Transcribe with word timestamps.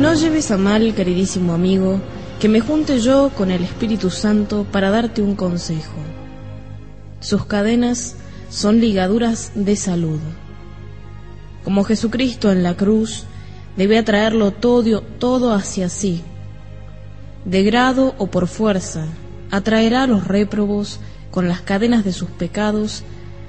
No 0.00 0.14
lleves 0.14 0.50
a 0.50 0.56
mal, 0.56 0.94
queridísimo 0.94 1.52
amigo, 1.52 2.00
que 2.40 2.48
me 2.48 2.60
junte 2.60 3.00
yo 3.00 3.30
con 3.36 3.50
el 3.50 3.62
Espíritu 3.62 4.08
Santo 4.08 4.64
para 4.72 4.88
darte 4.88 5.20
un 5.20 5.36
consejo. 5.36 5.92
Sus 7.20 7.44
cadenas 7.44 8.16
son 8.48 8.80
ligaduras 8.80 9.52
de 9.54 9.76
salud. 9.76 10.18
Como 11.64 11.84
Jesucristo 11.84 12.50
en 12.50 12.62
la 12.62 12.78
cruz, 12.78 13.24
debe 13.76 13.98
atraerlo 13.98 14.52
todo, 14.52 15.02
todo 15.02 15.52
hacia 15.52 15.90
sí. 15.90 16.22
De 17.44 17.62
grado 17.62 18.14
o 18.16 18.28
por 18.28 18.46
fuerza, 18.46 19.04
atraerá 19.50 20.04
a 20.04 20.06
los 20.06 20.26
réprobos 20.26 20.98
con 21.30 21.46
las 21.46 21.60
cadenas 21.60 22.06
de 22.06 22.14
sus 22.14 22.30
pecados 22.30 23.02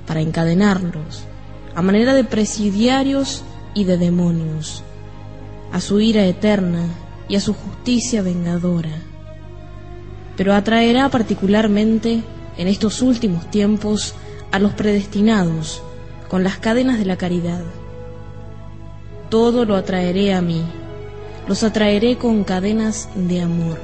para 0.06 0.20
encadenarlos, 0.20 1.24
a 1.76 1.82
manera 1.82 2.14
de 2.14 2.26
presidiarios 2.26 3.42
y 3.74 3.86
de 3.86 3.98
demonios 3.98 4.84
a 5.72 5.80
su 5.80 6.00
ira 6.00 6.26
eterna 6.26 6.86
y 7.28 7.36
a 7.36 7.40
su 7.40 7.54
justicia 7.54 8.22
vengadora. 8.22 8.92
Pero 10.36 10.54
atraerá 10.54 11.10
particularmente 11.10 12.24
en 12.58 12.68
estos 12.68 13.02
últimos 13.02 13.50
tiempos 13.52 14.16
a 14.52 14.60
los 14.60 14.74
predestinados 14.74 15.82
con 16.28 16.44
las 16.44 16.58
cadenas 16.58 16.98
de 17.00 17.06
la 17.06 17.18
caridad. 17.18 17.64
Todo 19.30 19.66
lo 19.66 19.76
atraeré 19.76 20.34
a 20.34 20.42
mí, 20.42 20.62
los 21.48 21.64
atraeré 21.64 22.18
con 22.18 22.44
cadenas 22.44 23.10
de 23.16 23.42
amor. 23.42 23.80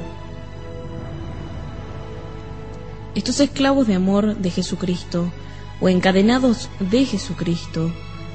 Estos 3.16 3.40
esclavos 3.40 3.88
de 3.88 3.96
amor 3.96 4.36
de 4.38 4.52
Jesucristo, 4.52 5.32
o 5.80 5.90
encadenados 5.90 6.70
de 6.80 7.06
Jesucristo, 7.06 7.92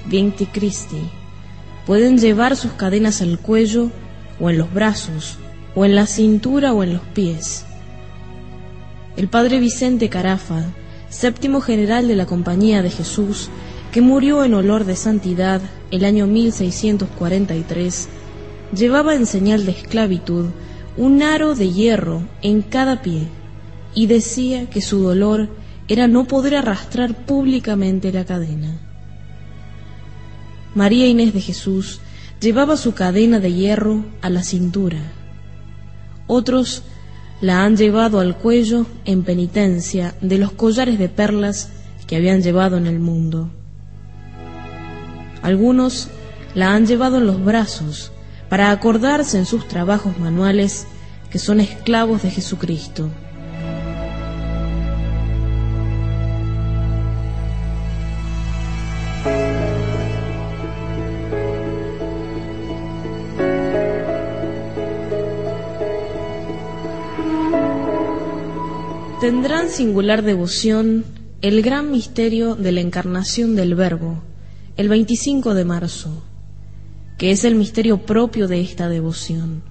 Vienti 0.06 0.47
Christi, 0.47 1.09
Pueden 1.86 2.19
llevar 2.19 2.56
sus 2.56 2.72
cadenas 2.72 3.22
al 3.22 3.38
cuello 3.38 3.91
o 4.41 4.50
en 4.50 4.58
los 4.58 4.72
brazos, 4.72 5.36
o 5.75 5.84
en 5.84 5.94
la 5.94 6.06
cintura 6.06 6.72
o 6.72 6.83
en 6.83 6.94
los 6.94 7.02
pies. 7.02 7.64
El 9.16 9.28
padre 9.28 9.58
Vicente 9.61 10.08
Carafa, 10.08 10.64
séptimo 11.08 11.60
general 11.60 12.08
de 12.08 12.16
la 12.16 12.27
Compañía 12.27 12.83
de 12.83 12.91
Jesús, 12.91 13.50
que 13.91 14.00
murió 14.00 14.44
en 14.44 14.55
olor 14.55 14.84
de 14.84 14.97
santidad 14.97 15.60
el 15.91 16.05
año 16.05 16.27
1643, 16.27 18.08
llevaba 18.75 19.14
en 19.14 19.27
señal 19.27 19.66
de 19.66 19.72
esclavitud 19.72 20.47
un 20.97 21.22
aro 21.22 21.55
de 21.55 21.70
hierro 21.70 22.22
en 22.41 22.62
cada 22.62 23.03
pie 23.03 23.28
y 23.94 24.06
decía 24.06 24.69
que 24.70 24.80
su 24.80 25.03
dolor 25.03 25.48
era 25.88 26.06
no 26.06 26.25
poder 26.25 26.55
arrastrar 26.56 27.14
públicamente 27.27 28.12
la 28.12 28.25
cadena. 28.25 28.91
María 30.75 31.06
Inés 31.06 31.34
de 31.34 31.41
Jesús 31.41 32.01
llevaba 32.41 32.77
su 32.77 32.95
cadena 32.95 33.41
de 33.41 33.53
hierro 33.53 34.05
a 34.20 34.31
la 34.31 34.42
cintura. 34.42 34.98
Otros 36.27 36.83
la 37.41 37.65
han 37.65 37.77
llevado 37.77 38.20
al 38.20 38.37
cuello 38.37 38.87
en 39.05 39.23
penitencia 39.23 40.15
de 40.20 40.38
los 40.38 40.53
collares 40.53 40.99
de 40.99 41.09
perlas 41.09 41.71
que 42.06 42.16
habían 42.16 42.43
llevado 42.43 42.77
en 42.77 42.87
el 42.87 43.00
mundo. 43.00 43.50
Algunos 45.43 46.09
la 46.55 46.75
han 46.75 46.87
llevado 46.87 47.19
en 47.19 47.27
los 47.27 47.44
brazos 47.44 48.12
para 48.49 48.71
acordarse 48.71 49.38
en 49.38 49.47
sus 49.47 49.66
trabajos 49.66 50.19
manuales 50.19 50.87
que 51.31 51.38
son 51.38 51.61
esclavos 51.61 52.22
de 52.22 52.31
Jesucristo. 52.31 53.11
Tendrán 69.22 69.69
singular 69.69 70.25
devoción 70.25 71.05
el 71.43 71.62
gran 71.62 71.93
misterio 71.93 72.56
de 72.56 72.72
la 72.72 72.81
encarnación 72.81 73.55
del 73.55 73.77
Verbo, 73.77 74.21
el 74.77 74.88
25 74.88 75.55
de 75.55 75.65
marzo, 75.65 76.25
que 77.19 77.31
es 77.31 77.44
el 77.44 77.55
misterio 77.55 77.99
propio 78.05 78.49
de 78.49 78.61
esta 78.61 78.88
devoción, 78.88 79.62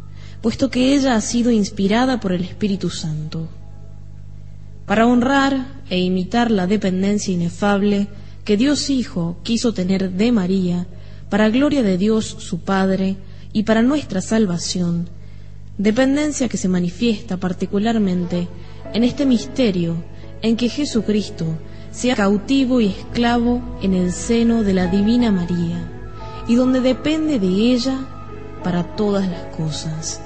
puesto 0.42 0.70
que 0.70 0.96
ella 0.96 1.16
ha 1.16 1.22
sido 1.22 1.52
inspirada 1.52 2.22
por 2.22 2.32
el 2.32 2.46
Espíritu 2.46 2.90
Santo. 2.90 3.50
Para 4.86 5.06
honrar 5.06 5.82
e 5.90 6.00
imitar 6.00 6.50
la 6.50 6.66
dependencia 6.66 7.34
inefable 7.34 8.08
que 8.46 8.56
Dios 8.56 8.90
Hijo 8.90 9.36
quiso 9.44 9.74
tener 9.74 10.12
de 10.12 10.32
María, 10.32 10.88
para 11.30 11.50
gloria 11.50 11.84
de 11.84 11.98
Dios 11.98 12.26
su 12.40 12.62
Padre 12.62 13.18
y 13.52 13.64
para 13.64 13.82
nuestra 13.82 14.22
salvación, 14.22 15.10
dependencia 15.78 16.48
que 16.48 16.56
se 16.56 16.70
manifiesta 16.70 17.36
particularmente 17.36 18.48
en 18.94 19.04
este 19.04 19.26
misterio 19.26 19.96
en 20.42 20.58
que 20.58 20.70
Jesucristo 20.70 21.46
sea 21.92 22.16
cautivo 22.16 22.82
y 22.82 22.88
esclavo 22.88 23.62
en 23.82 23.94
el 23.94 24.12
seno 24.12 24.64
de 24.64 24.74
la 24.74 24.88
Divina 24.88 25.32
María 25.32 25.90
y 26.48 26.56
donde 26.56 26.82
depende 26.82 27.40
de 27.40 27.48
ella 27.48 27.98
para 28.64 28.96
todas 28.96 29.28
las 29.28 29.44
cosas. 29.56 30.22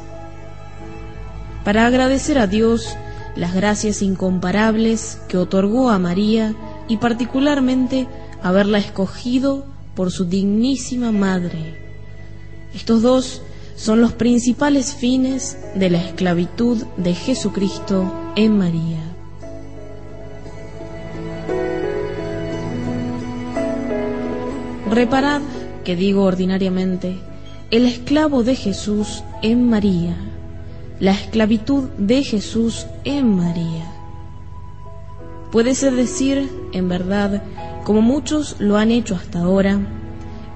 Para 1.63 1.85
agradecer 1.87 2.37
a 2.37 2.47
Dios 2.47 2.95
las 3.35 3.53
gracias 3.53 4.01
incomparables 4.01 5.19
que 5.27 5.37
otorgó 5.37 5.89
a 5.89 5.99
María 5.99 6.53
y 6.87 6.97
particularmente 6.97 8.07
haberla 8.41 8.77
escogido 8.77 9.65
por 9.95 10.11
su 10.11 10.25
dignísima 10.25 11.11
madre. 11.11 11.83
Estos 12.73 13.01
dos 13.01 13.41
son 13.75 14.01
los 14.01 14.13
principales 14.13 14.93
fines 14.93 15.57
de 15.75 15.89
la 15.89 15.99
esclavitud 15.99 16.83
de 16.97 17.13
Jesucristo 17.13 18.11
en 18.35 18.57
María. 18.57 18.99
Reparad 24.89 25.41
que 25.83 25.95
digo 25.95 26.23
ordinariamente, 26.23 27.19
el 27.69 27.85
esclavo 27.85 28.43
de 28.43 28.55
Jesús 28.55 29.23
en 29.41 29.69
María, 29.69 30.15
la 30.99 31.11
esclavitud 31.11 31.89
de 31.97 32.23
Jesús 32.23 32.87
en 33.03 33.35
María. 33.35 33.91
Puede 35.51 35.75
ser 35.75 35.93
decir, 35.95 36.49
en 36.71 36.87
verdad, 36.87 37.43
como 37.83 38.01
muchos 38.01 38.55
lo 38.59 38.77
han 38.77 38.91
hecho 38.91 39.15
hasta 39.15 39.39
ahora, 39.41 39.79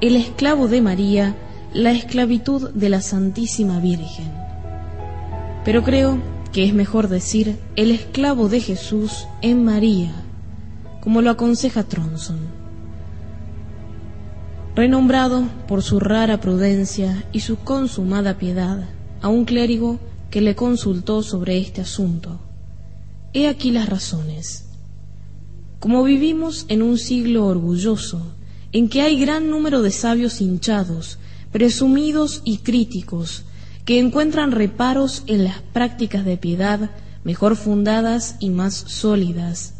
el 0.01 0.15
esclavo 0.15 0.67
de 0.67 0.81
María 0.81 1.35
la 1.73 1.91
esclavitud 1.91 2.71
de 2.71 2.89
la 2.89 3.01
Santísima 3.01 3.79
Virgen. 3.79 4.31
Pero 5.63 5.83
creo 5.83 6.19
que 6.51 6.65
es 6.65 6.73
mejor 6.73 7.09
decir 7.09 7.59
el 7.75 7.91
esclavo 7.91 8.49
de 8.49 8.59
Jesús 8.59 9.27
en 9.41 9.63
María, 9.63 10.11
como 11.01 11.21
lo 11.21 11.29
aconseja 11.29 11.83
Tronson. 11.83 12.39
Renombrado 14.75 15.43
por 15.67 15.83
su 15.83 15.99
rara 15.99 16.39
prudencia 16.39 17.25
y 17.31 17.41
su 17.41 17.57
consumada 17.57 18.37
piedad 18.37 18.89
a 19.21 19.27
un 19.27 19.45
clérigo 19.45 19.99
que 20.31 20.41
le 20.41 20.55
consultó 20.55 21.21
sobre 21.21 21.57
este 21.57 21.81
asunto. 21.81 22.39
He 23.33 23.47
aquí 23.47 23.71
las 23.71 23.89
razones. 23.89 24.65
Como 25.79 26.03
vivimos 26.03 26.65
en 26.67 26.81
un 26.81 26.97
siglo 26.97 27.45
orgulloso, 27.45 28.33
en 28.71 28.89
que 28.89 29.01
hay 29.01 29.19
gran 29.19 29.49
número 29.49 29.81
de 29.81 29.91
sabios 29.91 30.41
hinchados 30.41 31.19
presumidos 31.51 32.41
y 32.43 32.57
críticos, 32.59 33.43
que 33.85 33.99
encuentran 33.99 34.51
reparos 34.51 35.23
en 35.27 35.43
las 35.43 35.61
prácticas 35.73 36.25
de 36.25 36.37
piedad 36.37 36.91
mejor 37.23 37.55
fundadas 37.55 38.35
y 38.39 38.49
más 38.49 38.73
sólidas. 38.73 39.73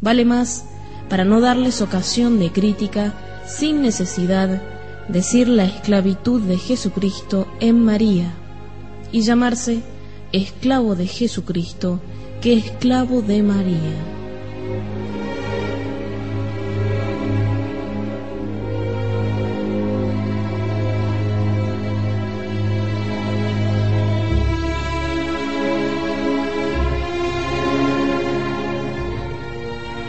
Vale 0.00 0.24
más, 0.24 0.64
para 1.08 1.24
no 1.24 1.40
darles 1.40 1.80
ocasión 1.82 2.38
de 2.38 2.52
crítica, 2.52 3.14
sin 3.46 3.82
necesidad, 3.82 4.62
decir 5.08 5.48
la 5.48 5.64
esclavitud 5.64 6.40
de 6.42 6.56
Jesucristo 6.56 7.48
en 7.58 7.84
María 7.84 8.32
y 9.12 9.22
llamarse 9.22 9.80
esclavo 10.32 10.94
de 10.94 11.06
Jesucristo 11.06 12.00
que 12.40 12.54
esclavo 12.54 13.22
de 13.22 13.42
María. 13.42 14.19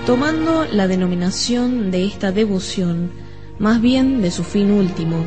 Tomando 0.06 0.66
la 0.66 0.88
denominación 0.88 1.92
de 1.92 2.06
esta 2.06 2.32
devoción 2.32 3.12
más 3.60 3.80
bien 3.80 4.22
de 4.22 4.32
su 4.32 4.44
fin 4.44 4.72
último, 4.72 5.18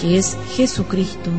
que 0.00 0.16
es 0.16 0.38
Jesucristo, 0.56 1.30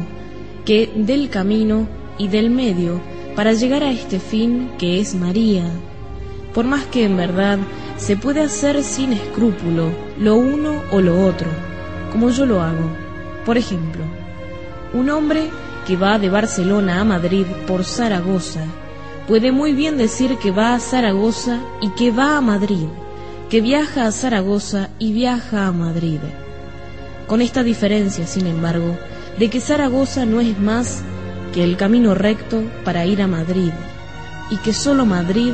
que 0.63 0.91
del 0.95 1.29
camino 1.29 1.87
y 2.19 2.27
del 2.27 2.51
medio 2.51 3.01
para 3.35 3.53
llegar 3.53 3.83
a 3.83 3.91
este 3.91 4.19
fin 4.19 4.71
que 4.77 4.99
es 4.99 5.15
María. 5.15 5.63
Por 6.53 6.65
más 6.65 6.85
que 6.85 7.03
en 7.05 7.17
verdad 7.17 7.57
se 7.97 8.15
puede 8.15 8.41
hacer 8.41 8.83
sin 8.83 9.13
escrúpulo 9.13 9.89
lo 10.19 10.35
uno 10.35 10.83
o 10.91 11.01
lo 11.01 11.25
otro, 11.25 11.47
como 12.11 12.29
yo 12.29 12.45
lo 12.45 12.61
hago. 12.61 12.89
Por 13.45 13.57
ejemplo, 13.57 14.03
un 14.93 15.09
hombre 15.09 15.49
que 15.87 15.97
va 15.97 16.19
de 16.19 16.29
Barcelona 16.29 17.01
a 17.01 17.03
Madrid 17.03 17.45
por 17.65 17.83
Zaragoza 17.83 18.65
puede 19.27 19.51
muy 19.51 19.73
bien 19.73 19.97
decir 19.97 20.37
que 20.37 20.51
va 20.51 20.75
a 20.75 20.79
Zaragoza 20.79 21.59
y 21.81 21.89
que 21.89 22.11
va 22.11 22.37
a 22.37 22.41
Madrid, 22.41 22.87
que 23.49 23.61
viaja 23.61 24.05
a 24.05 24.11
Zaragoza 24.11 24.89
y 24.99 25.13
viaja 25.13 25.67
a 25.67 25.71
Madrid. 25.71 26.19
Con 27.27 27.41
esta 27.41 27.63
diferencia, 27.63 28.27
sin 28.27 28.45
embargo, 28.47 28.97
de 29.39 29.49
que 29.49 29.59
Zaragoza 29.59 30.25
no 30.25 30.41
es 30.41 30.57
más 30.59 31.03
que 31.53 31.63
el 31.63 31.77
camino 31.77 32.13
recto 32.13 32.63
para 32.83 33.05
ir 33.05 33.21
a 33.21 33.27
Madrid 33.27 33.71
y 34.51 34.57
que 34.57 34.73
solo 34.73 35.05
Madrid 35.05 35.53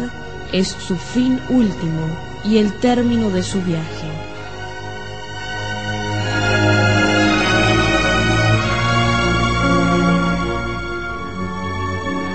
es 0.51 0.67
su 0.67 0.95
fin 0.95 1.39
último 1.49 2.07
y 2.43 2.57
el 2.57 2.73
término 2.79 3.29
de 3.29 3.43
su 3.43 3.61
viaje. 3.61 4.10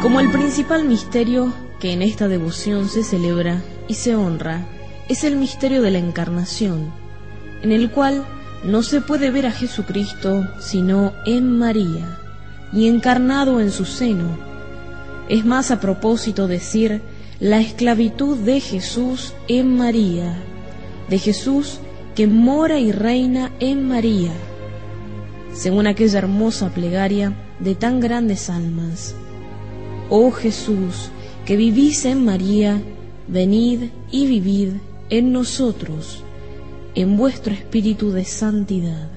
Como 0.02 0.20
el 0.20 0.30
principal 0.30 0.84
misterio 0.84 1.52
que 1.80 1.92
en 1.92 2.02
esta 2.02 2.28
devoción 2.28 2.88
se 2.88 3.02
celebra 3.02 3.62
y 3.88 3.94
se 3.94 4.14
honra 4.14 4.66
es 5.08 5.24
el 5.24 5.36
misterio 5.36 5.82
de 5.82 5.90
la 5.90 5.98
encarnación, 5.98 6.92
en 7.62 7.72
el 7.72 7.90
cual 7.90 8.24
no 8.62 8.82
se 8.82 9.00
puede 9.00 9.30
ver 9.30 9.46
a 9.46 9.52
Jesucristo 9.52 10.46
sino 10.60 11.12
en 11.24 11.58
María 11.58 12.18
y 12.72 12.88
encarnado 12.88 13.60
en 13.60 13.70
su 13.70 13.84
seno. 13.84 14.36
Es 15.28 15.44
más 15.44 15.70
a 15.70 15.80
propósito 15.80 16.46
decir 16.46 17.00
la 17.40 17.60
esclavitud 17.60 18.36
de 18.38 18.60
Jesús 18.60 19.32
en 19.48 19.76
María, 19.76 20.36
de 21.08 21.18
Jesús 21.18 21.80
que 22.14 22.26
mora 22.26 22.78
y 22.78 22.92
reina 22.92 23.50
en 23.60 23.88
María, 23.88 24.32
según 25.52 25.86
aquella 25.86 26.18
hermosa 26.18 26.70
plegaria 26.70 27.32
de 27.60 27.74
tan 27.74 28.00
grandes 28.00 28.50
almas. 28.50 29.14
Oh 30.08 30.30
Jesús, 30.30 31.10
que 31.44 31.56
vivís 31.56 32.04
en 32.04 32.24
María, 32.24 32.80
venid 33.26 33.90
y 34.12 34.26
vivid 34.26 34.74
en 35.10 35.32
nosotros, 35.32 36.22
en 36.94 37.16
vuestro 37.16 37.52
espíritu 37.52 38.12
de 38.12 38.24
santidad. 38.24 39.10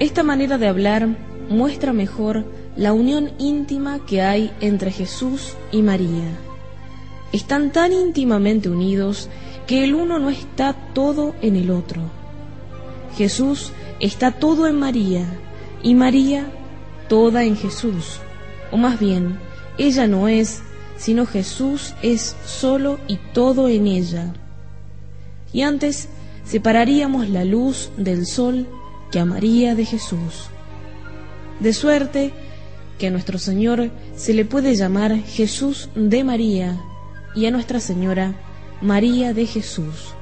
Esta 0.00 0.22
manera 0.22 0.58
de 0.58 0.68
hablar 0.68 1.08
muestra 1.48 1.94
mejor 1.94 2.44
la 2.76 2.92
unión 2.92 3.30
íntima 3.38 4.04
que 4.04 4.20
hay 4.20 4.52
entre 4.60 4.90
Jesús 4.90 5.54
y 5.72 5.80
María. 5.80 6.36
Están 7.32 7.72
tan 7.72 7.92
íntimamente 7.92 8.68
unidos 8.68 9.30
que 9.66 9.82
el 9.82 9.94
uno 9.94 10.18
no 10.18 10.28
está 10.28 10.74
todo 10.92 11.34
en 11.40 11.56
el 11.56 11.70
otro. 11.70 12.23
Jesús 13.16 13.72
está 14.00 14.32
todo 14.32 14.66
en 14.66 14.78
María 14.78 15.24
y 15.82 15.94
María 15.94 16.46
toda 17.08 17.44
en 17.44 17.56
Jesús. 17.56 18.20
O 18.70 18.76
más 18.76 18.98
bien, 18.98 19.38
ella 19.78 20.06
no 20.06 20.28
es, 20.28 20.62
sino 20.96 21.26
Jesús 21.26 21.94
es 22.02 22.36
solo 22.44 22.98
y 23.08 23.18
todo 23.32 23.68
en 23.68 23.86
ella. 23.86 24.32
Y 25.52 25.62
antes 25.62 26.08
separaríamos 26.44 27.28
la 27.28 27.44
luz 27.44 27.90
del 27.96 28.26
sol 28.26 28.66
que 29.10 29.20
a 29.20 29.24
María 29.24 29.74
de 29.74 29.84
Jesús. 29.84 30.48
De 31.60 31.72
suerte 31.72 32.32
que 32.98 33.08
a 33.08 33.10
nuestro 33.10 33.38
Señor 33.38 33.90
se 34.16 34.34
le 34.34 34.44
puede 34.44 34.74
llamar 34.74 35.16
Jesús 35.18 35.88
de 35.94 36.24
María 36.24 36.80
y 37.34 37.46
a 37.46 37.50
Nuestra 37.50 37.80
Señora 37.80 38.34
María 38.80 39.32
de 39.32 39.46
Jesús. 39.46 40.14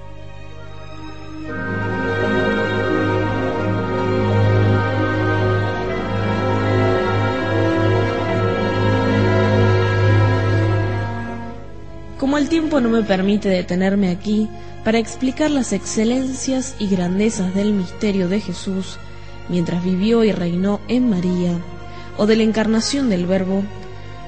Como 12.32 12.40
el 12.40 12.48
tiempo 12.48 12.80
no 12.80 12.88
me 12.88 13.02
permite 13.02 13.50
detenerme 13.50 14.08
aquí 14.08 14.48
para 14.84 14.98
explicar 14.98 15.50
las 15.50 15.74
excelencias 15.74 16.74
y 16.78 16.88
grandezas 16.88 17.54
del 17.54 17.74
misterio 17.74 18.26
de 18.26 18.40
Jesús 18.40 18.96
mientras 19.50 19.84
vivió 19.84 20.24
y 20.24 20.32
reinó 20.32 20.80
en 20.88 21.10
María, 21.10 21.52
o 22.16 22.24
de 22.24 22.36
la 22.36 22.44
encarnación 22.44 23.10
del 23.10 23.26
Verbo, 23.26 23.62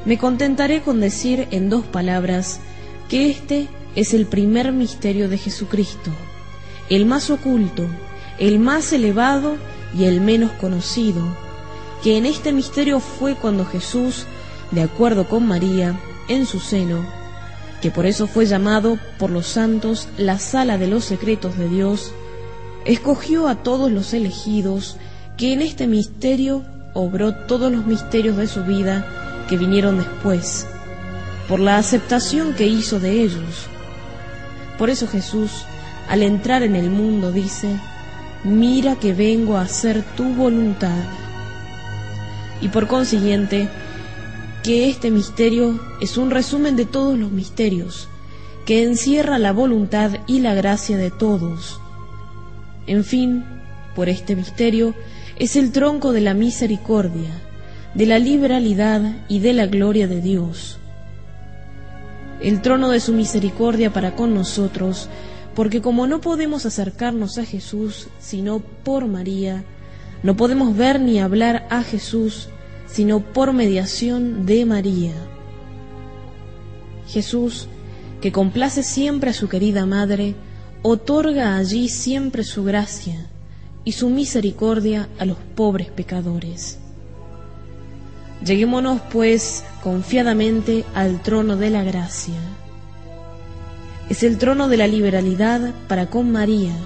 me 0.05 0.19
contentaré 0.19 0.83
con 0.83 1.01
decir 1.01 1.49
en 1.51 1.71
dos 1.71 1.87
palabras 1.87 2.61
que 3.09 3.31
este 3.31 3.69
es 3.95 4.13
el 4.13 4.27
primer 4.27 4.73
misterio 4.73 5.31
de 5.31 5.39
Jesucristo, 5.39 6.11
el 6.91 7.07
más 7.07 7.31
oculto, 7.31 7.87
el 8.39 8.59
más 8.59 8.93
elevado 8.93 9.57
y 9.99 10.05
el 10.05 10.21
menos 10.21 10.53
conocido, 10.61 11.23
que 12.03 12.19
en 12.19 12.27
este 12.27 12.53
misterio 12.53 13.01
fue 13.01 13.35
cuando 13.35 13.65
Jesús, 13.65 14.27
de 14.73 14.83
acuerdo 14.83 15.27
con 15.27 15.47
María, 15.47 15.99
en 16.29 16.45
su 16.45 16.61
seno, 16.61 17.24
que 17.85 17.91
por 17.91 18.07
eso 18.07 18.27
fue 18.27 18.47
llamado 18.47 18.99
por 19.19 19.29
los 19.29 19.47
santos 19.47 20.09
la 20.17 20.39
sala 20.39 20.79
de 20.79 20.87
los 20.87 21.05
secretos 21.05 21.59
de 21.59 21.69
Dios, 21.69 22.15
escogió 22.87 23.47
a 23.47 23.57
todos 23.57 23.93
los 23.93 24.15
elegidos 24.15 24.97
que 25.37 25.53
en 25.53 25.61
este 25.61 25.87
misterio 25.87 26.65
obró 26.95 27.35
todos 27.35 27.71
los 27.71 27.85
misterios 27.85 28.39
de 28.39 28.47
su 28.47 28.65
vida 28.65 29.45
que 29.51 29.59
vinieron 29.59 29.99
después, 29.99 30.67
por 31.47 31.61
la 31.61 31.77
aceptación 31.77 32.55
que 32.55 32.67
hizo 32.67 33.01
de 33.01 33.21
ellos. 33.21 33.67
Por 34.79 34.89
eso 34.89 35.07
Jesús, 35.07 35.51
al 36.09 36.23
entrar 36.23 36.63
en 36.63 36.77
el 36.77 36.89
mundo, 36.89 37.33
dice, 37.33 37.69
mira 38.45 38.97
que 38.97 39.13
vengo 39.13 39.59
a 39.59 39.61
hacer 39.61 40.03
tu 40.17 40.25
voluntad. 40.33 41.03
Y 42.63 42.69
por 42.69 42.87
consiguiente, 42.87 43.69
que 44.65 44.89
este 44.89 45.11
misterio 45.11 45.79
es 46.01 46.17
un 46.17 46.31
resumen 46.31 46.75
de 46.75 46.87
todos 46.87 47.19
los 47.19 47.31
misterios, 47.31 48.09
que 48.65 48.83
encierra 48.83 49.39
la 49.39 49.53
voluntad 49.53 50.13
y 50.27 50.41
la 50.41 50.55
gracia 50.55 50.97
de 50.97 51.11
todos. 51.11 51.79
En 52.87 53.05
fin, 53.05 53.45
por 53.95 54.09
este 54.09 54.35
misterio 54.35 54.95
es 55.39 55.57
el 55.57 55.71
tronco 55.71 56.13
de 56.13 56.23
la 56.23 56.33
misericordia, 56.33 57.29
de 57.93 58.07
la 58.07 58.19
liberalidad 58.19 59.03
y 59.29 59.41
de 59.41 59.53
la 59.53 59.67
gloria 59.67 60.09
de 60.09 60.23
Dios. 60.23 60.79
El 62.41 62.63
trono 62.63 62.89
de 62.89 63.01
su 63.01 63.13
misericordia 63.13 63.93
para 63.93 64.17
con 64.17 64.33
nosotros, 64.33 65.11
porque 65.55 65.83
como 65.83 66.07
no 66.07 66.23
podemos 66.23 66.65
acercarnos 66.65 67.37
a 67.37 67.45
Jesús 67.45 68.09
sino 68.19 68.61
por 68.61 69.09
María, 69.09 69.63
no 70.23 70.39
podemos 70.39 70.75
ver 70.75 71.01
ni 71.01 71.21
hablar 71.21 71.67
a 71.69 71.83
Jesús 71.83 72.49
sino 72.95 73.19
por 73.19 73.53
mediación 73.53 74.47
de 74.47 74.65
María. 74.65 75.15
Jesús, 77.09 77.67
que 78.21 78.31
complace 78.31 78.85
siempre 78.85 79.31
a 79.31 79.33
su 79.33 79.49
querida 79.49 79.85
Madre, 79.85 80.37
otorga 80.83 81.57
allí 81.57 81.89
siempre 81.89 82.45
su 82.45 82.63
gracia 82.63 83.27
y 83.85 83.93
su 83.93 84.11
misericordia 84.11 85.09
a 85.19 85.25
los 85.25 85.39
pobres 85.57 85.91
pecadores. 85.91 86.79
Lleguémonos, 88.45 89.01
pues, 89.11 89.65
confiadamente 89.83 90.85
al 90.95 91.21
trono 91.21 91.57
de 91.57 91.71
la 91.71 91.83
gracia. 91.83 92.39
Es 94.09 94.23
el 94.23 94.39
trono 94.39 94.69
de 94.69 94.77
la 94.77 94.87
liberalidad 94.87 95.75
para 95.89 96.11
con 96.11 96.31
María, 96.31 96.77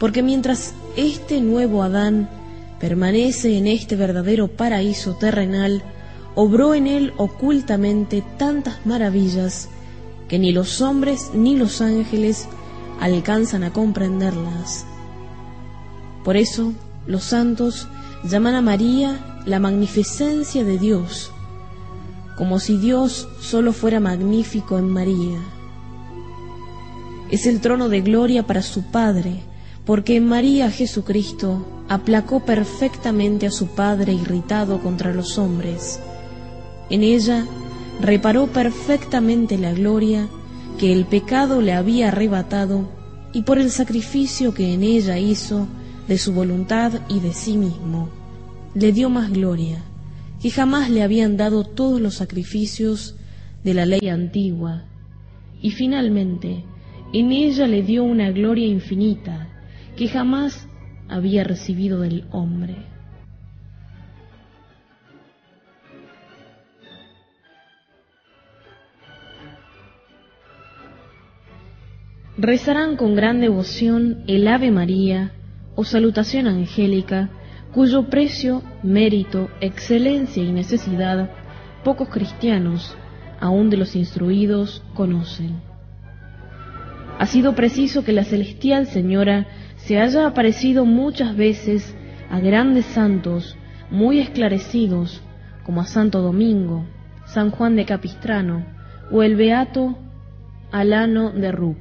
porque 0.00 0.24
mientras 0.24 0.74
este 0.96 1.40
nuevo 1.40 1.84
Adán 1.84 2.28
permanece 2.80 3.58
en 3.58 3.66
este 3.66 3.94
verdadero 3.94 4.48
paraíso 4.48 5.14
terrenal, 5.14 5.82
obró 6.34 6.74
en 6.74 6.86
él 6.86 7.12
ocultamente 7.18 8.24
tantas 8.38 8.84
maravillas 8.86 9.68
que 10.28 10.38
ni 10.38 10.52
los 10.52 10.80
hombres 10.80 11.30
ni 11.34 11.56
los 11.56 11.82
ángeles 11.82 12.48
alcanzan 12.98 13.64
a 13.64 13.72
comprenderlas. 13.72 14.86
Por 16.24 16.36
eso 16.36 16.72
los 17.06 17.24
santos 17.24 17.86
llaman 18.24 18.54
a 18.54 18.62
María 18.62 19.42
la 19.44 19.58
magnificencia 19.58 20.64
de 20.64 20.78
Dios, 20.78 21.32
como 22.36 22.58
si 22.58 22.78
Dios 22.78 23.28
solo 23.40 23.72
fuera 23.72 24.00
magnífico 24.00 24.78
en 24.78 24.88
María. 24.88 25.38
Es 27.30 27.46
el 27.46 27.60
trono 27.60 27.88
de 27.88 28.00
gloria 28.00 28.46
para 28.46 28.62
su 28.62 28.84
Padre, 28.84 29.42
porque 29.84 30.16
en 30.16 30.26
María 30.28 30.70
Jesucristo 30.70 31.64
aplacó 31.90 32.38
perfectamente 32.38 33.48
a 33.48 33.50
su 33.50 33.66
padre 33.66 34.12
irritado 34.12 34.78
contra 34.78 35.12
los 35.12 35.38
hombres. 35.38 35.98
En 36.88 37.02
ella 37.02 37.44
reparó 38.00 38.46
perfectamente 38.46 39.58
la 39.58 39.72
gloria 39.72 40.28
que 40.78 40.92
el 40.92 41.04
pecado 41.04 41.60
le 41.60 41.72
había 41.72 42.08
arrebatado 42.08 42.88
y 43.32 43.42
por 43.42 43.58
el 43.58 43.72
sacrificio 43.72 44.54
que 44.54 44.72
en 44.72 44.84
ella 44.84 45.18
hizo 45.18 45.66
de 46.06 46.16
su 46.16 46.32
voluntad 46.32 46.92
y 47.08 47.18
de 47.18 47.32
sí 47.32 47.56
mismo, 47.56 48.08
le 48.76 48.92
dio 48.92 49.10
más 49.10 49.32
gloria 49.32 49.82
que 50.40 50.50
jamás 50.52 50.90
le 50.90 51.02
habían 51.02 51.36
dado 51.36 51.64
todos 51.64 52.00
los 52.00 52.14
sacrificios 52.14 53.16
de 53.64 53.74
la 53.74 53.84
ley 53.84 54.08
antigua, 54.08 54.84
y 55.60 55.72
finalmente 55.72 56.64
en 57.12 57.32
ella 57.32 57.66
le 57.66 57.82
dio 57.82 58.04
una 58.04 58.30
gloria 58.30 58.66
infinita 58.66 59.48
que 59.96 60.06
jamás 60.06 60.68
había 61.10 61.44
recibido 61.44 62.00
del 62.00 62.24
hombre. 62.30 62.76
Rezarán 72.38 72.96
con 72.96 73.14
gran 73.14 73.40
devoción 73.40 74.24
el 74.26 74.48
Ave 74.48 74.70
María 74.70 75.32
o 75.74 75.84
salutación 75.84 76.46
angélica, 76.46 77.28
cuyo 77.72 78.08
precio, 78.08 78.62
mérito, 78.82 79.50
excelencia 79.60 80.42
y 80.42 80.50
necesidad 80.50 81.30
pocos 81.84 82.08
cristianos, 82.08 82.96
aun 83.40 83.70
de 83.70 83.76
los 83.76 83.96
instruidos, 83.96 84.82
conocen. 84.94 85.60
Ha 87.18 87.26
sido 87.26 87.54
preciso 87.54 88.04
que 88.04 88.12
la 88.12 88.24
celestial 88.24 88.86
Señora 88.86 89.46
se 89.84 89.98
haya 89.98 90.26
aparecido 90.26 90.84
muchas 90.84 91.36
veces 91.36 91.94
a 92.30 92.40
grandes 92.40 92.86
santos 92.86 93.56
muy 93.90 94.20
esclarecidos, 94.20 95.20
como 95.64 95.80
a 95.80 95.86
Santo 95.86 96.20
Domingo, 96.22 96.84
San 97.26 97.50
Juan 97.50 97.76
de 97.76 97.84
Capistrano 97.84 98.64
o 99.10 99.22
el 99.22 99.36
Beato 99.36 99.98
Alano 100.70 101.30
de 101.30 101.52
Rup, 101.52 101.76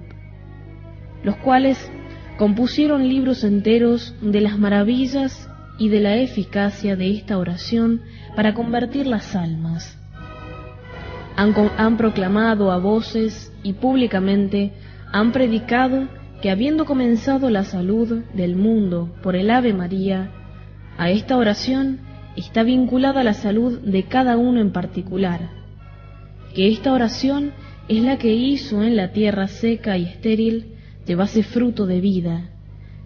los 1.23 1.35
cuales 1.37 1.91
compusieron 2.37 3.07
libros 3.07 3.43
enteros 3.43 4.15
de 4.21 4.41
las 4.41 4.57
maravillas 4.57 5.49
y 5.77 5.89
de 5.89 5.99
la 5.99 6.17
eficacia 6.17 6.95
de 6.95 7.11
esta 7.11 7.37
oración 7.37 8.01
para 8.35 8.53
convertir 8.53 9.07
las 9.07 9.35
almas. 9.35 9.97
Han, 11.35 11.53
han 11.77 11.97
proclamado 11.97 12.71
a 12.71 12.77
voces 12.77 13.53
y 13.63 13.73
públicamente 13.73 14.73
han 15.11 15.31
predicado 15.31 16.07
que 16.41 16.49
habiendo 16.49 16.85
comenzado 16.85 17.49
la 17.49 17.65
salud 17.65 18.23
del 18.33 18.55
mundo 18.55 19.13
por 19.21 19.35
el 19.35 19.49
Ave 19.49 19.73
María, 19.73 20.31
a 20.97 21.09
esta 21.09 21.37
oración 21.37 21.99
está 22.35 22.63
vinculada 22.63 23.23
la 23.23 23.33
salud 23.33 23.79
de 23.79 24.03
cada 24.03 24.37
uno 24.37 24.61
en 24.61 24.71
particular, 24.71 25.49
que 26.55 26.69
esta 26.69 26.93
oración 26.93 27.51
es 27.89 28.03
la 28.03 28.17
que 28.17 28.33
hizo 28.33 28.83
en 28.83 28.95
la 28.95 29.11
tierra 29.11 29.47
seca 29.47 29.97
y 29.97 30.05
estéril 30.05 30.75
llevase 31.05 31.43
fruto 31.43 31.85
de 31.85 31.99
vida, 31.99 32.51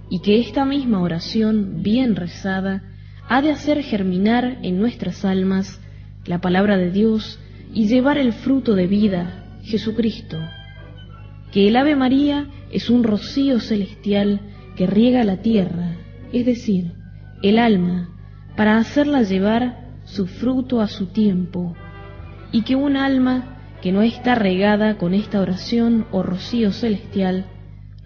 y 0.09 0.19
que 0.19 0.39
esta 0.39 0.65
misma 0.65 1.01
oración 1.01 1.81
bien 1.81 2.15
rezada 2.15 2.83
ha 3.29 3.41
de 3.41 3.51
hacer 3.51 3.81
germinar 3.81 4.59
en 4.61 4.77
nuestras 4.77 5.25
almas 5.25 5.81
la 6.25 6.39
palabra 6.39 6.77
de 6.77 6.91
Dios 6.91 7.39
y 7.73 7.87
llevar 7.87 8.17
el 8.17 8.33
fruto 8.33 8.75
de 8.75 8.85
vida, 8.85 9.59
Jesucristo 9.63 10.37
que 11.53 11.67
el 11.67 11.75
Ave 11.75 11.95
María 11.95 12.47
es 12.71 12.89
un 12.89 13.03
rocío 13.03 13.59
celestial 13.59 14.41
que 14.75 14.87
riega 14.87 15.23
la 15.23 15.37
tierra, 15.37 15.95
es 16.33 16.47
decir, 16.47 16.93
el 17.43 17.59
alma, 17.59 18.09
para 18.57 18.77
hacerla 18.77 19.21
llevar 19.21 19.87
su 20.03 20.25
fruto 20.25 20.81
a 20.81 20.87
su 20.87 21.05
tiempo, 21.05 21.75
y 22.51 22.63
que 22.63 22.75
un 22.75 22.97
alma 22.97 23.59
que 23.83 23.91
no 23.91 24.01
está 24.01 24.33
regada 24.33 24.97
con 24.97 25.13
esta 25.13 25.41
oración 25.41 26.07
o 26.11 26.23
rocío 26.23 26.71
celestial 26.71 27.45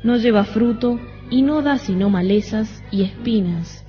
no 0.03 0.17
lleva 0.17 0.43
fruto 0.43 0.99
y 1.29 1.41
no 1.41 1.61
da 1.61 1.77
sino 1.77 2.09
malezas 2.09 2.83
y 2.91 3.03
espinas, 3.03 3.85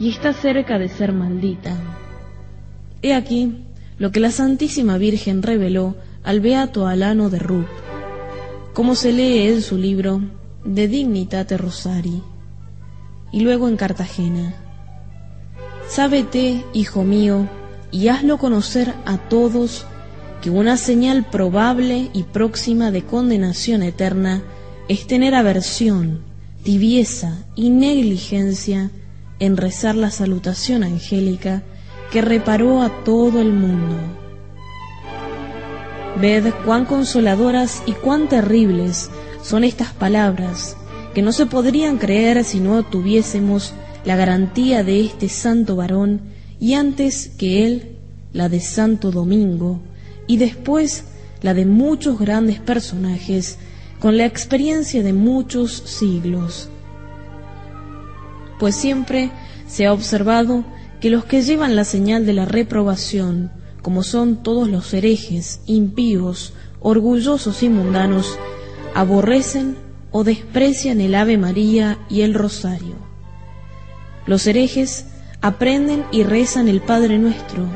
y 0.00 0.08
está 0.08 0.32
cerca 0.32 0.80
de 0.80 0.88
ser 0.88 1.12
maldita. 1.12 1.76
He 3.02 3.14
aquí 3.14 3.66
lo 3.98 4.10
que 4.10 4.18
la 4.18 4.32
Santísima 4.32 4.98
Virgen 4.98 5.44
reveló 5.44 5.94
al 6.24 6.40
beato 6.40 6.88
Alano 6.88 7.30
de 7.30 7.38
Rup 7.38 7.85
como 8.76 8.94
se 8.94 9.10
lee 9.10 9.48
en 9.48 9.62
su 9.62 9.78
libro 9.78 10.20
De 10.62 10.86
Dignitate 10.86 11.56
Rosari, 11.56 12.22
y 13.32 13.40
luego 13.40 13.70
en 13.70 13.78
Cartagena. 13.78 14.54
Sábete, 15.88 16.62
hijo 16.74 17.02
mío, 17.02 17.48
y 17.90 18.08
hazlo 18.08 18.36
conocer 18.36 18.92
a 19.06 19.16
todos 19.16 19.86
que 20.42 20.50
una 20.50 20.76
señal 20.76 21.24
probable 21.24 22.10
y 22.12 22.24
próxima 22.24 22.90
de 22.90 23.02
condenación 23.02 23.82
eterna 23.82 24.42
es 24.88 25.06
tener 25.06 25.34
aversión, 25.34 26.22
tibieza 26.62 27.46
y 27.54 27.70
negligencia 27.70 28.90
en 29.38 29.56
rezar 29.56 29.94
la 29.94 30.10
salutación 30.10 30.84
angélica 30.84 31.62
que 32.12 32.20
reparó 32.20 32.82
a 32.82 33.04
todo 33.04 33.40
el 33.40 33.54
mundo 33.54 34.25
Ved 36.20 36.50
cuán 36.64 36.86
consoladoras 36.86 37.82
y 37.84 37.92
cuán 37.92 38.28
terribles 38.28 39.10
son 39.42 39.64
estas 39.64 39.92
palabras, 39.92 40.74
que 41.14 41.20
no 41.20 41.30
se 41.30 41.44
podrían 41.44 41.98
creer 41.98 42.42
si 42.42 42.58
no 42.58 42.82
tuviésemos 42.82 43.74
la 44.06 44.16
garantía 44.16 44.82
de 44.82 45.00
este 45.00 45.28
santo 45.28 45.76
varón 45.76 46.22
y 46.58 46.72
antes 46.72 47.28
que 47.36 47.66
él 47.66 47.96
la 48.32 48.48
de 48.48 48.60
Santo 48.60 49.10
Domingo 49.10 49.80
y 50.26 50.38
después 50.38 51.04
la 51.42 51.52
de 51.52 51.66
muchos 51.66 52.18
grandes 52.18 52.60
personajes 52.60 53.58
con 54.00 54.16
la 54.16 54.24
experiencia 54.24 55.02
de 55.02 55.12
muchos 55.12 55.72
siglos. 55.84 56.70
Pues 58.58 58.74
siempre 58.74 59.30
se 59.66 59.84
ha 59.84 59.92
observado 59.92 60.64
que 61.00 61.10
los 61.10 61.26
que 61.26 61.42
llevan 61.42 61.76
la 61.76 61.84
señal 61.84 62.24
de 62.24 62.32
la 62.32 62.46
reprobación 62.46 63.50
como 63.86 64.02
son 64.02 64.42
todos 64.42 64.68
los 64.68 64.92
herejes, 64.94 65.60
impíos, 65.66 66.54
orgullosos 66.80 67.62
y 67.62 67.68
mundanos, 67.68 68.36
aborrecen 68.96 69.76
o 70.10 70.24
desprecian 70.24 71.00
el 71.00 71.14
Ave 71.14 71.38
María 71.38 71.96
y 72.10 72.22
el 72.22 72.34
Rosario. 72.34 72.96
Los 74.26 74.44
herejes 74.48 75.06
aprenden 75.40 76.04
y 76.10 76.24
rezan 76.24 76.66
el 76.66 76.80
Padre 76.80 77.16
Nuestro, 77.18 77.68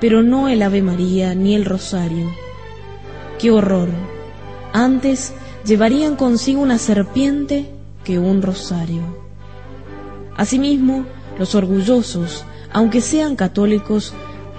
pero 0.00 0.24
no 0.24 0.48
el 0.48 0.62
Ave 0.62 0.82
María 0.82 1.36
ni 1.36 1.54
el 1.54 1.64
Rosario. 1.64 2.28
¡Qué 3.38 3.52
horror! 3.52 3.88
Antes 4.72 5.32
llevarían 5.64 6.16
consigo 6.16 6.60
una 6.60 6.78
serpiente 6.78 7.70
que 8.02 8.18
un 8.18 8.42
rosario. 8.42 9.02
Asimismo, 10.36 11.06
los 11.38 11.54
orgullosos, 11.54 12.44
aunque 12.72 13.00
sean 13.00 13.36
católicos, 13.36 14.12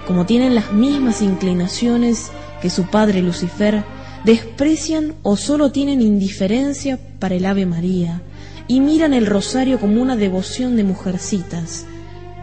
como 0.06 0.26
tienen 0.26 0.54
las 0.54 0.72
mismas 0.72 1.22
inclinaciones 1.22 2.30
que 2.60 2.70
su 2.70 2.84
padre 2.84 3.22
Lucifer, 3.22 3.84
desprecian 4.24 5.14
o 5.22 5.36
solo 5.36 5.70
tienen 5.70 6.00
indiferencia 6.00 6.98
para 7.18 7.34
el 7.34 7.44
Ave 7.44 7.66
María 7.66 8.22
y 8.66 8.80
miran 8.80 9.12
el 9.12 9.26
rosario 9.26 9.78
como 9.78 10.00
una 10.00 10.16
devoción 10.16 10.76
de 10.76 10.84
mujercitas, 10.84 11.86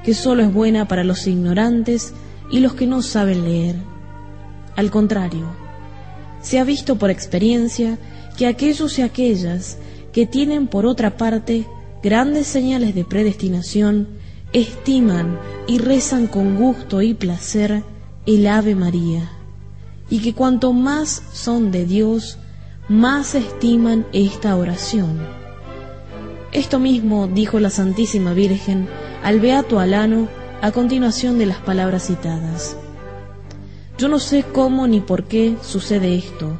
que 0.03 0.13
solo 0.13 0.43
es 0.43 0.53
buena 0.53 0.87
para 0.87 1.03
los 1.03 1.25
ignorantes 1.27 2.13
y 2.51 2.59
los 2.59 2.75
que 2.75 2.87
no 2.87 3.01
saben 3.01 3.43
leer. 3.43 3.75
Al 4.75 4.91
contrario, 4.91 5.47
se 6.41 6.59
ha 6.59 6.63
visto 6.63 6.97
por 6.97 7.09
experiencia 7.09 7.97
que 8.37 8.47
aquellos 8.47 8.97
y 8.99 9.01
aquellas 9.01 9.77
que 10.11 10.25
tienen 10.25 10.67
por 10.67 10.85
otra 10.85 11.17
parte 11.17 11.65
grandes 12.03 12.47
señales 12.47 12.95
de 12.95 13.05
predestinación 13.05 14.20
estiman 14.53 15.39
y 15.67 15.77
rezan 15.77 16.27
con 16.27 16.57
gusto 16.57 17.01
y 17.01 17.13
placer 17.13 17.83
el 18.25 18.47
Ave 18.47 18.75
María, 18.75 19.31
y 20.09 20.19
que 20.19 20.33
cuanto 20.33 20.73
más 20.73 21.23
son 21.33 21.71
de 21.71 21.85
Dios, 21.85 22.37
más 22.89 23.35
estiman 23.35 24.05
esta 24.11 24.55
oración. 24.55 25.19
Esto 26.51 26.79
mismo 26.79 27.27
dijo 27.27 27.59
la 27.59 27.69
Santísima 27.69 28.33
Virgen 28.33 28.89
al 29.23 29.39
Beato 29.39 29.79
Alano 29.79 30.27
a 30.61 30.71
continuación 30.71 31.37
de 31.37 31.45
las 31.45 31.57
palabras 31.59 32.07
citadas. 32.07 32.75
Yo 33.97 34.09
no 34.09 34.19
sé 34.19 34.43
cómo 34.43 34.87
ni 34.87 34.99
por 34.99 35.25
qué 35.25 35.55
sucede 35.61 36.15
esto, 36.15 36.59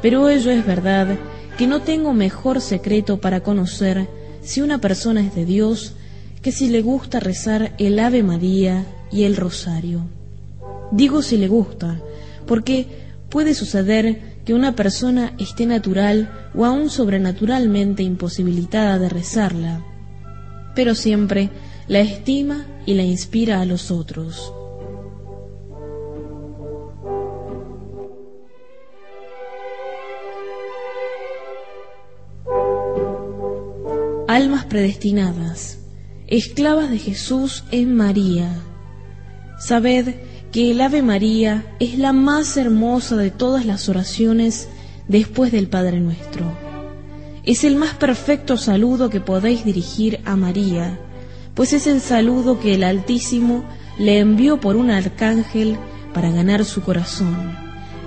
pero 0.00 0.28
ello 0.28 0.50
es 0.50 0.64
verdad 0.64 1.18
que 1.58 1.66
no 1.66 1.82
tengo 1.82 2.14
mejor 2.14 2.60
secreto 2.60 3.20
para 3.20 3.42
conocer 3.42 4.08
si 4.40 4.62
una 4.62 4.78
persona 4.78 5.20
es 5.20 5.34
de 5.34 5.44
Dios 5.44 5.95
que 6.46 6.52
si 6.52 6.68
le 6.68 6.80
gusta 6.80 7.18
rezar 7.18 7.74
el 7.76 7.98
Ave 7.98 8.22
María 8.22 8.86
y 9.10 9.24
el 9.24 9.34
Rosario. 9.34 10.06
Digo 10.92 11.20
si 11.20 11.38
le 11.38 11.48
gusta, 11.48 12.00
porque 12.46 12.86
puede 13.28 13.52
suceder 13.52 14.36
que 14.44 14.54
una 14.54 14.76
persona 14.76 15.34
esté 15.40 15.66
natural 15.66 16.30
o 16.54 16.64
aún 16.64 16.88
sobrenaturalmente 16.88 18.04
imposibilitada 18.04 19.00
de 19.00 19.08
rezarla, 19.08 19.84
pero 20.76 20.94
siempre 20.94 21.50
la 21.88 21.98
estima 21.98 22.64
y 22.86 22.94
la 22.94 23.02
inspira 23.02 23.60
a 23.60 23.64
los 23.64 23.90
otros. 23.90 24.52
Almas 34.28 34.64
predestinadas, 34.66 35.80
esclavas 36.26 36.90
de 36.90 36.98
Jesús 36.98 37.64
en 37.70 37.94
María, 37.94 38.50
sabed 39.58 40.16
que 40.50 40.70
el 40.70 40.80
Ave 40.80 41.02
María 41.02 41.64
es 41.78 41.98
la 41.98 42.12
más 42.12 42.56
hermosa 42.56 43.16
de 43.16 43.30
todas 43.30 43.64
las 43.64 43.88
oraciones 43.88 44.68
después 45.08 45.52
del 45.52 45.68
Padre 45.68 46.00
Nuestro. 46.00 46.52
Es 47.44 47.62
el 47.62 47.76
más 47.76 47.94
perfecto 47.94 48.56
saludo 48.56 49.08
que 49.08 49.20
podéis 49.20 49.64
dirigir 49.64 50.20
a 50.24 50.34
María, 50.34 50.98
pues 51.54 51.72
es 51.72 51.86
el 51.86 52.00
saludo 52.00 52.58
que 52.58 52.74
el 52.74 52.82
Altísimo 52.82 53.64
le 53.98 54.18
envió 54.18 54.60
por 54.60 54.76
un 54.76 54.90
arcángel 54.90 55.76
para 56.12 56.30
ganar 56.30 56.64
su 56.64 56.82
corazón, 56.82 57.56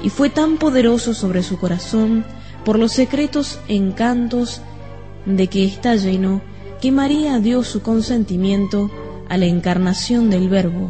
y 0.03 0.09
fue 0.09 0.29
tan 0.29 0.57
poderoso 0.57 1.13
sobre 1.13 1.41
su 1.41 1.57
corazón 1.57 2.25
por 2.65 2.77
los 2.77 2.91
secretos 2.91 3.59
encantos 3.69 4.61
de 5.25 5.47
que 5.47 5.65
está 5.65 5.95
lleno, 5.95 6.41
que 6.81 6.91
María 6.91 7.39
dio 7.39 7.63
su 7.63 7.81
consentimiento 7.81 8.89
a 9.27 9.37
la 9.37 9.45
encarnación 9.45 10.29
del 10.29 10.47
Verbo, 10.47 10.89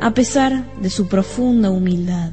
a 0.00 0.14
pesar 0.14 0.64
de 0.80 0.90
su 0.90 1.08
profunda 1.08 1.70
humildad. 1.70 2.32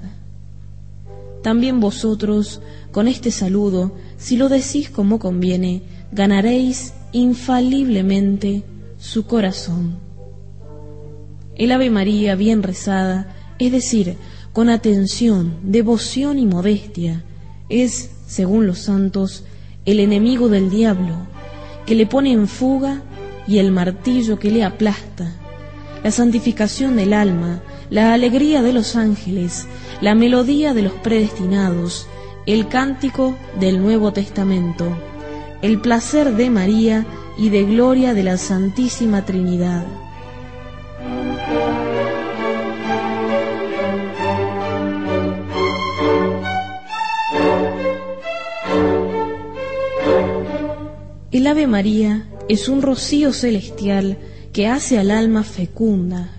También 1.41 1.79
vosotros, 1.79 2.61
con 2.91 3.07
este 3.07 3.31
saludo, 3.31 3.93
si 4.17 4.37
lo 4.37 4.49
decís 4.49 4.89
como 4.89 5.19
conviene, 5.19 5.81
ganaréis 6.11 6.93
infaliblemente 7.11 8.63
su 8.99 9.25
corazón. 9.25 9.97
El 11.55 11.71
Ave 11.71 11.89
María 11.89 12.35
bien 12.35 12.61
rezada, 12.61 13.35
es 13.57 13.71
decir, 13.71 14.15
con 14.53 14.69
atención, 14.69 15.55
devoción 15.63 16.37
y 16.37 16.45
modestia, 16.45 17.23
es, 17.67 18.11
según 18.27 18.67
los 18.67 18.79
santos, 18.79 19.43
el 19.85 19.99
enemigo 19.99 20.49
del 20.49 20.69
diablo, 20.69 21.15
que 21.89 21.95
le 21.95 22.05
pone 22.05 22.31
en 22.31 22.47
fuga 22.47 23.01
y 23.47 23.57
el 23.57 23.71
martillo 23.71 24.37
que 24.37 24.51
le 24.51 24.63
aplasta, 24.63 25.31
la 26.03 26.11
santificación 26.11 26.97
del 26.97 27.13
alma, 27.13 27.63
la 27.89 28.13
alegría 28.13 28.61
de 28.61 28.73
los 28.73 28.95
ángeles, 28.95 29.65
la 29.99 30.13
melodía 30.13 30.75
de 30.75 30.83
los 30.83 30.93
predestinados, 30.93 32.05
el 32.45 32.67
cántico 32.67 33.35
del 33.59 33.81
Nuevo 33.81 34.13
Testamento, 34.13 34.95
el 35.63 35.81
placer 35.81 36.35
de 36.35 36.51
María 36.51 37.07
y 37.39 37.49
de 37.49 37.63
gloria 37.63 38.13
de 38.13 38.21
la 38.21 38.37
Santísima 38.37 39.25
Trinidad. 39.25 39.83
El 51.39 51.47
Ave 51.47 51.67
María 51.67 52.27
es 52.49 52.67
un 52.67 52.81
rocío 52.81 53.31
celestial 53.31 54.17
que 54.51 54.67
hace 54.67 54.99
al 54.99 55.09
alma 55.09 55.45
fecunda, 55.45 56.31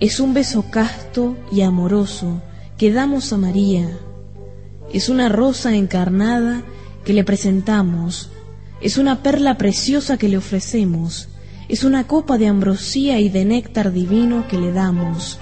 es 0.00 0.18
un 0.18 0.34
beso 0.34 0.64
casto 0.68 1.36
y 1.52 1.60
amoroso 1.60 2.42
que 2.76 2.92
damos 2.92 3.32
a 3.32 3.36
María, 3.36 3.88
es 4.92 5.08
una 5.08 5.28
rosa 5.28 5.76
encarnada 5.76 6.64
que 7.04 7.12
le 7.12 7.22
presentamos, 7.22 8.30
es 8.80 8.98
una 8.98 9.22
perla 9.22 9.58
preciosa 9.58 10.16
que 10.16 10.28
le 10.28 10.38
ofrecemos, 10.38 11.28
es 11.68 11.84
una 11.84 12.08
copa 12.08 12.36
de 12.36 12.48
ambrosía 12.48 13.20
y 13.20 13.28
de 13.28 13.44
néctar 13.44 13.92
divino 13.92 14.48
que 14.48 14.58
le 14.58 14.72
damos. 14.72 15.38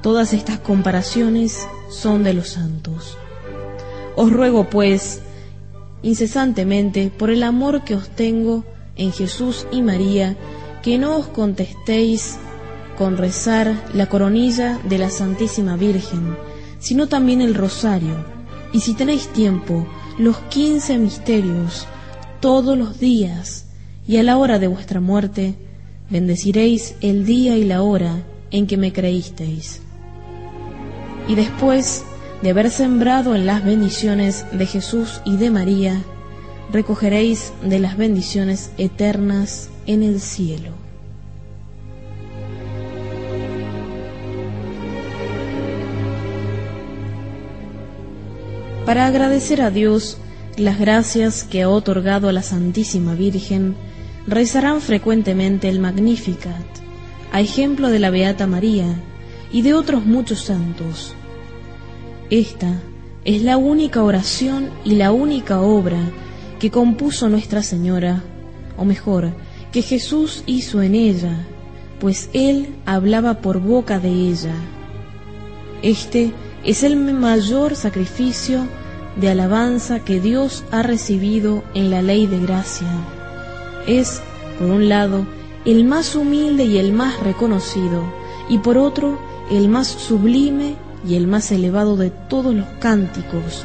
Todas 0.00 0.32
estas 0.32 0.60
comparaciones 0.60 1.58
son 1.90 2.24
de 2.24 2.32
los 2.32 2.48
santos. 2.48 3.18
Os 4.16 4.32
ruego, 4.32 4.70
pues, 4.70 5.20
incesantemente, 6.02 7.10
por 7.16 7.30
el 7.30 7.42
amor 7.42 7.84
que 7.84 7.94
os 7.94 8.08
tengo 8.08 8.64
en 8.96 9.12
Jesús 9.12 9.66
y 9.72 9.82
María, 9.82 10.36
que 10.82 10.98
no 10.98 11.16
os 11.16 11.26
contestéis 11.28 12.38
con 12.98 13.16
rezar 13.16 13.74
la 13.94 14.08
coronilla 14.08 14.78
de 14.88 14.98
la 14.98 15.10
Santísima 15.10 15.76
Virgen, 15.76 16.36
sino 16.78 17.06
también 17.06 17.40
el 17.40 17.54
rosario, 17.54 18.24
y 18.72 18.80
si 18.80 18.94
tenéis 18.94 19.28
tiempo, 19.28 19.86
los 20.18 20.36
quince 20.50 20.98
misterios, 20.98 21.86
todos 22.40 22.76
los 22.76 22.98
días, 22.98 23.66
y 24.06 24.16
a 24.16 24.22
la 24.22 24.36
hora 24.36 24.58
de 24.58 24.66
vuestra 24.66 25.00
muerte, 25.00 25.54
bendeciréis 26.10 26.96
el 27.00 27.24
día 27.24 27.56
y 27.56 27.64
la 27.64 27.82
hora 27.82 28.22
en 28.50 28.66
que 28.66 28.76
me 28.76 28.92
creísteis. 28.92 29.80
Y 31.28 31.34
después 31.34 32.04
de 32.42 32.50
haber 32.50 32.70
sembrado 32.70 33.34
en 33.36 33.46
las 33.46 33.64
bendiciones 33.64 34.44
de 34.52 34.66
Jesús 34.66 35.20
y 35.24 35.36
de 35.36 35.50
María, 35.50 36.02
recogeréis 36.72 37.52
de 37.62 37.78
las 37.78 37.96
bendiciones 37.96 38.72
eternas 38.78 39.70
en 39.86 40.02
el 40.02 40.20
cielo. 40.20 40.70
Para 48.84 49.06
agradecer 49.06 49.62
a 49.62 49.70
Dios 49.70 50.18
las 50.56 50.80
gracias 50.80 51.44
que 51.44 51.62
ha 51.62 51.68
otorgado 51.68 52.28
a 52.28 52.32
la 52.32 52.42
Santísima 52.42 53.14
Virgen, 53.14 53.76
rezarán 54.26 54.80
frecuentemente 54.80 55.68
el 55.68 55.78
Magnificat, 55.78 56.66
a 57.30 57.40
ejemplo 57.40 57.88
de 57.88 58.00
la 58.00 58.10
Beata 58.10 58.48
María 58.48 58.96
y 59.52 59.62
de 59.62 59.74
otros 59.74 60.04
muchos 60.04 60.40
santos 60.40 61.14
esta 62.32 62.80
es 63.26 63.42
la 63.42 63.58
única 63.58 64.02
oración 64.02 64.70
y 64.86 64.94
la 64.94 65.12
única 65.12 65.60
obra 65.60 65.98
que 66.58 66.70
compuso 66.70 67.28
Nuestra 67.28 67.62
Señora, 67.62 68.22
o 68.78 68.86
mejor, 68.86 69.34
que 69.70 69.82
Jesús 69.82 70.42
hizo 70.46 70.80
en 70.80 70.94
ella, 70.94 71.46
pues 72.00 72.30
Él 72.32 72.74
hablaba 72.86 73.42
por 73.42 73.60
boca 73.60 73.98
de 73.98 74.08
ella. 74.08 74.54
Este 75.82 76.32
es 76.64 76.82
el 76.82 76.96
mayor 76.96 77.76
sacrificio 77.76 78.66
de 79.16 79.28
alabanza 79.28 80.00
que 80.00 80.18
Dios 80.18 80.64
ha 80.70 80.82
recibido 80.82 81.62
en 81.74 81.90
la 81.90 82.00
ley 82.00 82.26
de 82.26 82.40
gracia. 82.40 82.88
Es, 83.86 84.22
por 84.58 84.70
un 84.70 84.88
lado, 84.88 85.26
el 85.66 85.84
más 85.84 86.16
humilde 86.16 86.64
y 86.64 86.78
el 86.78 86.94
más 86.94 87.20
reconocido, 87.20 88.04
y 88.48 88.56
por 88.56 88.78
otro, 88.78 89.20
el 89.50 89.68
más 89.68 89.86
sublime 89.88 90.76
y 91.06 91.16
el 91.16 91.26
más 91.26 91.50
elevado 91.52 91.96
de 91.96 92.10
todos 92.10 92.54
los 92.54 92.66
cánticos, 92.78 93.64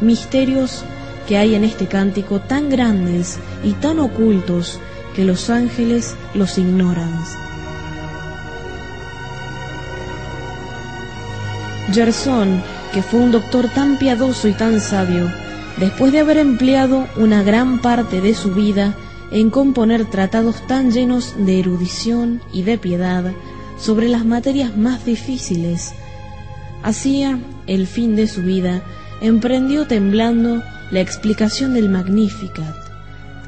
misterios 0.00 0.84
que 1.26 1.36
hay 1.36 1.54
en 1.54 1.64
este 1.64 1.86
cántico 1.86 2.40
tan 2.40 2.68
grandes 2.68 3.38
y 3.64 3.72
tan 3.72 3.98
ocultos 3.98 4.78
que 5.14 5.24
los 5.24 5.50
ángeles 5.50 6.14
los 6.34 6.58
ignoran. 6.58 7.10
Gerson, 11.92 12.62
que 12.92 13.02
fue 13.02 13.20
un 13.20 13.32
doctor 13.32 13.68
tan 13.68 13.98
piadoso 13.98 14.48
y 14.48 14.52
tan 14.52 14.80
sabio, 14.80 15.30
después 15.78 16.12
de 16.12 16.20
haber 16.20 16.38
empleado 16.38 17.06
una 17.16 17.42
gran 17.42 17.80
parte 17.80 18.20
de 18.20 18.34
su 18.34 18.52
vida 18.52 18.94
en 19.30 19.50
componer 19.50 20.04
tratados 20.04 20.66
tan 20.66 20.90
llenos 20.90 21.34
de 21.38 21.60
erudición 21.60 22.40
y 22.52 22.62
de 22.62 22.78
piedad 22.78 23.24
sobre 23.78 24.08
las 24.08 24.24
materias 24.24 24.76
más 24.76 25.04
difíciles, 25.04 25.92
Hacia 26.86 27.40
el 27.66 27.88
fin 27.88 28.14
de 28.14 28.28
su 28.28 28.42
vida, 28.42 28.80
emprendió 29.20 29.88
temblando 29.88 30.62
la 30.92 31.00
explicación 31.00 31.74
del 31.74 31.88
Magnificat, 31.88 32.76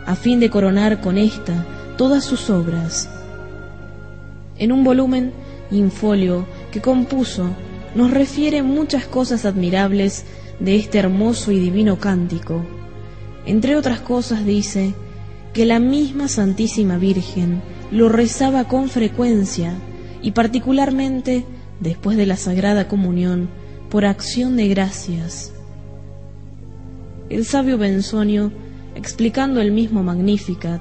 a 0.06 0.16
fin 0.16 0.40
de 0.40 0.50
coronar 0.50 1.00
con 1.00 1.16
ésta 1.16 1.64
todas 1.96 2.24
sus 2.24 2.50
obras. 2.50 3.08
En 4.58 4.72
un 4.72 4.82
volumen 4.82 5.30
infolio 5.70 6.46
que 6.72 6.80
compuso, 6.80 7.50
nos 7.94 8.10
refiere 8.10 8.64
muchas 8.64 9.06
cosas 9.06 9.44
admirables 9.44 10.24
de 10.58 10.74
este 10.74 10.98
hermoso 10.98 11.52
y 11.52 11.60
divino 11.60 12.00
cántico. 12.00 12.66
Entre 13.46 13.76
otras 13.76 14.00
cosas 14.00 14.44
dice 14.44 14.94
que 15.52 15.64
la 15.64 15.78
misma 15.78 16.26
Santísima 16.26 16.98
Virgen 16.98 17.62
lo 17.92 18.08
rezaba 18.08 18.64
con 18.64 18.88
frecuencia 18.88 19.74
y 20.22 20.32
particularmente 20.32 21.44
después 21.80 22.16
de 22.16 22.26
la 22.26 22.36
Sagrada 22.36 22.88
Comunión, 22.88 23.48
por 23.90 24.04
acción 24.04 24.56
de 24.56 24.68
gracias. 24.68 25.52
El 27.28 27.44
sabio 27.44 27.78
Benzonio, 27.78 28.52
explicando 28.94 29.60
el 29.60 29.72
mismo 29.72 30.02
Magnificat, 30.02 30.80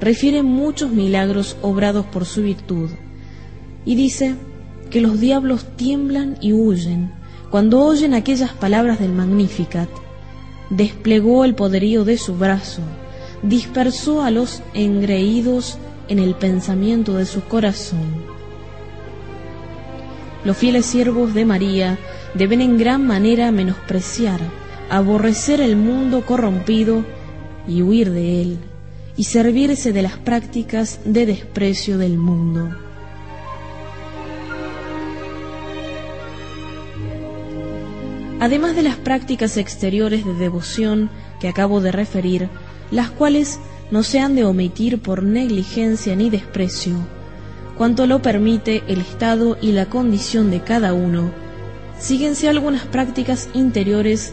refiere 0.00 0.42
muchos 0.42 0.90
milagros 0.90 1.56
obrados 1.62 2.04
por 2.06 2.24
su 2.24 2.42
virtud, 2.42 2.90
y 3.84 3.94
dice 3.94 4.34
que 4.90 5.00
los 5.00 5.20
diablos 5.20 5.66
tiemblan 5.76 6.36
y 6.40 6.52
huyen 6.52 7.12
cuando 7.50 7.84
oyen 7.84 8.14
aquellas 8.14 8.52
palabras 8.52 8.98
del 8.98 9.12
Magnificat. 9.12 9.88
Desplegó 10.70 11.44
el 11.44 11.54
poderío 11.54 12.04
de 12.04 12.18
su 12.18 12.34
brazo, 12.36 12.82
dispersó 13.42 14.22
a 14.22 14.30
los 14.30 14.62
engreídos 14.72 15.78
en 16.08 16.18
el 16.18 16.34
pensamiento 16.34 17.16
de 17.16 17.26
su 17.26 17.42
corazón. 17.42 18.33
Los 20.44 20.58
fieles 20.58 20.84
siervos 20.84 21.32
de 21.32 21.46
María 21.46 21.98
deben 22.34 22.60
en 22.60 22.76
gran 22.76 23.06
manera 23.06 23.50
menospreciar, 23.50 24.40
aborrecer 24.90 25.60
el 25.60 25.76
mundo 25.76 26.26
corrompido 26.26 27.04
y 27.66 27.80
huir 27.80 28.10
de 28.10 28.42
él, 28.42 28.58
y 29.16 29.24
servirse 29.24 29.92
de 29.92 30.02
las 30.02 30.18
prácticas 30.18 31.00
de 31.06 31.24
desprecio 31.24 31.96
del 31.96 32.18
mundo. 32.18 32.76
Además 38.40 38.76
de 38.76 38.82
las 38.82 38.96
prácticas 38.96 39.56
exteriores 39.56 40.26
de 40.26 40.34
devoción 40.34 41.08
que 41.40 41.48
acabo 41.48 41.80
de 41.80 41.92
referir, 41.92 42.50
las 42.90 43.10
cuales 43.10 43.58
no 43.90 44.02
se 44.02 44.20
han 44.20 44.34
de 44.34 44.44
omitir 44.44 45.00
por 45.00 45.22
negligencia 45.22 46.14
ni 46.14 46.28
desprecio, 46.28 46.96
cuanto 47.76 48.06
lo 48.06 48.22
permite 48.22 48.84
el 48.88 49.00
estado 49.00 49.56
y 49.60 49.72
la 49.72 49.86
condición 49.86 50.50
de 50.50 50.60
cada 50.60 50.94
uno, 50.94 51.30
síguense 51.98 52.48
algunas 52.48 52.84
prácticas 52.84 53.48
interiores 53.54 54.32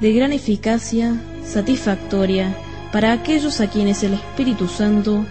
de 0.00 0.12
gran 0.12 0.32
eficacia 0.32 1.16
satisfactoria 1.44 2.54
para 2.92 3.12
aquellos 3.12 3.60
a 3.60 3.68
quienes 3.68 4.02
el 4.02 4.14
Espíritu 4.14 4.68
Santo 4.68 5.24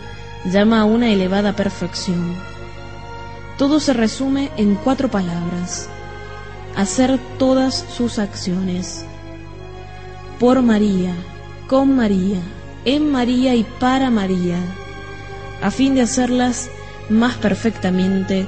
llama 0.51 0.81
a 0.81 0.85
una 0.85 1.09
elevada 1.09 1.55
perfección. 1.55 2.35
Todo 3.57 3.79
se 3.79 3.93
resume 3.93 4.51
en 4.57 4.75
cuatro 4.75 5.09
palabras. 5.09 5.89
Hacer 6.75 7.17
todas 7.39 7.85
sus 7.95 8.19
acciones. 8.19 9.05
Por 10.39 10.61
María, 10.61 11.13
con 11.67 11.95
María, 11.95 12.39
en 12.83 13.09
María 13.09 13.55
y 13.55 13.63
para 13.79 14.09
María, 14.09 14.57
a 15.61 15.71
fin 15.71 15.95
de 15.95 16.01
hacerlas 16.01 16.69
más 17.09 17.35
perfectamente 17.37 18.47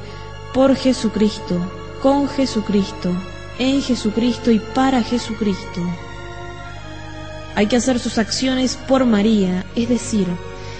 por 0.54 0.76
Jesucristo, 0.76 1.60
con 2.02 2.28
Jesucristo, 2.28 3.12
en 3.60 3.82
Jesucristo 3.82 4.52
y 4.52 4.60
para 4.60 5.04
Jesucristo. 5.04 5.82
Hay 7.56 7.68
que 7.68 7.76
hacer 7.76 8.00
sus 8.00 8.18
acciones 8.18 8.78
por 8.88 9.06
María, 9.06 9.66
es 9.76 9.90
decir, 9.90 10.28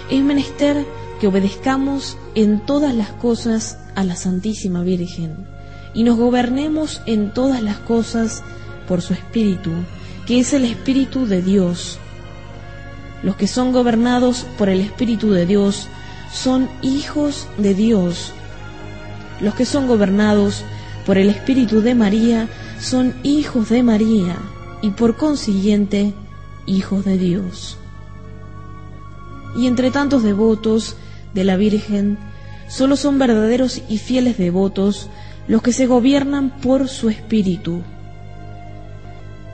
es 0.10 0.24
menester 0.24 0.86
que 1.20 1.28
obedezcamos 1.28 2.18
en 2.36 2.60
todas 2.60 2.94
las 2.94 3.10
cosas 3.10 3.80
a 3.96 4.04
la 4.04 4.16
Santísima 4.16 4.84
Virgen 4.84 5.48
y 5.94 6.04
nos 6.04 6.18
gobernemos 6.18 7.02
en 7.08 7.34
todas 7.34 7.64
las 7.64 7.78
cosas 7.78 8.44
por 8.88 9.02
su 9.02 9.14
Espíritu, 9.14 9.72
que 10.28 10.40
es 10.40 10.54
el 10.54 10.66
Espíritu 10.66 11.26
de 11.26 11.42
Dios. 11.42 11.98
Los 13.24 13.36
que 13.36 13.48
son 13.48 13.74
gobernados 13.74 14.46
por 14.60 14.70
el 14.70 14.80
Espíritu 14.80 15.32
de 15.32 15.48
Dios 15.48 15.88
son 16.32 16.70
hijos 16.82 17.48
de 17.58 17.74
Dios. 17.74 18.34
Los 19.42 19.56
que 19.56 19.66
son 19.66 19.88
gobernados 19.88 20.64
por 21.06 21.18
el 21.18 21.30
Espíritu 21.30 21.82
de 21.82 21.96
María 21.96 22.48
son 22.80 23.16
hijos 23.24 23.70
de 23.70 23.84
María 23.84 24.38
y 24.82 24.92
por 24.92 25.16
consiguiente 25.16 26.14
hijos 26.66 27.06
de 27.06 27.18
Dios. 27.18 27.78
Y 29.56 29.68
entre 29.68 29.92
tantos 29.92 30.24
devotos 30.24 30.96
de 31.34 31.44
la 31.44 31.56
Virgen, 31.56 32.18
solo 32.68 32.96
son 32.96 33.18
verdaderos 33.18 33.82
y 33.90 33.98
fieles 33.98 34.38
devotos 34.38 35.10
los 35.48 35.62
que 35.62 35.74
se 35.74 35.88
gobiernan 35.88 36.50
por 36.62 36.90
su 36.90 37.10
Espíritu. 37.10 37.82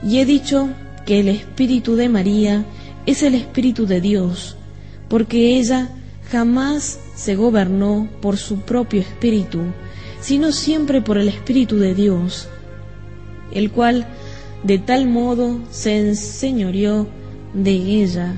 Y 0.02 0.20
he 0.20 0.26
dicho 0.26 0.70
que 1.06 1.20
el 1.20 1.30
Espíritu 1.30 1.96
de 1.96 2.10
María 2.10 2.66
es 3.06 3.24
el 3.24 3.36
Espíritu 3.36 3.86
de 3.86 4.02
Dios, 4.02 4.58
porque 5.08 5.58
ella 5.58 5.90
jamás 6.34 7.00
se 7.14 7.36
gobernó 7.36 8.08
por 8.20 8.38
su 8.38 8.62
propio 8.62 9.02
espíritu, 9.02 9.60
sino 10.20 10.52
siempre 10.52 11.00
por 11.00 11.20
el 11.20 11.28
Espíritu 11.28 11.78
de 11.78 11.94
Dios, 11.94 12.48
el 13.52 13.70
cual 13.70 14.08
de 14.64 14.80
tal 14.80 15.08
modo 15.08 15.60
se 15.70 16.00
enseñoreó 16.00 17.08
de 17.54 17.74
ella 17.74 18.34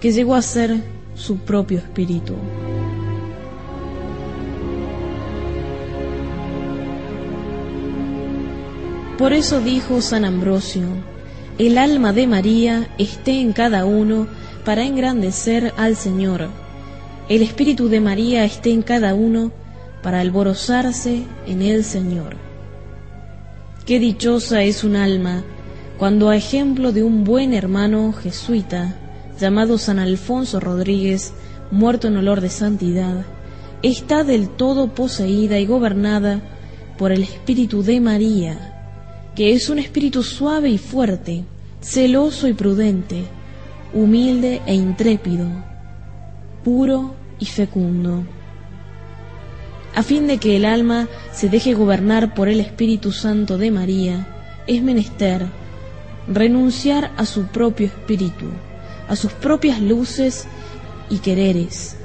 que 0.00 0.12
llegó 0.12 0.36
a 0.36 0.42
ser 0.42 0.76
su 1.16 1.38
propio 1.38 1.78
espíritu. 1.78 2.34
Por 9.18 9.32
eso 9.32 9.60
dijo 9.60 10.00
San 10.02 10.24
Ambrosio, 10.24 10.86
el 11.58 11.78
alma 11.78 12.12
de 12.12 12.28
María 12.28 12.94
esté 12.96 13.40
en 13.40 13.52
cada 13.52 13.86
uno 13.86 14.28
para 14.64 14.84
engrandecer 14.84 15.72
al 15.76 15.96
Señor 15.96 16.63
el 17.28 17.42
Espíritu 17.42 17.88
de 17.88 18.00
María 18.00 18.44
esté 18.44 18.70
en 18.70 18.82
cada 18.82 19.14
uno 19.14 19.50
para 20.02 20.20
alborozarse 20.20 21.22
en 21.46 21.62
el 21.62 21.84
Señor. 21.84 22.36
Qué 23.86 23.98
dichosa 23.98 24.62
es 24.62 24.84
un 24.84 24.96
alma 24.96 25.42
cuando 25.98 26.28
a 26.28 26.36
ejemplo 26.36 26.92
de 26.92 27.02
un 27.02 27.24
buen 27.24 27.54
hermano 27.54 28.12
jesuita 28.12 28.96
llamado 29.40 29.78
San 29.78 29.98
Alfonso 29.98 30.60
Rodríguez, 30.60 31.32
muerto 31.70 32.08
en 32.08 32.16
olor 32.18 32.40
de 32.40 32.50
santidad, 32.50 33.24
está 33.82 34.22
del 34.22 34.48
todo 34.48 34.88
poseída 34.94 35.58
y 35.58 35.66
gobernada 35.66 36.40
por 36.98 37.10
el 37.10 37.22
Espíritu 37.22 37.82
de 37.82 38.00
María, 38.00 39.30
que 39.34 39.52
es 39.52 39.68
un 39.68 39.78
espíritu 39.78 40.22
suave 40.22 40.68
y 40.68 40.78
fuerte, 40.78 41.44
celoso 41.80 42.48
y 42.48 42.52
prudente, 42.52 43.24
humilde 43.92 44.62
e 44.66 44.74
intrépido, 44.74 45.46
puro 46.64 47.14
y 47.38 47.46
fecundo. 47.46 48.24
A 49.94 50.02
fin 50.02 50.26
de 50.26 50.38
que 50.38 50.56
el 50.56 50.64
alma 50.64 51.08
se 51.32 51.48
deje 51.48 51.74
gobernar 51.74 52.34
por 52.34 52.48
el 52.48 52.58
Espíritu 52.58 53.12
Santo 53.12 53.58
de 53.58 53.70
María, 53.70 54.26
es 54.66 54.82
menester 54.82 55.46
renunciar 56.26 57.12
a 57.16 57.26
su 57.26 57.46
propio 57.46 57.86
espíritu, 57.86 58.46
a 59.08 59.14
sus 59.14 59.32
propias 59.32 59.80
luces 59.80 60.46
y 61.10 61.18
quereres. 61.18 61.96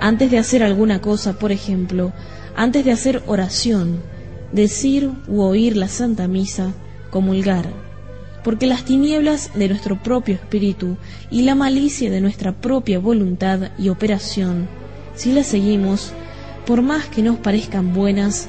Antes 0.00 0.30
de 0.30 0.38
hacer 0.38 0.62
alguna 0.62 1.00
cosa, 1.00 1.34
por 1.34 1.52
ejemplo, 1.52 2.12
antes 2.54 2.84
de 2.84 2.92
hacer 2.92 3.22
oración, 3.26 4.00
decir 4.52 5.10
u 5.26 5.42
oír 5.42 5.76
la 5.76 5.88
Santa 5.88 6.28
Misa, 6.28 6.72
comulgar 7.10 7.91
porque 8.44 8.66
las 8.66 8.84
tinieblas 8.84 9.50
de 9.54 9.68
nuestro 9.68 10.02
propio 10.02 10.34
espíritu 10.34 10.96
y 11.30 11.42
la 11.42 11.54
malicia 11.54 12.10
de 12.10 12.20
nuestra 12.20 12.52
propia 12.52 12.98
voluntad 12.98 13.70
y 13.78 13.88
operación, 13.88 14.68
si 15.14 15.32
las 15.32 15.46
seguimos, 15.46 16.12
por 16.66 16.82
más 16.82 17.06
que 17.06 17.22
nos 17.22 17.38
parezcan 17.38 17.92
buenas, 17.92 18.48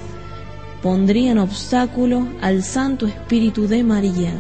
pondrían 0.82 1.38
obstáculo 1.38 2.27
al 2.41 2.63
Santo 2.63 3.08
Espíritu 3.08 3.67
de 3.67 3.84
María. 3.84 4.34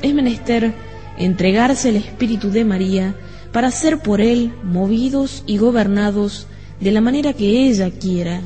Es 0.00 0.14
menester 0.14 0.72
entregarse 1.18 1.90
al 1.90 1.96
Espíritu 1.96 2.50
de 2.50 2.64
María 2.64 3.14
para 3.52 3.70
ser 3.70 3.98
por 3.98 4.20
él 4.20 4.52
movidos 4.62 5.44
y 5.46 5.58
gobernados 5.58 6.46
de 6.80 6.90
la 6.90 7.00
manera 7.00 7.32
que 7.32 7.66
ella 7.66 7.90
quiera. 7.90 8.40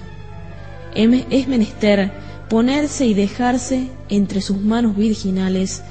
Es 0.94 1.48
menester 1.48 2.10
ponerse 2.48 3.06
y 3.06 3.14
dejarse 3.14 3.88
entre 4.08 4.40
sus 4.40 4.60
manos 4.60 4.96
virginales 4.96 5.82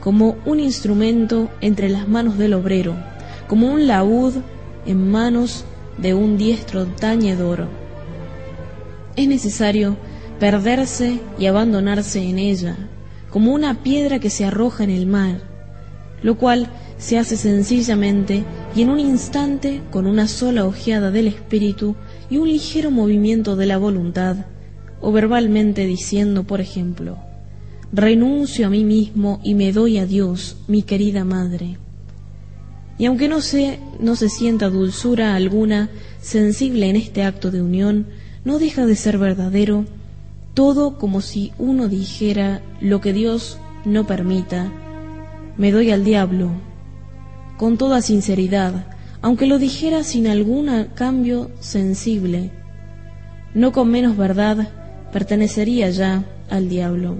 como 0.00 0.36
un 0.44 0.60
instrumento 0.60 1.50
entre 1.60 1.88
las 1.88 2.08
manos 2.08 2.38
del 2.38 2.54
obrero, 2.54 2.94
como 3.48 3.72
un 3.72 3.86
laúd 3.86 4.34
en 4.86 5.10
manos 5.10 5.64
de 5.98 6.14
un 6.14 6.36
diestro 6.36 6.86
tañedor. 6.86 7.68
Es 9.16 9.28
necesario 9.28 9.96
perderse 10.38 11.20
y 11.38 11.46
abandonarse 11.46 12.22
en 12.22 12.38
ella, 12.38 12.76
como 13.30 13.52
una 13.52 13.82
piedra 13.82 14.18
que 14.18 14.30
se 14.30 14.44
arroja 14.44 14.84
en 14.84 14.90
el 14.90 15.06
mar, 15.06 15.40
lo 16.22 16.36
cual 16.36 16.68
se 16.98 17.18
hace 17.18 17.36
sencillamente 17.36 18.44
y 18.76 18.82
en 18.82 18.90
un 18.90 19.00
instante 19.00 19.82
con 19.90 20.06
una 20.06 20.28
sola 20.28 20.64
ojeada 20.64 21.10
del 21.10 21.28
espíritu 21.28 21.96
y 22.30 22.38
un 22.38 22.48
ligero 22.48 22.90
movimiento 22.90 23.56
de 23.56 23.66
la 23.66 23.78
voluntad, 23.78 24.36
o 25.04 25.12
verbalmente 25.12 25.84
diciendo, 25.84 26.44
por 26.44 26.62
ejemplo, 26.62 27.18
renuncio 27.92 28.66
a 28.66 28.70
mí 28.70 28.84
mismo 28.84 29.38
y 29.44 29.52
me 29.52 29.70
doy 29.70 29.98
a 29.98 30.06
Dios, 30.06 30.56
mi 30.66 30.82
querida 30.82 31.24
madre. 31.24 31.76
Y 32.96 33.04
aunque 33.04 33.28
no 33.28 33.42
se, 33.42 33.80
no 34.00 34.16
se 34.16 34.30
sienta 34.30 34.70
dulzura 34.70 35.34
alguna 35.34 35.90
sensible 36.22 36.88
en 36.88 36.96
este 36.96 37.22
acto 37.22 37.50
de 37.50 37.60
unión, 37.60 38.06
no 38.46 38.58
deja 38.58 38.86
de 38.86 38.96
ser 38.96 39.18
verdadero, 39.18 39.84
todo 40.54 40.96
como 40.96 41.20
si 41.20 41.52
uno 41.58 41.88
dijera 41.88 42.62
lo 42.80 43.02
que 43.02 43.12
Dios 43.12 43.58
no 43.84 44.06
permita, 44.06 44.72
me 45.58 45.70
doy 45.70 45.90
al 45.90 46.02
diablo, 46.02 46.50
con 47.58 47.76
toda 47.76 48.00
sinceridad, 48.00 48.86
aunque 49.20 49.46
lo 49.46 49.58
dijera 49.58 50.02
sin 50.02 50.28
algún 50.28 50.86
cambio 50.94 51.50
sensible, 51.60 52.52
no 53.52 53.72
con 53.72 53.90
menos 53.90 54.16
verdad, 54.16 54.70
pertenecería 55.14 55.90
ya 55.90 56.24
al 56.50 56.68
diablo. 56.68 57.14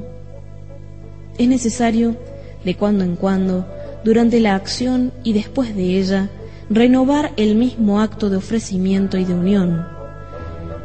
Es 1.39 1.47
necesario, 1.47 2.17
de 2.65 2.77
cuando 2.77 3.05
en 3.05 3.15
cuando, 3.15 3.69
durante 4.03 4.41
la 4.41 4.57
acción 4.57 5.13
y 5.23 5.33
después 5.33 5.77
de 5.77 6.01
ella, 6.01 6.29
renovar 6.69 7.33
el 7.37 7.55
mismo 7.55 8.01
acto 8.01 8.31
de 8.31 8.37
ofrecimiento 8.37 9.17
y 9.17 9.25
de 9.25 9.35
unión. 9.35 9.87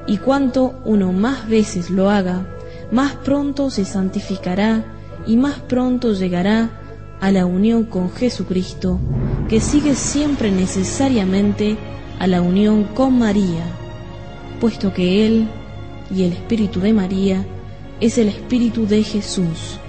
Y 0.06 0.18
cuanto 0.18 0.80
uno 0.86 1.12
más 1.12 1.50
veces 1.50 1.90
lo 1.90 2.12
haga, 2.12 2.46
más 2.92 3.16
pronto 3.16 3.72
se 3.72 3.86
santificará 3.86 4.86
y 5.26 5.36
más 5.36 5.58
pronto 5.62 6.14
llegará 6.14 6.70
a 7.22 7.32
la 7.32 7.48
unión 7.48 7.86
con 7.86 8.12
Jesucristo, 8.12 9.00
que 9.50 9.60
sigue 9.60 9.96
siempre 9.96 10.52
necesariamente 10.52 11.76
a 12.20 12.28
la 12.28 12.44
unión 12.44 12.84
con 12.84 13.18
María, 13.18 13.64
puesto 14.60 14.94
que 14.94 15.26
Él 15.26 15.48
y 16.12 16.24
el 16.24 16.34
Espíritu 16.34 16.80
de 16.80 16.94
María 16.94 17.46
es 18.00 18.18
el 18.18 18.30
Espíritu 18.30 18.88
de 18.88 19.04
Jesús. 19.04 19.80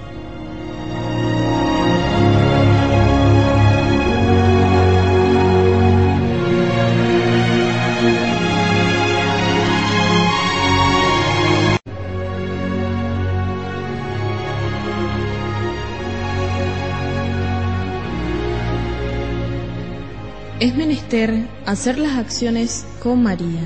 Es 20.59 20.75
menester 20.75 21.47
hacer 21.65 21.97
las 21.97 22.19
acciones 22.19 22.85
con 23.01 23.23
María, 23.23 23.63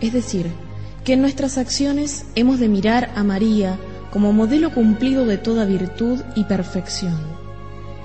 es 0.00 0.14
decir, 0.14 0.46
que 1.04 1.14
en 1.14 1.22
nuestras 1.22 1.58
acciones 1.58 2.24
hemos 2.34 2.60
de 2.60 2.68
mirar 2.68 3.10
a 3.16 3.24
María 3.24 3.78
como 4.10 4.32
modelo 4.32 4.72
cumplido 4.72 5.24
de 5.24 5.38
toda 5.38 5.64
virtud 5.64 6.20
y 6.34 6.44
perfección, 6.44 7.18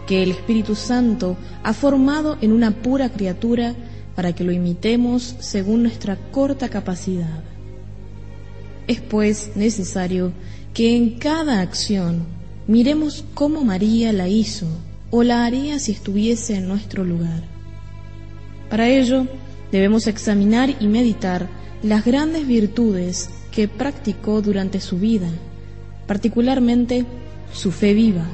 que 0.07 0.23
el 0.23 0.31
Espíritu 0.31 0.75
Santo 0.75 1.35
ha 1.63 1.73
formado 1.73 2.37
en 2.41 2.51
una 2.51 2.71
pura 2.71 3.09
criatura 3.09 3.73
para 4.15 4.33
que 4.33 4.43
lo 4.43 4.51
imitemos 4.51 5.35
según 5.39 5.83
nuestra 5.83 6.15
corta 6.31 6.69
capacidad. 6.69 7.43
Es 8.87 9.01
pues 9.01 9.51
necesario 9.55 10.31
que 10.73 10.95
en 10.95 11.17
cada 11.17 11.61
acción 11.61 12.23
miremos 12.67 13.25
cómo 13.33 13.63
María 13.63 14.13
la 14.13 14.27
hizo 14.27 14.67
o 15.09 15.23
la 15.23 15.45
haría 15.45 15.79
si 15.79 15.91
estuviese 15.91 16.55
en 16.55 16.67
nuestro 16.67 17.03
lugar. 17.03 17.43
Para 18.69 18.89
ello, 18.89 19.27
debemos 19.71 20.07
examinar 20.07 20.75
y 20.79 20.87
meditar 20.87 21.47
las 21.85 22.03
grandes 22.03 22.47
virtudes 22.47 23.29
que 23.51 23.67
practicó 23.67 24.41
durante 24.41 24.81
su 24.81 24.97
vida, 24.97 25.29
particularmente 26.07 27.05
su 27.53 27.71
fe 27.71 27.93
viva, 27.93 28.25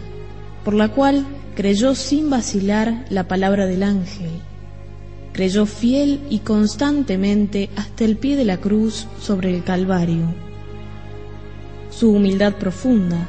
por 0.63 0.73
la 0.73 0.87
cual 0.87 1.25
creyó 1.53 1.93
sin 1.93 2.29
vacilar 2.29 3.05
la 3.09 3.27
palabra 3.27 3.65
del 3.65 3.83
ángel, 3.83 4.29
creyó 5.33 5.65
fiel 5.65 6.21
y 6.29 6.39
constantemente 6.39 7.69
hasta 7.75 8.05
el 8.05 8.15
pie 8.15 8.37
de 8.37 8.45
la 8.45 8.55
cruz 8.55 9.05
sobre 9.19 9.53
el 9.53 9.65
Calvario. 9.65 10.33
Su 11.89 12.13
humildad 12.13 12.53
profunda, 12.53 13.27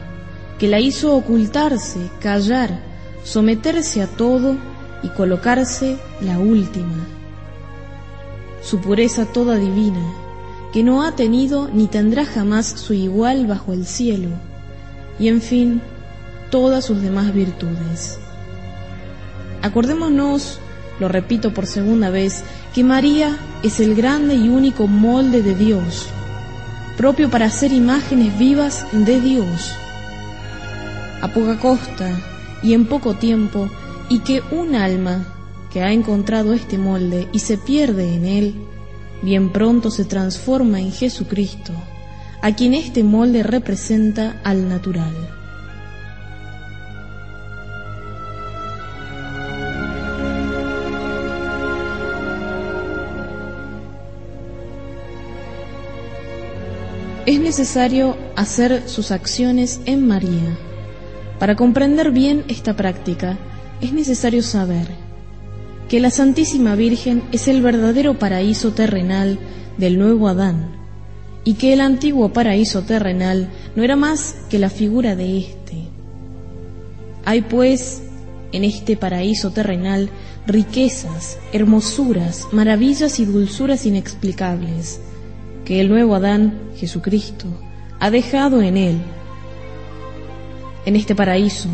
que 0.60 0.68
la 0.68 0.78
hizo 0.78 1.16
ocultarse, 1.16 1.98
callar, 2.20 2.78
someterse 3.24 4.00
a 4.00 4.06
todo 4.06 4.56
y 5.02 5.08
colocarse 5.08 5.96
la 6.20 6.38
última. 6.38 7.21
Su 8.62 8.78
pureza 8.78 9.26
toda 9.26 9.56
divina, 9.56 10.02
que 10.72 10.82
no 10.82 11.02
ha 11.02 11.16
tenido 11.16 11.68
ni 11.68 11.86
tendrá 11.86 12.24
jamás 12.24 12.66
su 12.66 12.94
igual 12.94 13.46
bajo 13.46 13.72
el 13.72 13.86
cielo, 13.86 14.28
y 15.18 15.28
en 15.28 15.40
fin, 15.40 15.82
todas 16.50 16.84
sus 16.84 17.02
demás 17.02 17.34
virtudes. 17.34 18.18
Acordémonos, 19.62 20.58
lo 21.00 21.08
repito 21.08 21.52
por 21.52 21.66
segunda 21.66 22.10
vez, 22.10 22.44
que 22.74 22.84
María 22.84 23.36
es 23.62 23.80
el 23.80 23.94
grande 23.94 24.34
y 24.34 24.48
único 24.48 24.86
molde 24.86 25.42
de 25.42 25.54
Dios, 25.54 26.06
propio 26.96 27.30
para 27.30 27.46
hacer 27.46 27.72
imágenes 27.72 28.38
vivas 28.38 28.86
de 28.92 29.20
Dios. 29.20 29.72
A 31.20 31.28
poca 31.28 31.58
costa 31.58 32.10
y 32.62 32.74
en 32.74 32.86
poco 32.86 33.14
tiempo 33.14 33.68
y 34.08 34.20
que 34.20 34.42
un 34.50 34.74
alma 34.74 35.24
que 35.72 35.82
ha 35.82 35.92
encontrado 35.92 36.52
este 36.52 36.76
molde 36.76 37.28
y 37.32 37.38
se 37.38 37.56
pierde 37.56 38.14
en 38.14 38.26
él, 38.26 38.54
bien 39.22 39.50
pronto 39.50 39.90
se 39.90 40.04
transforma 40.04 40.80
en 40.80 40.92
Jesucristo, 40.92 41.72
a 42.42 42.54
quien 42.54 42.74
este 42.74 43.02
molde 43.02 43.42
representa 43.42 44.40
al 44.44 44.68
natural. 44.68 45.14
Es 57.24 57.38
necesario 57.38 58.16
hacer 58.34 58.88
sus 58.88 59.12
acciones 59.12 59.80
en 59.86 60.06
María. 60.06 60.58
Para 61.38 61.54
comprender 61.54 62.10
bien 62.10 62.44
esta 62.48 62.74
práctica, 62.74 63.38
es 63.80 63.92
necesario 63.92 64.42
saber 64.42 65.01
que 65.92 66.00
la 66.00 66.10
Santísima 66.10 66.74
Virgen 66.74 67.22
es 67.32 67.48
el 67.48 67.60
verdadero 67.60 68.18
paraíso 68.18 68.72
terrenal 68.72 69.38
del 69.76 69.98
nuevo 69.98 70.26
Adán 70.26 70.72
y 71.44 71.52
que 71.52 71.74
el 71.74 71.82
antiguo 71.82 72.32
paraíso 72.32 72.80
terrenal 72.80 73.50
no 73.76 73.82
era 73.82 73.94
más 73.94 74.36
que 74.48 74.58
la 74.58 74.70
figura 74.70 75.16
de 75.16 75.36
éste. 75.36 75.82
Hay 77.26 77.42
pues 77.42 78.04
en 78.52 78.64
este 78.64 78.96
paraíso 78.96 79.50
terrenal 79.50 80.08
riquezas, 80.46 81.38
hermosuras, 81.52 82.48
maravillas 82.52 83.20
y 83.20 83.26
dulzuras 83.26 83.84
inexplicables 83.84 84.98
que 85.66 85.82
el 85.82 85.90
nuevo 85.90 86.14
Adán, 86.14 86.58
Jesucristo, 86.74 87.48
ha 88.00 88.10
dejado 88.10 88.62
en 88.62 88.78
él. 88.78 88.96
En 90.86 90.96
este 90.96 91.14
paraíso 91.14 91.68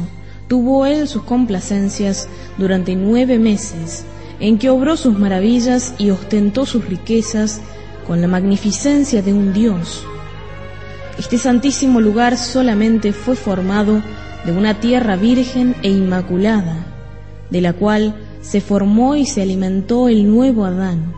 tuvo 0.48 0.86
él 0.86 1.06
sus 1.06 1.22
complacencias 1.22 2.28
durante 2.56 2.96
nueve 2.96 3.38
meses, 3.38 4.04
en 4.40 4.58
que 4.58 4.70
obró 4.70 4.96
sus 4.96 5.18
maravillas 5.18 5.94
y 5.98 6.10
ostentó 6.10 6.66
sus 6.66 6.86
riquezas 6.86 7.60
con 8.06 8.20
la 8.20 8.28
magnificencia 8.28 9.22
de 9.22 9.34
un 9.34 9.52
Dios. 9.52 10.02
Este 11.18 11.36
santísimo 11.38 12.00
lugar 12.00 12.36
solamente 12.36 13.12
fue 13.12 13.36
formado 13.36 14.02
de 14.44 14.52
una 14.52 14.80
tierra 14.80 15.16
virgen 15.16 15.74
e 15.82 15.90
inmaculada, 15.90 16.86
de 17.50 17.60
la 17.60 17.72
cual 17.72 18.14
se 18.40 18.60
formó 18.60 19.16
y 19.16 19.26
se 19.26 19.42
alimentó 19.42 20.08
el 20.08 20.26
nuevo 20.26 20.64
Adán, 20.64 21.12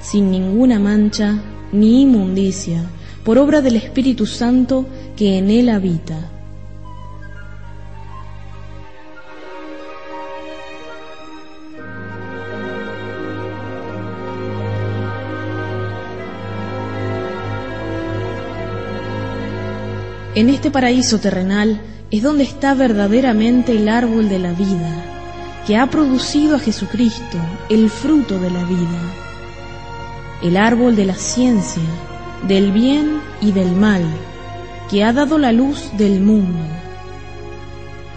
sin 0.00 0.30
ninguna 0.30 0.78
mancha 0.78 1.42
ni 1.72 2.02
inmundicia, 2.02 2.84
por 3.24 3.38
obra 3.38 3.62
del 3.62 3.76
Espíritu 3.76 4.26
Santo 4.26 4.86
que 5.16 5.38
en 5.38 5.50
él 5.50 5.70
habita. 5.70 6.33
En 20.34 20.50
este 20.50 20.72
paraíso 20.72 21.20
terrenal 21.20 21.80
es 22.10 22.22
donde 22.24 22.42
está 22.42 22.74
verdaderamente 22.74 23.70
el 23.70 23.88
árbol 23.88 24.28
de 24.28 24.40
la 24.40 24.52
vida, 24.52 25.04
que 25.64 25.76
ha 25.76 25.86
producido 25.86 26.56
a 26.56 26.58
Jesucristo, 26.58 27.38
el 27.68 27.88
fruto 27.88 28.40
de 28.40 28.50
la 28.50 28.64
vida, 28.64 29.14
el 30.42 30.56
árbol 30.56 30.96
de 30.96 31.04
la 31.04 31.14
ciencia, 31.14 31.84
del 32.48 32.72
bien 32.72 33.20
y 33.40 33.52
del 33.52 33.76
mal, 33.76 34.02
que 34.90 35.04
ha 35.04 35.12
dado 35.12 35.38
la 35.38 35.52
luz 35.52 35.90
del 35.96 36.20
mundo. 36.20 36.58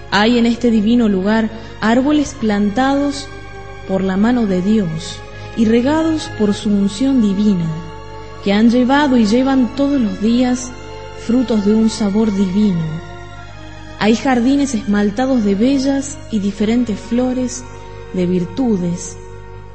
Hay 0.09 0.39
en 0.39 0.47
este 0.47 0.71
divino 0.71 1.09
lugar 1.09 1.51
árboles 1.81 2.35
plantados 2.39 3.27
por 3.87 4.03
la 4.03 4.17
mano 4.17 4.47
de 4.47 4.63
Dios 4.63 5.19
y 5.55 5.65
regados 5.65 6.31
por 6.39 6.55
su 6.55 6.69
unción 6.69 7.21
divina, 7.21 7.67
que 8.43 8.53
han 8.53 8.71
llevado 8.71 9.17
y 9.17 9.27
llevan 9.27 9.75
todos 9.75 10.01
los 10.01 10.19
días 10.19 10.71
frutos 11.27 11.65
de 11.65 11.75
un 11.75 11.89
sabor 11.89 12.33
divino. 12.33 12.79
Hay 13.99 14.15
jardines 14.15 14.73
esmaltados 14.73 15.43
de 15.43 15.55
bellas 15.55 16.17
y 16.31 16.39
diferentes 16.39 16.97
flores, 16.97 17.65
de 18.13 18.25
virtudes, 18.25 19.17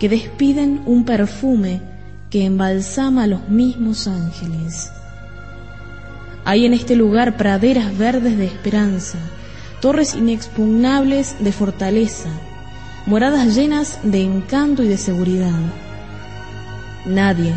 que 0.00 0.08
despiden 0.08 0.80
un 0.86 1.04
perfume 1.04 1.82
que 2.30 2.46
embalsama 2.46 3.24
a 3.24 3.26
los 3.26 3.50
mismos 3.50 4.06
ángeles. 4.06 4.90
Hay 6.46 6.64
en 6.64 6.72
este 6.72 6.96
lugar 6.96 7.36
praderas 7.36 7.98
verdes 7.98 8.38
de 8.38 8.46
esperanza, 8.46 9.18
torres 9.82 10.14
inexpugnables 10.14 11.36
de 11.38 11.52
fortaleza, 11.52 12.30
moradas 13.04 13.54
llenas 13.54 13.98
de 14.02 14.22
encanto 14.22 14.82
y 14.82 14.88
de 14.88 14.96
seguridad. 14.96 15.60
Nadie, 17.04 17.52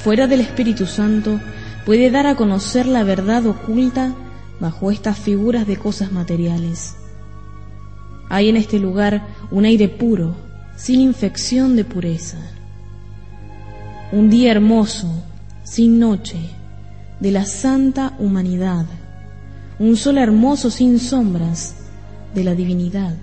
fuera 0.00 0.28
del 0.28 0.42
Espíritu 0.42 0.86
Santo, 0.86 1.40
puede 1.84 2.10
dar 2.10 2.26
a 2.26 2.36
conocer 2.36 2.86
la 2.86 3.04
verdad 3.04 3.46
oculta 3.46 4.14
bajo 4.60 4.90
estas 4.90 5.18
figuras 5.18 5.66
de 5.66 5.76
cosas 5.76 6.12
materiales. 6.12 6.96
Hay 8.28 8.48
en 8.48 8.56
este 8.56 8.78
lugar 8.78 9.26
un 9.50 9.64
aire 9.64 9.88
puro, 9.88 10.34
sin 10.76 11.00
infección 11.00 11.76
de 11.76 11.84
pureza. 11.84 12.38
Un 14.12 14.30
día 14.30 14.52
hermoso, 14.52 15.22
sin 15.64 15.98
noche, 15.98 16.38
de 17.20 17.30
la 17.30 17.44
santa 17.44 18.14
humanidad. 18.18 18.86
Un 19.78 19.96
sol 19.96 20.18
hermoso 20.18 20.70
sin 20.70 20.98
sombras, 20.98 21.74
de 22.34 22.44
la 22.44 22.54
divinidad. 22.54 23.14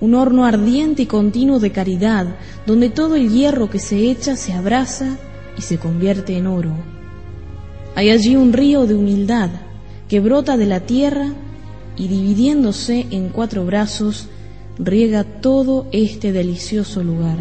Un 0.00 0.14
horno 0.14 0.44
ardiente 0.44 1.02
y 1.02 1.06
continuo 1.06 1.58
de 1.58 1.72
caridad, 1.72 2.26
donde 2.66 2.90
todo 2.90 3.16
el 3.16 3.30
hierro 3.30 3.70
que 3.70 3.78
se 3.78 4.10
echa 4.10 4.36
se 4.36 4.52
abraza 4.52 5.16
y 5.56 5.62
se 5.62 5.78
convierte 5.78 6.36
en 6.36 6.46
oro. 6.46 6.74
Hay 7.94 8.08
allí 8.08 8.36
un 8.36 8.54
río 8.54 8.86
de 8.86 8.94
humildad 8.94 9.50
que 10.08 10.20
brota 10.20 10.56
de 10.56 10.66
la 10.66 10.80
tierra 10.80 11.32
y 11.96 12.08
dividiéndose 12.08 13.06
en 13.10 13.28
cuatro 13.28 13.66
brazos, 13.66 14.28
riega 14.78 15.24
todo 15.24 15.86
este 15.92 16.32
delicioso 16.32 17.04
lugar. 17.04 17.36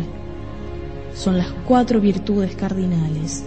Son 1.16 1.38
las 1.38 1.48
cuatro 1.68 2.02
virtudes 2.02 2.54
cardinales. 2.56 3.46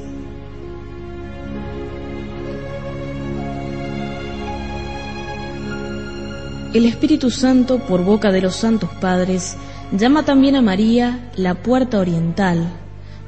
El 6.72 6.86
Espíritu 6.86 7.30
Santo, 7.30 7.80
por 7.80 8.02
boca 8.02 8.32
de 8.32 8.40
los 8.40 8.56
santos 8.56 8.90
padres, 9.00 9.56
llama 9.92 10.24
también 10.24 10.56
a 10.56 10.62
María 10.62 11.30
la 11.36 11.54
puerta 11.54 11.98
oriental, 11.98 12.66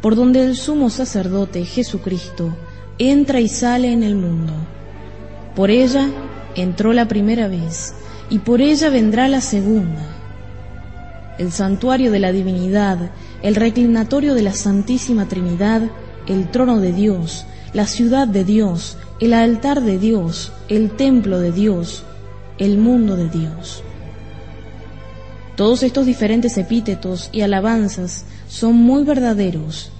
por 0.00 0.16
donde 0.16 0.44
el 0.44 0.56
sumo 0.56 0.88
sacerdote 0.88 1.64
Jesucristo 1.64 2.54
entra 2.98 3.40
y 3.40 3.48
sale 3.48 3.92
en 3.92 4.02
el 4.02 4.16
mundo. 4.16 4.52
Por 5.54 5.70
ella 5.70 6.08
entró 6.54 6.92
la 6.92 7.08
primera 7.08 7.48
vez 7.48 7.94
y 8.30 8.38
por 8.40 8.60
ella 8.60 8.90
vendrá 8.90 9.28
la 9.28 9.40
segunda. 9.40 10.02
El 11.38 11.52
santuario 11.52 12.10
de 12.10 12.18
la 12.18 12.32
divinidad, 12.32 13.10
el 13.42 13.54
reclinatorio 13.54 14.34
de 14.34 14.42
la 14.42 14.52
Santísima 14.52 15.28
Trinidad, 15.28 15.82
el 16.26 16.50
trono 16.50 16.80
de 16.80 16.92
Dios, 16.92 17.46
la 17.72 17.86
ciudad 17.86 18.26
de 18.26 18.44
Dios, 18.44 18.96
el 19.20 19.34
altar 19.34 19.82
de 19.82 19.98
Dios, 19.98 20.52
el 20.68 20.90
templo 20.92 21.38
de 21.38 21.52
Dios, 21.52 22.04
el 22.58 22.78
mundo 22.78 23.16
de 23.16 23.28
Dios. 23.28 23.82
Todos 25.56 25.82
estos 25.82 26.06
diferentes 26.06 26.58
epítetos 26.58 27.30
y 27.32 27.42
alabanzas 27.42 28.24
son 28.48 28.74
muy 28.76 29.04
verdaderos, 29.04 29.90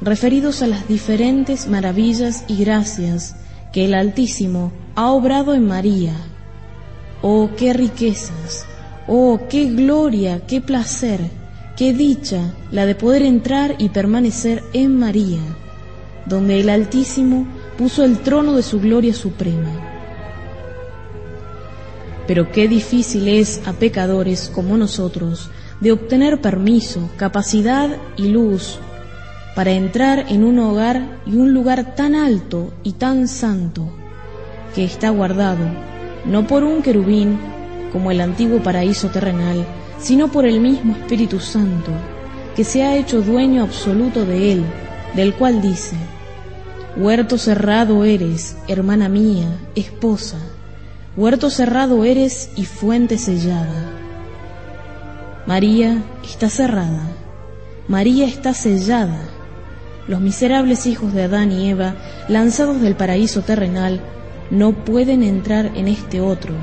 referidos 0.00 0.62
a 0.62 0.66
las 0.66 0.88
diferentes 0.88 1.66
maravillas 1.68 2.44
y 2.48 2.56
gracias 2.56 3.36
que 3.72 3.84
el 3.84 3.94
Altísimo 3.94 4.72
ha 4.94 5.10
obrado 5.10 5.54
en 5.54 5.66
María. 5.66 6.14
Oh, 7.22 7.50
qué 7.56 7.72
riquezas, 7.72 8.66
oh, 9.06 9.40
qué 9.48 9.66
gloria, 9.66 10.46
qué 10.46 10.60
placer, 10.60 11.20
qué 11.76 11.92
dicha 11.92 12.54
la 12.70 12.86
de 12.86 12.94
poder 12.94 13.22
entrar 13.22 13.74
y 13.78 13.88
permanecer 13.88 14.62
en 14.72 14.98
María, 14.98 15.40
donde 16.26 16.60
el 16.60 16.68
Altísimo 16.68 17.46
puso 17.78 18.04
el 18.04 18.18
trono 18.18 18.52
de 18.54 18.62
su 18.62 18.80
gloria 18.80 19.14
suprema. 19.14 19.70
Pero 22.26 22.50
qué 22.50 22.68
difícil 22.68 23.28
es 23.28 23.60
a 23.66 23.72
pecadores 23.72 24.50
como 24.52 24.76
nosotros 24.76 25.50
de 25.80 25.92
obtener 25.92 26.40
permiso, 26.40 27.10
capacidad 27.16 27.90
y 28.16 28.28
luz 28.28 28.78
para 29.56 29.72
entrar 29.72 30.26
en 30.28 30.44
un 30.44 30.60
hogar 30.60 31.20
y 31.26 31.34
un 31.34 31.52
lugar 31.52 31.96
tan 31.96 32.14
alto 32.14 32.72
y 32.84 32.92
tan 32.92 33.26
santo 33.26 33.88
que 34.74 34.84
está 34.84 35.10
guardado 35.10 35.64
no 36.26 36.46
por 36.46 36.64
un 36.64 36.82
querubín 36.82 37.38
como 37.92 38.10
el 38.10 38.20
antiguo 38.20 38.62
paraíso 38.62 39.08
terrenal, 39.08 39.64
sino 39.98 40.28
por 40.28 40.44
el 40.44 40.60
mismo 40.60 40.94
Espíritu 40.94 41.40
Santo, 41.40 41.90
que 42.54 42.64
se 42.64 42.82
ha 42.82 42.96
hecho 42.96 43.22
dueño 43.22 43.62
absoluto 43.62 44.26
de 44.26 44.52
él, 44.52 44.64
del 45.14 45.34
cual 45.34 45.62
dice, 45.62 45.96
Huerto 46.96 47.38
cerrado 47.38 48.04
eres, 48.04 48.56
hermana 48.68 49.08
mía, 49.08 49.46
esposa, 49.74 50.38
huerto 51.16 51.48
cerrado 51.48 52.04
eres 52.04 52.50
y 52.56 52.64
fuente 52.64 53.18
sellada. 53.18 53.92
María 55.46 56.02
está 56.24 56.50
cerrada, 56.50 57.06
María 57.88 58.26
está 58.26 58.52
sellada 58.52 59.35
los 60.08 60.20
miserables 60.20 60.86
hijos 60.86 61.12
de 61.12 61.24
Adán 61.24 61.52
y 61.52 61.68
Eva, 61.68 61.96
lanzados 62.28 62.80
del 62.80 62.94
paraíso 62.94 63.42
terrenal, 63.42 64.00
no 64.50 64.72
pueden 64.84 65.22
entrar 65.22 65.72
en 65.74 65.88
este 65.88 66.20
otro, 66.20 66.54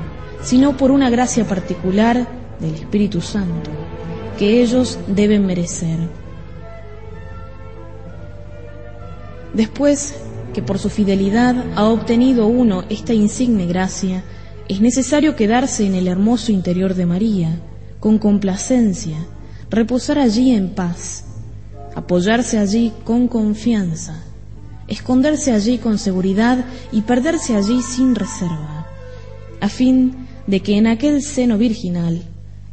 sino 0.42 0.76
por 0.76 0.90
una 0.90 1.10
gracia 1.10 1.44
particular 1.46 2.26
del 2.60 2.74
Espíritu 2.74 3.20
Santo, 3.20 3.70
que 4.38 4.62
ellos 4.62 4.98
deben 5.06 5.46
merecer. 5.46 5.98
Después 9.52 10.14
que 10.54 10.62
por 10.62 10.78
su 10.78 10.88
fidelidad 10.88 11.56
ha 11.74 11.84
obtenido 11.84 12.46
uno 12.46 12.84
esta 12.88 13.12
insigne 13.12 13.66
gracia, 13.66 14.24
es 14.68 14.80
necesario 14.80 15.36
quedarse 15.36 15.84
en 15.86 15.94
el 15.94 16.08
hermoso 16.08 16.52
interior 16.52 16.94
de 16.94 17.06
María, 17.06 17.60
con 18.00 18.18
complacencia, 18.18 19.18
reposar 19.68 20.18
allí 20.18 20.52
en 20.52 20.70
paz, 20.70 21.24
apoyarse 21.94 22.58
allí 22.58 22.92
con 23.04 23.28
confianza, 23.28 24.22
esconderse 24.88 25.52
allí 25.52 25.78
con 25.78 25.98
seguridad 25.98 26.64
y 26.92 27.02
perderse 27.02 27.56
allí 27.56 27.82
sin 27.82 28.14
reserva, 28.14 28.86
a 29.60 29.68
fin 29.68 30.26
de 30.46 30.60
que 30.60 30.76
en 30.76 30.86
aquel 30.86 31.22
seno 31.22 31.56
virginal 31.58 32.22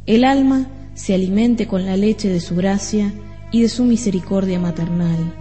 el 0.06 0.24
alma 0.24 0.66
se 0.94 1.14
alimente 1.14 1.66
con 1.66 1.86
la 1.86 1.96
leche 1.96 2.28
de 2.28 2.40
su 2.40 2.54
gracia 2.54 3.12
y 3.50 3.62
de 3.62 3.68
su 3.68 3.84
misericordia 3.84 4.58
maternal, 4.58 5.34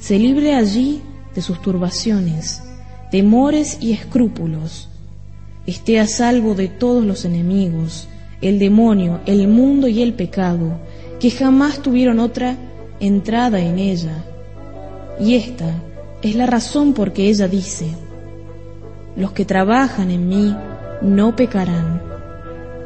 se 0.00 0.18
libre 0.18 0.54
allí 0.54 1.00
de 1.34 1.42
sus 1.42 1.60
turbaciones, 1.60 2.62
temores 3.10 3.78
y 3.80 3.92
escrúpulos, 3.92 4.88
esté 5.66 6.00
a 6.00 6.06
salvo 6.06 6.54
de 6.54 6.68
todos 6.68 7.04
los 7.04 7.24
enemigos, 7.24 8.08
el 8.40 8.58
demonio, 8.58 9.20
el 9.26 9.48
mundo 9.48 9.88
y 9.88 10.02
el 10.02 10.14
pecado, 10.14 10.78
que 11.20 11.30
jamás 11.30 11.82
tuvieron 11.82 12.20
otra 12.20 12.56
entrada 13.00 13.60
en 13.60 13.78
ella. 13.78 14.24
Y 15.20 15.34
esta 15.34 15.74
es 16.22 16.34
la 16.34 16.46
razón 16.46 16.94
por 16.94 17.12
que 17.12 17.28
ella 17.28 17.48
dice, 17.48 17.88
los 19.16 19.32
que 19.32 19.44
trabajan 19.44 20.10
en 20.10 20.28
mí 20.28 20.56
no 21.02 21.34
pecarán. 21.36 22.02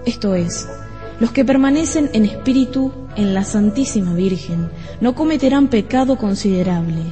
Esto 0.05 0.35
es, 0.35 0.69
los 1.21 1.31
que 1.31 1.45
permanecen 1.45 2.11
en 2.13 2.25
espíritu 2.25 2.93
en 3.17 3.35
la 3.35 3.45
Santísima 3.45 4.15
Virgen 4.15 4.71
no 5.01 5.15
cometerán 5.15 5.69
pecado 5.69 6.17
considerable, 6.17 7.03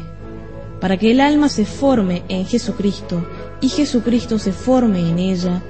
para 0.81 0.97
que 0.97 1.11
el 1.11 1.21
alma 1.21 1.49
se 1.49 1.67
forme 1.67 2.23
en 2.29 2.47
Jesucristo 2.47 3.27
y 3.61 3.69
Jesucristo 3.69 4.39
se 4.39 4.53
forme 4.53 5.09
en 5.09 5.19
ella, 5.19 5.63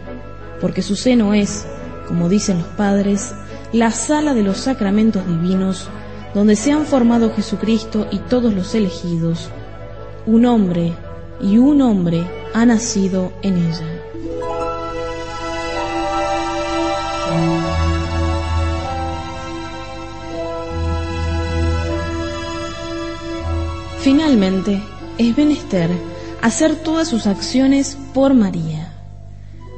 porque 0.60 0.82
su 0.82 0.96
seno 0.96 1.34
es, 1.34 1.66
como 2.06 2.28
dicen 2.28 2.58
los 2.58 2.68
padres, 2.68 3.34
la 3.72 3.90
sala 3.90 4.34
de 4.34 4.42
los 4.42 4.58
sacramentos 4.58 5.26
divinos 5.26 5.88
donde 6.34 6.56
se 6.56 6.72
han 6.72 6.86
formado 6.86 7.32
Jesucristo 7.34 8.06
y 8.10 8.18
todos 8.18 8.54
los 8.54 8.74
elegidos, 8.74 9.50
un 10.26 10.46
hombre 10.46 10.94
y 11.40 11.58
un 11.58 11.82
hombre 11.82 12.24
ha 12.54 12.64
nacido 12.66 13.32
en 13.42 13.56
ella. 13.56 14.00
Finalmente, 24.00 24.82
es 25.18 25.36
menester 25.36 25.90
hacer 26.40 26.74
todas 26.76 27.08
sus 27.08 27.26
acciones 27.26 27.98
por 28.14 28.32
María, 28.32 28.92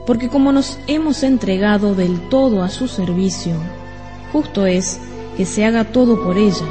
porque 0.06 0.28
como 0.28 0.52
nos 0.52 0.78
hemos 0.86 1.22
entregado 1.24 1.94
del 1.94 2.28
todo 2.28 2.62
a 2.62 2.68
su 2.68 2.86
servicio, 2.86 3.54
justo 4.32 4.64
es 4.64 5.00
que 5.36 5.46
se 5.46 5.64
haga 5.64 5.84
todo 5.84 6.22
por 6.22 6.38
ella, 6.38 6.66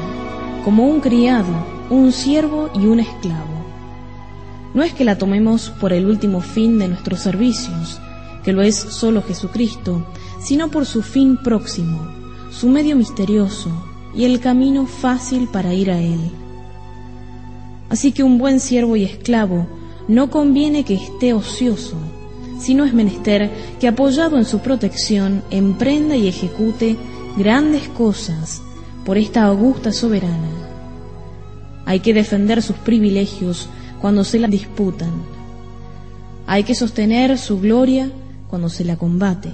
como 0.64 0.86
un 0.86 1.00
criado, 1.00 1.52
un 1.90 2.12
siervo 2.12 2.70
y 2.74 2.86
un 2.86 3.00
esclavo. 3.00 3.52
No 4.74 4.82
es 4.82 4.94
que 4.94 5.04
la 5.04 5.18
tomemos 5.18 5.70
por 5.70 5.92
el 5.92 6.06
último 6.06 6.40
fin 6.40 6.78
de 6.78 6.88
nuestros 6.88 7.20
servicios, 7.20 8.00
que 8.42 8.52
lo 8.52 8.62
es 8.62 8.76
solo 8.76 9.22
Jesucristo, 9.22 10.06
sino 10.40 10.70
por 10.70 10.86
su 10.86 11.02
fin 11.02 11.36
próximo, 11.36 12.00
su 12.50 12.68
medio 12.68 12.96
misterioso 12.96 13.70
y 14.14 14.24
el 14.24 14.40
camino 14.40 14.86
fácil 14.86 15.48
para 15.48 15.74
ir 15.74 15.90
a 15.90 16.00
Él. 16.00 16.20
Así 17.90 18.12
que 18.12 18.22
un 18.22 18.38
buen 18.38 18.60
siervo 18.60 18.96
y 18.96 19.04
esclavo 19.04 19.66
no 20.08 20.30
conviene 20.30 20.84
que 20.84 20.94
esté 20.94 21.34
ocioso, 21.34 21.96
sino 22.58 22.84
es 22.84 22.94
menester 22.94 23.50
que 23.80 23.88
apoyado 23.88 24.38
en 24.38 24.44
su 24.44 24.60
protección 24.60 25.42
emprenda 25.50 26.16
y 26.16 26.28
ejecute 26.28 26.96
grandes 27.36 27.88
cosas 27.88 28.62
por 29.04 29.16
esta 29.16 29.44
augusta 29.44 29.92
soberana. 29.92 30.50
Hay 31.86 32.00
que 32.00 32.14
defender 32.14 32.62
sus 32.62 32.76
privilegios 32.76 33.68
cuando 34.00 34.24
se 34.24 34.38
la 34.38 34.48
disputan. 34.48 35.10
Hay 36.46 36.64
que 36.64 36.74
sostener 36.74 37.38
su 37.38 37.60
gloria 37.60 38.10
cuando 38.48 38.68
se 38.68 38.84
la 38.84 38.96
combate. 38.96 39.50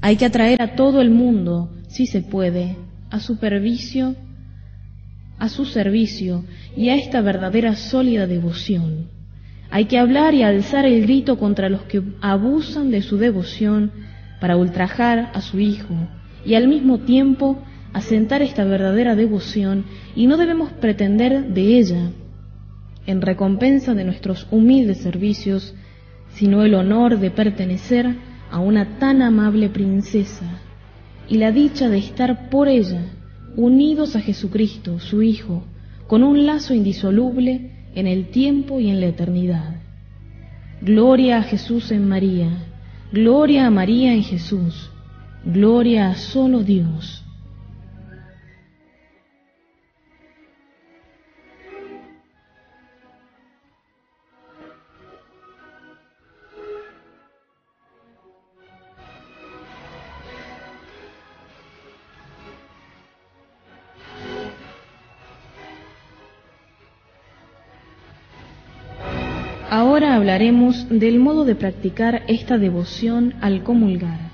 Hay 0.00 0.16
que 0.16 0.24
atraer 0.24 0.60
a 0.60 0.74
todo 0.74 1.00
el 1.00 1.10
mundo, 1.10 1.70
si 1.88 2.06
se 2.06 2.22
puede, 2.22 2.76
a 3.10 3.20
su 3.20 3.36
servicio, 3.36 4.16
a 5.38 5.48
su 5.48 5.66
servicio 5.66 6.44
y 6.76 6.88
a 6.88 6.96
esta 6.96 7.20
verdadera 7.20 7.76
sólida 7.76 8.26
devoción. 8.26 9.08
Hay 9.70 9.84
que 9.84 9.98
hablar 9.98 10.34
y 10.34 10.42
alzar 10.42 10.84
el 10.84 11.02
grito 11.02 11.38
contra 11.38 11.68
los 11.68 11.82
que 11.82 12.02
abusan 12.20 12.90
de 12.90 13.02
su 13.02 13.18
devoción 13.18 13.92
para 14.40 14.56
ultrajar 14.56 15.30
a 15.34 15.40
su 15.40 15.60
Hijo 15.60 15.94
y 16.44 16.54
al 16.54 16.68
mismo 16.68 16.98
tiempo 16.98 17.58
asentar 17.92 18.42
esta 18.42 18.64
verdadera 18.64 19.16
devoción 19.16 19.84
y 20.14 20.26
no 20.26 20.36
debemos 20.36 20.70
pretender 20.72 21.52
de 21.52 21.78
ella, 21.78 22.10
en 23.06 23.20
recompensa 23.20 23.94
de 23.94 24.04
nuestros 24.04 24.46
humildes 24.50 24.98
servicios, 24.98 25.74
sino 26.34 26.62
el 26.62 26.74
honor 26.74 27.18
de 27.18 27.30
pertenecer 27.30 28.14
a 28.50 28.60
una 28.60 28.98
tan 28.98 29.22
amable 29.22 29.68
princesa 29.68 30.60
y 31.28 31.38
la 31.38 31.52
dicha 31.52 31.88
de 31.88 31.98
estar 31.98 32.50
por 32.50 32.68
ella 32.68 33.02
unidos 33.56 34.16
a 34.16 34.20
Jesucristo, 34.20 34.98
su 35.00 35.22
Hijo, 35.22 35.64
con 36.06 36.22
un 36.22 36.46
lazo 36.46 36.74
indisoluble 36.74 37.88
en 37.94 38.06
el 38.06 38.28
tiempo 38.30 38.80
y 38.80 38.90
en 38.90 39.00
la 39.00 39.06
eternidad. 39.06 39.76
Gloria 40.80 41.38
a 41.38 41.42
Jesús 41.42 41.90
en 41.90 42.08
María, 42.08 42.48
gloria 43.12 43.66
a 43.66 43.70
María 43.70 44.12
en 44.12 44.22
Jesús, 44.22 44.89
gloria 45.44 46.10
a 46.10 46.14
solo 46.14 46.62
Dios. 46.62 47.24
Ahora 69.70 70.16
hablaremos 70.16 70.88
del 70.88 71.20
modo 71.20 71.44
de 71.44 71.54
practicar 71.54 72.24
esta 72.26 72.58
devoción 72.58 73.34
al 73.40 73.62
comulgar. 73.62 74.29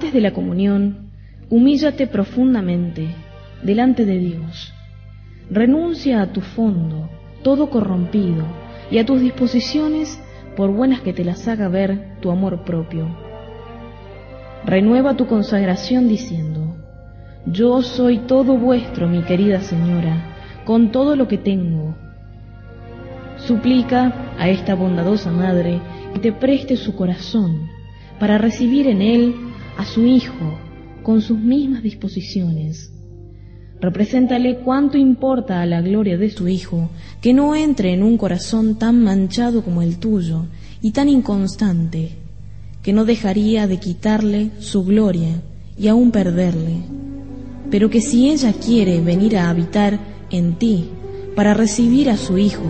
Antes 0.00 0.14
de 0.14 0.22
la 0.22 0.32
comunión, 0.32 1.10
humíllate 1.50 2.06
profundamente 2.06 3.08
delante 3.62 4.06
de 4.06 4.16
Dios. 4.16 4.72
Renuncia 5.50 6.22
a 6.22 6.32
tu 6.32 6.40
fondo, 6.40 7.10
todo 7.42 7.68
corrompido, 7.68 8.46
y 8.90 8.96
a 8.96 9.04
tus 9.04 9.20
disposiciones, 9.20 10.18
por 10.56 10.70
buenas 10.70 11.02
que 11.02 11.12
te 11.12 11.22
las 11.22 11.46
haga 11.48 11.68
ver 11.68 12.16
tu 12.22 12.30
amor 12.30 12.64
propio. 12.64 13.14
Renueva 14.64 15.18
tu 15.18 15.26
consagración 15.26 16.08
diciendo, 16.08 16.76
Yo 17.44 17.82
soy 17.82 18.20
todo 18.20 18.56
vuestro, 18.56 19.06
mi 19.06 19.20
querida 19.20 19.60
señora, 19.60 20.34
con 20.64 20.92
todo 20.92 21.14
lo 21.14 21.28
que 21.28 21.36
tengo. 21.36 21.94
Suplica 23.36 24.14
a 24.38 24.48
esta 24.48 24.74
bondadosa 24.74 25.30
madre 25.30 25.78
que 26.14 26.20
te 26.20 26.32
preste 26.32 26.78
su 26.78 26.96
corazón 26.96 27.68
para 28.18 28.38
recibir 28.38 28.86
en 28.86 29.02
él 29.02 29.49
a 29.76 29.84
su 29.84 30.06
hijo 30.06 30.58
con 31.02 31.22
sus 31.22 31.38
mismas 31.38 31.82
disposiciones. 31.82 32.92
Represéntale 33.80 34.58
cuánto 34.58 34.98
importa 34.98 35.62
a 35.62 35.66
la 35.66 35.80
gloria 35.80 36.18
de 36.18 36.30
su 36.30 36.48
hijo 36.48 36.90
que 37.22 37.32
no 37.32 37.56
entre 37.56 37.94
en 37.94 38.02
un 38.02 38.18
corazón 38.18 38.78
tan 38.78 39.02
manchado 39.02 39.62
como 39.62 39.80
el 39.80 39.98
tuyo 39.98 40.44
y 40.82 40.90
tan 40.90 41.08
inconstante 41.08 42.10
que 42.82 42.92
no 42.92 43.04
dejaría 43.04 43.66
de 43.66 43.78
quitarle 43.78 44.50
su 44.58 44.84
gloria 44.84 45.40
y 45.78 45.88
aún 45.88 46.10
perderle, 46.10 46.76
pero 47.70 47.88
que 47.88 48.00
si 48.00 48.30
ella 48.30 48.52
quiere 48.52 49.00
venir 49.00 49.36
a 49.36 49.48
habitar 49.48 49.98
en 50.30 50.58
ti 50.58 50.90
para 51.34 51.54
recibir 51.54 52.10
a 52.10 52.16
su 52.16 52.38
Hijo, 52.38 52.68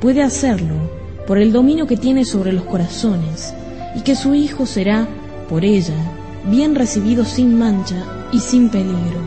puede 0.00 0.22
hacerlo 0.22 0.74
por 1.26 1.38
el 1.38 1.52
dominio 1.52 1.86
que 1.86 1.96
tiene 1.96 2.24
sobre 2.24 2.52
los 2.52 2.64
corazones 2.64 3.54
y 3.96 4.00
que 4.00 4.16
su 4.16 4.34
Hijo 4.34 4.66
será, 4.66 5.08
por 5.48 5.64
ella, 5.64 5.94
bien 6.44 6.74
recibido 6.74 7.24
sin 7.24 7.58
mancha 7.58 8.28
y 8.32 8.40
sin 8.40 8.68
peligro. 8.68 9.20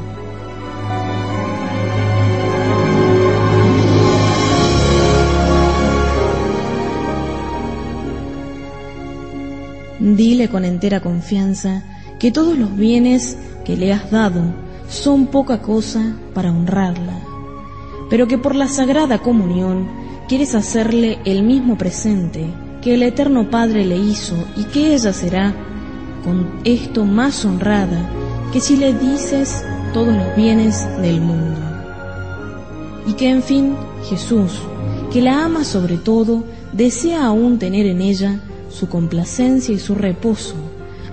Dile 10.00 10.50
con 10.50 10.66
entera 10.66 11.00
confianza 11.00 11.84
que 12.20 12.32
todos 12.32 12.58
los 12.58 12.76
bienes 12.76 13.38
que 13.64 13.76
le 13.76 13.92
has 13.92 14.12
dado 14.12 14.44
son 14.88 15.28
poca 15.28 15.62
cosa 15.62 16.16
para 16.34 16.52
honrarla 16.52 17.36
pero 18.10 18.28
que 18.28 18.38
por 18.38 18.56
la 18.56 18.68
Sagrada 18.68 19.20
Comunión 19.20 19.88
quieres 20.28 20.56
hacerle 20.56 21.20
el 21.26 21.44
mismo 21.44 21.78
presente 21.78 22.46
que 22.82 22.94
el 22.94 23.04
Eterno 23.04 23.50
Padre 23.50 23.86
le 23.86 23.98
hizo 23.98 24.36
y 24.56 24.64
que 24.66 24.94
ella 24.94 25.12
será 25.14 25.54
con 26.26 26.60
esto 26.66 27.06
más 27.06 27.46
honrada 27.46 28.10
que 28.52 28.60
si 28.60 28.76
le 28.76 28.94
dices 28.94 29.64
todos 29.94 30.14
los 30.14 30.36
bienes 30.36 30.86
del 31.02 31.22
mundo. 31.22 31.62
Y 33.08 33.14
que 33.14 33.30
en 33.30 33.44
fin 33.44 33.76
Jesús, 34.10 34.52
que 35.14 35.22
la 35.22 35.46
ama 35.46 35.64
sobre 35.64 35.98
todo, 35.98 36.44
desea 36.74 37.26
aún 37.26 37.60
tener 37.60 37.86
en 37.86 38.02
ella 38.02 38.42
su 38.70 38.90
complacencia 38.90 39.74
y 39.74 39.80
su 39.80 39.94
reposo, 39.94 40.56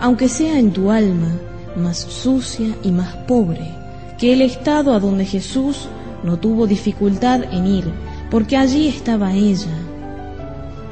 aunque 0.00 0.28
sea 0.28 0.58
en 0.58 0.72
tu 0.72 0.90
alma 0.90 1.30
más 1.76 1.98
sucia 1.98 2.74
y 2.82 2.90
más 2.90 3.14
pobre 3.28 3.70
que 4.18 4.32
el 4.32 4.40
estado 4.40 4.94
a 4.94 5.00
donde 5.00 5.26
Jesús 5.26 5.88
no 6.24 6.38
tuvo 6.38 6.66
dificultad 6.66 7.42
en 7.52 7.66
ir, 7.66 7.84
porque 8.30 8.56
allí 8.56 8.88
estaba 8.88 9.34
ella. 9.34 9.76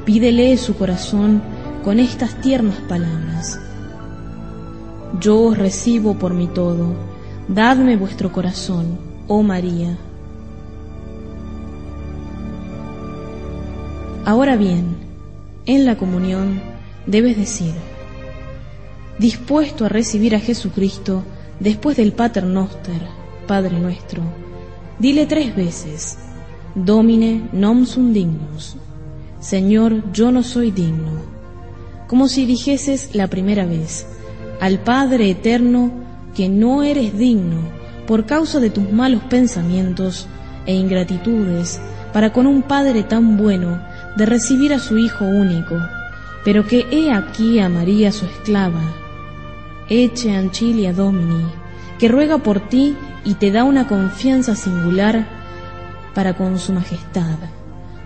Pídele 0.05 0.57
su 0.57 0.75
corazón 0.75 1.41
con 1.83 1.99
estas 1.99 2.39
tiernas 2.41 2.77
palabras. 2.87 3.59
Yo 5.19 5.41
os 5.41 5.57
recibo 5.57 6.15
por 6.15 6.33
mi 6.33 6.47
todo, 6.47 6.93
dadme 7.47 7.97
vuestro 7.97 8.31
corazón, 8.31 8.97
oh 9.27 9.43
María. 9.43 9.97
Ahora 14.25 14.55
bien, 14.55 14.95
en 15.65 15.85
la 15.85 15.97
comunión 15.97 16.61
debes 17.05 17.35
decir, 17.35 17.73
dispuesto 19.19 19.85
a 19.85 19.89
recibir 19.89 20.35
a 20.35 20.39
Jesucristo 20.39 21.23
después 21.59 21.97
del 21.97 22.13
Pater 22.13 22.45
Noster, 22.45 23.01
Padre 23.47 23.79
nuestro, 23.79 24.23
Dile 25.01 25.25
tres 25.25 25.55
veces, 25.55 26.15
Domine 26.75 27.49
non 27.53 27.87
sum 27.87 28.13
dignus, 28.13 28.77
Señor, 29.39 30.13
yo 30.13 30.31
no 30.31 30.43
soy 30.43 30.69
digno, 30.69 31.25
como 32.07 32.27
si 32.27 32.45
dijeses 32.45 33.15
la 33.15 33.25
primera 33.25 33.65
vez, 33.65 34.05
al 34.61 34.77
Padre 34.79 35.31
eterno, 35.31 35.91
que 36.35 36.47
no 36.47 36.83
eres 36.83 37.17
digno 37.17 37.57
por 38.05 38.25
causa 38.27 38.59
de 38.59 38.69
tus 38.69 38.91
malos 38.91 39.23
pensamientos 39.23 40.27
e 40.67 40.75
ingratitudes 40.75 41.81
para 42.13 42.31
con 42.31 42.45
un 42.45 42.61
Padre 42.61 43.01
tan 43.03 43.37
bueno 43.37 43.81
de 44.15 44.25
recibir 44.27 44.71
a 44.73 44.79
su 44.79 44.99
Hijo 44.99 45.25
único, 45.25 45.75
pero 46.45 46.67
que 46.67 46.85
he 46.91 47.11
aquí 47.11 47.59
a 47.59 47.69
María 47.69 48.11
su 48.11 48.25
esclava, 48.25 48.83
eche 49.89 50.35
ancilia 50.35 50.93
Domini, 50.93 51.43
que 51.97 52.07
ruega 52.07 52.37
por 52.37 52.59
ti 52.69 52.95
y 53.25 53.33
te 53.33 53.51
da 53.51 53.63
una 53.63 53.87
confianza 53.87 54.55
singular 54.55 55.27
para 56.13 56.35
con 56.35 56.59
su 56.59 56.71
majestad, 56.71 57.37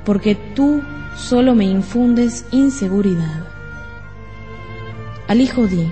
porque 0.05 0.35
tú 0.35 0.81
solo 1.17 1.53
me 1.53 1.65
infundes 1.65 2.45
inseguridad. 2.51 3.43
Al 5.27 5.41
hijo 5.41 5.67
di, 5.67 5.91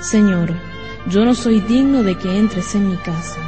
Señor, 0.00 0.52
yo 1.08 1.24
no 1.24 1.34
soy 1.34 1.60
digno 1.60 2.02
de 2.02 2.16
que 2.16 2.38
entres 2.38 2.74
en 2.74 2.90
mi 2.90 2.96
casa, 2.96 3.40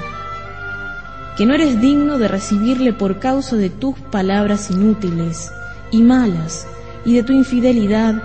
que 1.37 1.45
no 1.45 1.55
eres 1.55 1.81
digno 1.81 2.19
de 2.19 2.27
recibirle 2.27 2.93
por 2.93 3.19
causa 3.19 3.57
de 3.57 3.69
tus 3.69 3.99
palabras 3.99 4.71
inútiles 4.71 5.53
y 5.91 6.03
malas 6.03 6.67
y 7.05 7.15
de 7.15 7.23
tu 7.23 7.33
infidelidad 7.33 8.23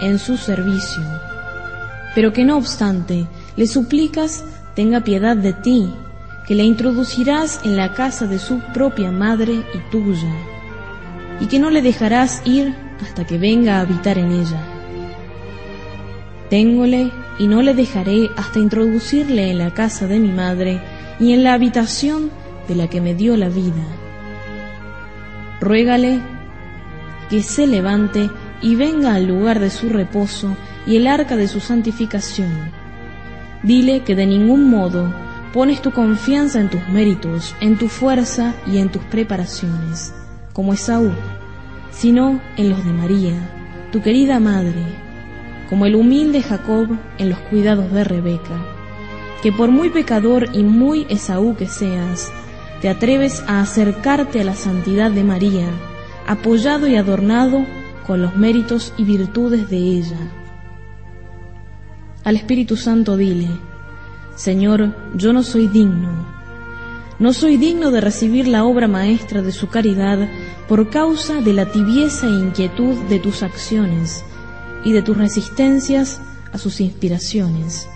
en 0.00 0.18
su 0.18 0.36
servicio, 0.36 1.02
pero 2.14 2.32
que 2.32 2.44
no 2.44 2.58
obstante 2.58 3.26
le 3.56 3.66
suplicas 3.66 4.44
tenga 4.74 5.00
piedad 5.00 5.36
de 5.36 5.52
ti 5.52 5.90
que 6.46 6.54
le 6.54 6.64
introducirás 6.64 7.60
en 7.64 7.76
la 7.76 7.94
casa 7.94 8.26
de 8.26 8.38
su 8.38 8.60
propia 8.74 9.10
madre 9.10 9.64
y 9.74 9.90
tuya, 9.90 10.32
y 11.40 11.46
que 11.46 11.58
no 11.58 11.70
le 11.70 11.80
dejarás 11.80 12.42
ir 12.44 12.74
hasta 13.02 13.26
que 13.26 13.38
venga 13.38 13.78
a 13.78 13.80
habitar 13.80 14.18
en 14.18 14.32
ella. 14.32 14.73
Téngole 16.50 17.10
y 17.38 17.46
no 17.46 17.62
le 17.62 17.74
dejaré 17.74 18.30
hasta 18.36 18.58
introducirle 18.58 19.50
en 19.50 19.58
la 19.58 19.72
casa 19.72 20.06
de 20.06 20.18
mi 20.18 20.30
madre 20.30 20.80
y 21.18 21.32
en 21.32 21.42
la 21.42 21.54
habitación 21.54 22.30
de 22.68 22.76
la 22.76 22.88
que 22.88 23.00
me 23.00 23.14
dio 23.14 23.36
la 23.36 23.48
vida. 23.48 23.84
Ruégale 25.60 26.20
que 27.30 27.42
se 27.42 27.66
levante 27.66 28.30
y 28.60 28.76
venga 28.76 29.14
al 29.14 29.26
lugar 29.26 29.60
de 29.60 29.70
su 29.70 29.88
reposo 29.88 30.56
y 30.86 30.96
el 30.96 31.06
arca 31.06 31.36
de 31.36 31.48
su 31.48 31.60
santificación. 31.60 32.70
Dile 33.62 34.00
que 34.00 34.14
de 34.14 34.26
ningún 34.26 34.68
modo 34.68 35.12
pones 35.52 35.80
tu 35.80 35.92
confianza 35.92 36.60
en 36.60 36.68
tus 36.68 36.86
méritos, 36.88 37.54
en 37.60 37.78
tu 37.78 37.88
fuerza 37.88 38.54
y 38.66 38.78
en 38.78 38.90
tus 38.90 39.02
preparaciones, 39.04 40.12
como 40.52 40.74
Esaú, 40.74 41.12
sino 41.90 42.40
en 42.56 42.70
los 42.70 42.84
de 42.84 42.92
María, 42.92 43.34
tu 43.92 44.02
querida 44.02 44.40
madre, 44.40 44.82
como 45.68 45.86
el 45.86 45.94
humilde 45.94 46.42
Jacob 46.42 46.88
en 47.18 47.30
los 47.30 47.38
cuidados 47.38 47.90
de 47.92 48.04
Rebeca, 48.04 48.58
que 49.42 49.52
por 49.52 49.70
muy 49.70 49.90
pecador 49.90 50.48
y 50.52 50.62
muy 50.62 51.06
Esaú 51.08 51.56
que 51.56 51.66
seas, 51.66 52.32
te 52.80 52.88
atreves 52.88 53.42
a 53.46 53.60
acercarte 53.60 54.40
a 54.40 54.44
la 54.44 54.54
santidad 54.54 55.10
de 55.10 55.24
María, 55.24 55.68
apoyado 56.26 56.86
y 56.86 56.96
adornado 56.96 57.64
con 58.06 58.20
los 58.20 58.36
méritos 58.36 58.92
y 58.96 59.04
virtudes 59.04 59.70
de 59.70 59.78
ella. 59.78 60.18
Al 62.24 62.36
Espíritu 62.36 62.76
Santo 62.76 63.16
dile, 63.16 63.48
Señor, 64.34 64.94
yo 65.14 65.32
no 65.32 65.42
soy 65.42 65.68
digno, 65.68 66.26
no 67.18 67.32
soy 67.32 67.56
digno 67.56 67.90
de 67.90 68.00
recibir 68.00 68.48
la 68.48 68.64
obra 68.64 68.88
maestra 68.88 69.40
de 69.40 69.52
su 69.52 69.68
caridad 69.68 70.28
por 70.68 70.90
causa 70.90 71.40
de 71.40 71.52
la 71.52 71.66
tibieza 71.66 72.26
e 72.26 72.30
inquietud 72.30 72.96
de 73.08 73.18
tus 73.18 73.42
acciones 73.42 74.24
y 74.84 74.92
de 74.92 75.02
tus 75.02 75.16
resistencias 75.16 76.20
a 76.52 76.58
sus 76.58 76.80
inspiraciones, 76.80 77.88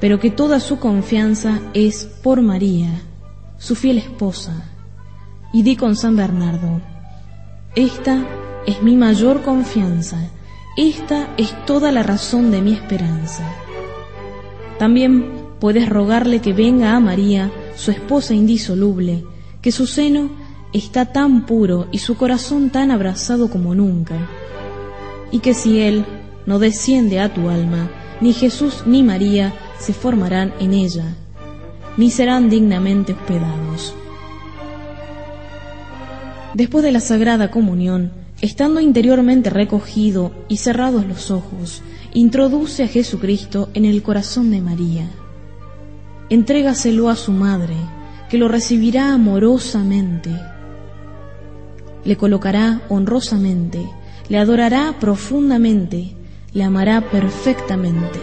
pero 0.00 0.20
que 0.20 0.30
toda 0.30 0.60
su 0.60 0.78
confianza 0.78 1.60
es 1.74 2.04
por 2.04 2.42
María, 2.42 2.90
su 3.58 3.74
fiel 3.74 3.98
esposa. 3.98 4.72
Y 5.52 5.62
di 5.62 5.76
con 5.76 5.96
San 5.96 6.16
Bernardo, 6.16 6.82
esta 7.74 8.26
es 8.66 8.82
mi 8.82 8.96
mayor 8.96 9.42
confianza, 9.42 10.18
esta 10.76 11.28
es 11.38 11.54
toda 11.64 11.92
la 11.92 12.02
razón 12.02 12.50
de 12.50 12.60
mi 12.60 12.72
esperanza. 12.72 13.42
También 14.78 15.46
puedes 15.60 15.88
rogarle 15.88 16.40
que 16.40 16.52
venga 16.52 16.94
a 16.94 17.00
María, 17.00 17.50
su 17.76 17.90
esposa 17.90 18.34
indisoluble, 18.34 19.24
que 19.62 19.72
su 19.72 19.86
seno 19.86 20.30
está 20.72 21.06
tan 21.12 21.46
puro 21.46 21.88
y 21.92 21.98
su 21.98 22.16
corazón 22.16 22.70
tan 22.70 22.90
abrazado 22.90 23.48
como 23.48 23.74
nunca, 23.74 24.28
y 25.30 25.40
que 25.40 25.54
si 25.54 25.80
Él 25.80 26.04
no 26.46 26.58
desciende 26.58 27.20
a 27.20 27.32
tu 27.32 27.48
alma, 27.48 27.90
ni 28.20 28.32
Jesús 28.32 28.84
ni 28.86 29.02
María 29.02 29.52
se 29.78 29.92
formarán 29.92 30.52
en 30.60 30.72
ella, 30.72 31.14
ni 31.96 32.10
serán 32.10 32.48
dignamente 32.48 33.12
hospedados. 33.12 33.94
Después 36.54 36.82
de 36.84 36.92
la 36.92 37.00
Sagrada 37.00 37.50
Comunión, 37.50 38.12
estando 38.40 38.80
interiormente 38.80 39.50
recogido 39.50 40.32
y 40.48 40.56
cerrados 40.56 41.04
los 41.06 41.30
ojos, 41.30 41.82
introduce 42.14 42.82
a 42.82 42.88
Jesucristo 42.88 43.68
en 43.74 43.84
el 43.84 44.02
corazón 44.02 44.50
de 44.50 44.62
María. 44.62 45.06
Entrégaselo 46.30 47.10
a 47.10 47.16
su 47.16 47.32
madre, 47.32 47.76
que 48.30 48.38
lo 48.38 48.48
recibirá 48.48 49.12
amorosamente. 49.12 50.30
Le 52.04 52.16
colocará 52.16 52.80
honrosamente, 52.88 53.86
le 54.28 54.38
adorará 54.38 54.94
profundamente, 54.98 56.14
le 56.52 56.64
amará 56.64 57.00
perfectamente, 57.00 58.18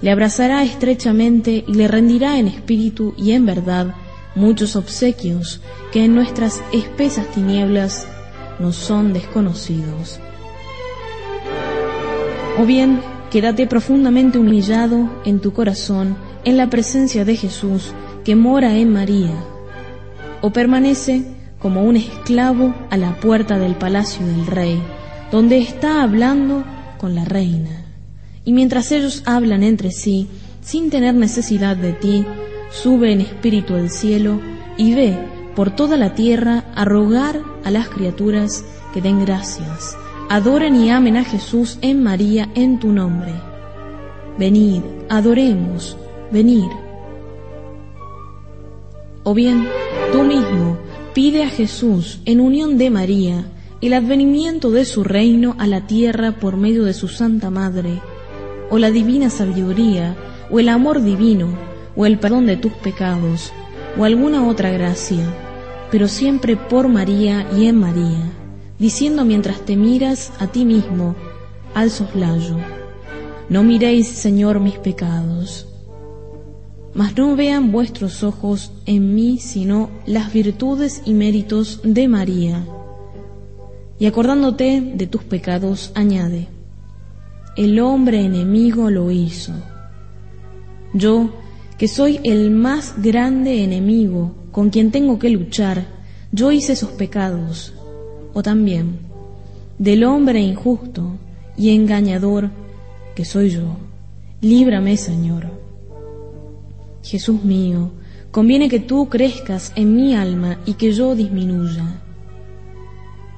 le 0.00 0.10
abrazará 0.10 0.62
estrechamente 0.62 1.64
y 1.66 1.74
le 1.74 1.88
rendirá 1.88 2.38
en 2.38 2.48
espíritu 2.48 3.14
y 3.16 3.32
en 3.32 3.46
verdad 3.46 3.94
muchos 4.34 4.76
obsequios 4.76 5.60
que 5.92 6.04
en 6.04 6.14
nuestras 6.14 6.62
espesas 6.72 7.26
tinieblas 7.32 8.06
nos 8.58 8.76
son 8.76 9.12
desconocidos. 9.12 10.20
O 12.58 12.64
bien, 12.64 13.00
quédate 13.30 13.66
profundamente 13.66 14.38
humillado 14.38 15.10
en 15.24 15.40
tu 15.40 15.52
corazón 15.52 16.16
en 16.44 16.56
la 16.56 16.70
presencia 16.70 17.24
de 17.24 17.36
Jesús 17.36 17.92
que 18.24 18.36
mora 18.36 18.76
en 18.76 18.92
María, 18.92 19.34
o 20.40 20.50
permanece 20.50 21.22
como 21.58 21.84
un 21.84 21.96
esclavo 21.96 22.74
a 22.90 22.96
la 22.96 23.16
puerta 23.16 23.58
del 23.58 23.74
palacio 23.74 24.26
del 24.26 24.46
rey, 24.46 24.82
donde 25.30 25.58
está 25.58 26.02
hablando 26.02 26.64
con 26.98 27.14
la 27.14 27.24
reina. 27.24 27.84
Y 28.44 28.52
mientras 28.52 28.92
ellos 28.92 29.22
hablan 29.26 29.62
entre 29.62 29.90
sí, 29.90 30.28
sin 30.62 30.90
tener 30.90 31.14
necesidad 31.14 31.76
de 31.76 31.92
ti, 31.92 32.24
sube 32.70 33.12
en 33.12 33.20
espíritu 33.20 33.74
al 33.74 33.90
cielo 33.90 34.40
y 34.76 34.94
ve 34.94 35.16
por 35.54 35.70
toda 35.70 35.96
la 35.96 36.14
tierra 36.14 36.64
a 36.74 36.84
rogar 36.84 37.40
a 37.64 37.70
las 37.70 37.88
criaturas 37.88 38.64
que 38.92 39.00
den 39.00 39.24
gracias, 39.24 39.96
adoren 40.28 40.76
y 40.76 40.90
amen 40.90 41.16
a 41.16 41.24
Jesús 41.24 41.78
en 41.82 42.02
María 42.02 42.48
en 42.54 42.78
tu 42.78 42.92
nombre. 42.92 43.32
Venid, 44.38 44.82
adoremos, 45.08 45.96
venir. 46.30 46.68
O 49.24 49.34
bien, 49.34 49.66
tú 50.12 50.22
mismo 50.22 50.78
pide 51.14 51.42
a 51.42 51.48
Jesús 51.48 52.20
en 52.26 52.40
unión 52.40 52.76
de 52.78 52.90
María 52.90 53.44
el 53.80 53.92
advenimiento 53.92 54.70
de 54.70 54.84
su 54.84 55.04
reino 55.04 55.54
a 55.58 55.66
la 55.66 55.86
tierra 55.86 56.32
por 56.32 56.56
medio 56.56 56.84
de 56.84 56.94
su 56.94 57.08
Santa 57.08 57.50
Madre, 57.50 58.00
o 58.70 58.78
la 58.78 58.90
divina 58.90 59.28
sabiduría, 59.30 60.16
o 60.50 60.58
el 60.58 60.68
amor 60.68 61.02
divino, 61.02 61.48
o 61.94 62.06
el 62.06 62.18
perdón 62.18 62.46
de 62.46 62.56
tus 62.56 62.72
pecados, 62.72 63.52
o 63.98 64.04
alguna 64.04 64.46
otra 64.48 64.70
gracia, 64.70 65.24
pero 65.90 66.08
siempre 66.08 66.56
por 66.56 66.88
María 66.88 67.46
y 67.56 67.66
en 67.66 67.78
María, 67.78 68.32
diciendo 68.78 69.24
mientras 69.24 69.60
te 69.60 69.76
miras 69.76 70.32
a 70.38 70.46
ti 70.46 70.64
mismo 70.64 71.14
al 71.74 71.90
soslayo, 71.90 72.56
no 73.48 73.62
miréis, 73.62 74.08
Señor, 74.08 74.58
mis 74.58 74.78
pecados, 74.78 75.68
mas 76.94 77.16
no 77.16 77.36
vean 77.36 77.72
vuestros 77.72 78.22
ojos 78.22 78.72
en 78.86 79.14
mí, 79.14 79.38
sino 79.38 79.90
las 80.06 80.32
virtudes 80.32 81.02
y 81.04 81.12
méritos 81.12 81.80
de 81.84 82.08
María. 82.08 82.66
Y 83.98 84.06
acordándote 84.06 84.80
de 84.94 85.06
tus 85.06 85.24
pecados, 85.24 85.92
añade, 85.94 86.48
el 87.56 87.80
hombre 87.80 88.20
enemigo 88.20 88.90
lo 88.90 89.10
hizo. 89.10 89.52
Yo, 90.92 91.30
que 91.78 91.88
soy 91.88 92.20
el 92.24 92.50
más 92.50 92.94
grande 93.02 93.64
enemigo 93.64 94.34
con 94.52 94.70
quien 94.70 94.90
tengo 94.90 95.18
que 95.18 95.30
luchar, 95.30 95.86
yo 96.32 96.52
hice 96.52 96.72
esos 96.74 96.90
pecados, 96.90 97.72
o 98.34 98.42
también 98.42 98.98
del 99.78 100.04
hombre 100.04 100.40
injusto 100.40 101.16
y 101.56 101.70
engañador 101.70 102.50
que 103.14 103.24
soy 103.24 103.50
yo. 103.50 103.76
Líbrame, 104.40 104.96
Señor. 104.96 105.46
Jesús 107.02 107.42
mío, 107.44 107.92
conviene 108.30 108.68
que 108.68 108.80
tú 108.80 109.08
crezcas 109.08 109.72
en 109.76 109.94
mi 109.94 110.14
alma 110.14 110.58
y 110.66 110.74
que 110.74 110.92
yo 110.92 111.14
disminuya. 111.14 112.02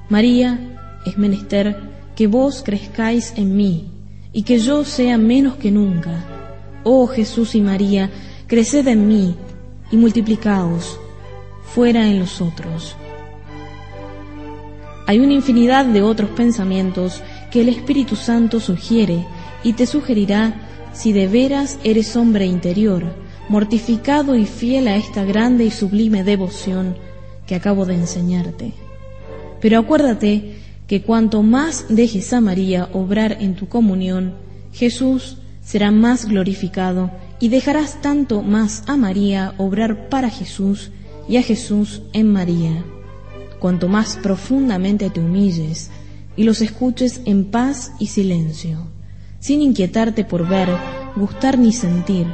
María, 0.09 0.59
es 1.05 1.19
menester 1.19 1.79
que 2.15 2.25
vos 2.25 2.63
crezcáis 2.65 3.33
en 3.37 3.55
mí 3.55 3.91
y 4.33 4.41
que 4.41 4.57
yo 4.57 4.83
sea 4.83 5.19
menos 5.19 5.57
que 5.57 5.69
nunca. 5.69 6.25
Oh 6.83 7.05
Jesús 7.05 7.53
y 7.53 7.61
María, 7.61 8.09
creced 8.47 8.87
en 8.87 9.07
mí 9.07 9.35
y 9.91 9.97
multiplicaos 9.97 10.99
fuera 11.63 12.07
en 12.07 12.19
los 12.19 12.41
otros. 12.41 12.95
Hay 15.05 15.19
una 15.19 15.33
infinidad 15.33 15.85
de 15.85 16.01
otros 16.01 16.31
pensamientos 16.31 17.21
que 17.51 17.61
el 17.61 17.69
Espíritu 17.69 18.15
Santo 18.15 18.59
sugiere 18.59 19.25
y 19.63 19.73
te 19.73 19.85
sugerirá 19.85 20.69
si 20.91 21.13
de 21.13 21.27
veras 21.27 21.77
eres 21.83 22.15
hombre 22.15 22.47
interior, 22.47 23.03
mortificado 23.47 24.35
y 24.35 24.45
fiel 24.45 24.87
a 24.87 24.95
esta 24.95 25.23
grande 25.23 25.65
y 25.65 25.71
sublime 25.71 26.23
devoción 26.23 26.95
que 27.45 27.53
acabo 27.53 27.85
de 27.85 27.93
enseñarte. 27.93 28.88
Pero 29.61 29.79
acuérdate 29.79 30.55
que 30.87 31.01
cuanto 31.01 31.43
más 31.43 31.85
dejes 31.89 32.33
a 32.33 32.41
María 32.41 32.89
obrar 32.93 33.37
en 33.39 33.55
tu 33.55 33.67
comunión, 33.67 34.33
Jesús 34.73 35.37
será 35.61 35.91
más 35.91 36.25
glorificado 36.25 37.11
y 37.39 37.49
dejarás 37.49 38.01
tanto 38.01 38.41
más 38.41 38.83
a 38.87 38.97
María 38.97 39.53
obrar 39.57 40.09
para 40.09 40.29
Jesús 40.29 40.91
y 41.27 41.37
a 41.37 41.43
Jesús 41.43 42.01
en 42.13 42.31
María. 42.31 42.83
Cuanto 43.59 43.87
más 43.87 44.17
profundamente 44.17 45.09
te 45.09 45.19
humilles 45.19 45.91
y 46.35 46.43
los 46.43 46.61
escuches 46.61 47.21
en 47.25 47.45
paz 47.45 47.91
y 47.99 48.07
silencio, 48.07 48.87
sin 49.39 49.61
inquietarte 49.61 50.23
por 50.23 50.47
ver, 50.47 50.69
gustar 51.15 51.59
ni 51.59 51.71
sentir, 51.71 52.25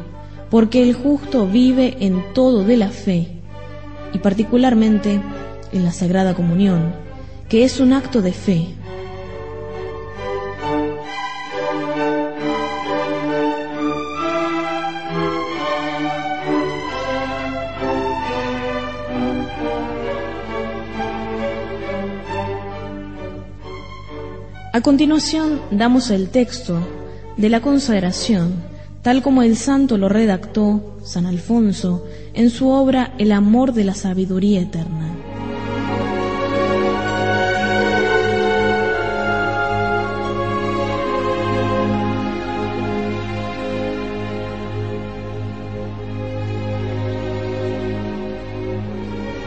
porque 0.50 0.82
el 0.84 0.94
justo 0.94 1.48
vive 1.48 1.98
en 2.00 2.24
todo 2.34 2.64
de 2.64 2.78
la 2.78 2.90
fe 2.90 3.28
y 4.14 4.20
particularmente 4.20 5.20
en 5.72 5.84
la 5.84 5.92
Sagrada 5.92 6.36
Comunión, 6.36 7.05
que 7.50 7.64
es 7.64 7.80
un 7.80 7.94
acto 7.94 8.22
de 8.22 8.34
fe 8.34 8.76
A 24.76 24.82
continuación 24.82 25.62
damos 25.72 26.10
el 26.10 26.28
texto 26.28 26.86
de 27.38 27.48
la 27.48 27.62
consagración, 27.62 28.56
tal 29.04 29.24
como 29.24 29.42
el 29.42 29.56
santo 29.56 29.98
lo 29.98 30.10
redactó, 30.10 30.98
San 31.02 31.26
Alfonso, 31.26 32.06
en 32.34 32.50
su 32.50 32.68
obra 32.68 33.14
El 33.18 33.32
amor 33.32 33.72
de 33.72 33.86
la 33.86 33.94
sabiduría 33.94 34.60
eterna. 34.60 35.15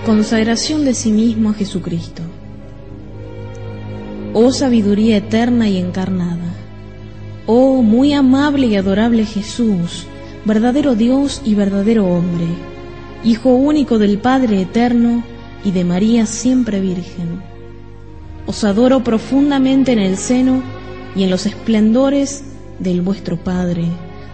Consagración 0.08 0.86
de 0.86 0.94
sí 0.94 1.12
mismo 1.12 1.50
a 1.50 1.52
Jesucristo. 1.52 2.22
Oh 4.32 4.50
sabiduría 4.52 5.18
eterna 5.18 5.68
y 5.68 5.76
encarnada. 5.76 6.54
Oh 7.44 7.82
muy 7.82 8.14
amable 8.14 8.68
y 8.68 8.76
adorable 8.76 9.26
Jesús, 9.26 10.06
verdadero 10.46 10.94
Dios 10.94 11.42
y 11.44 11.54
verdadero 11.54 12.06
hombre, 12.06 12.46
Hijo 13.22 13.50
único 13.50 13.98
del 13.98 14.16
Padre 14.16 14.62
eterno 14.62 15.22
y 15.62 15.72
de 15.72 15.84
María 15.84 16.24
siempre 16.24 16.80
Virgen. 16.80 17.42
Os 18.46 18.64
adoro 18.64 19.04
profundamente 19.04 19.92
en 19.92 19.98
el 19.98 20.16
seno 20.16 20.62
y 21.16 21.24
en 21.24 21.28
los 21.28 21.44
esplendores 21.44 22.44
del 22.78 23.02
vuestro 23.02 23.36
Padre, 23.36 23.84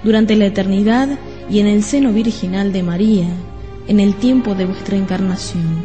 durante 0.04 0.36
la 0.36 0.46
eternidad 0.46 1.08
y 1.50 1.58
en 1.58 1.66
el 1.66 1.82
seno 1.82 2.12
virginal 2.12 2.72
de 2.72 2.84
María, 2.84 3.26
en 3.88 4.00
el 4.00 4.14
tiempo 4.14 4.54
de 4.54 4.66
vuestra 4.66 4.96
encarnación. 4.96 5.82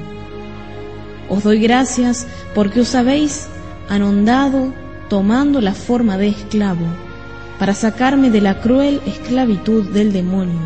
Os 1.29 1.43
doy 1.43 1.59
gracias 1.59 2.27
porque 2.55 2.81
os 2.81 2.95
habéis 2.95 3.47
anondado 3.89 4.73
tomando 5.09 5.59
la 5.61 5.73
forma 5.73 6.17
de 6.17 6.29
esclavo, 6.29 6.85
para 7.57 7.73
sacarme 7.73 8.29
de 8.29 8.41
la 8.41 8.61
cruel 8.61 9.01
esclavitud 9.05 9.89
del 9.89 10.13
demonio. 10.13 10.61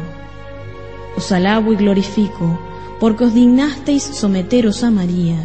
Os 1.17 1.31
alabo 1.31 1.73
y 1.73 1.75
glorifico 1.75 2.59
porque 2.99 3.25
os 3.25 3.33
dignasteis 3.33 4.03
someteros 4.03 4.83
a 4.83 4.91
María, 4.91 5.37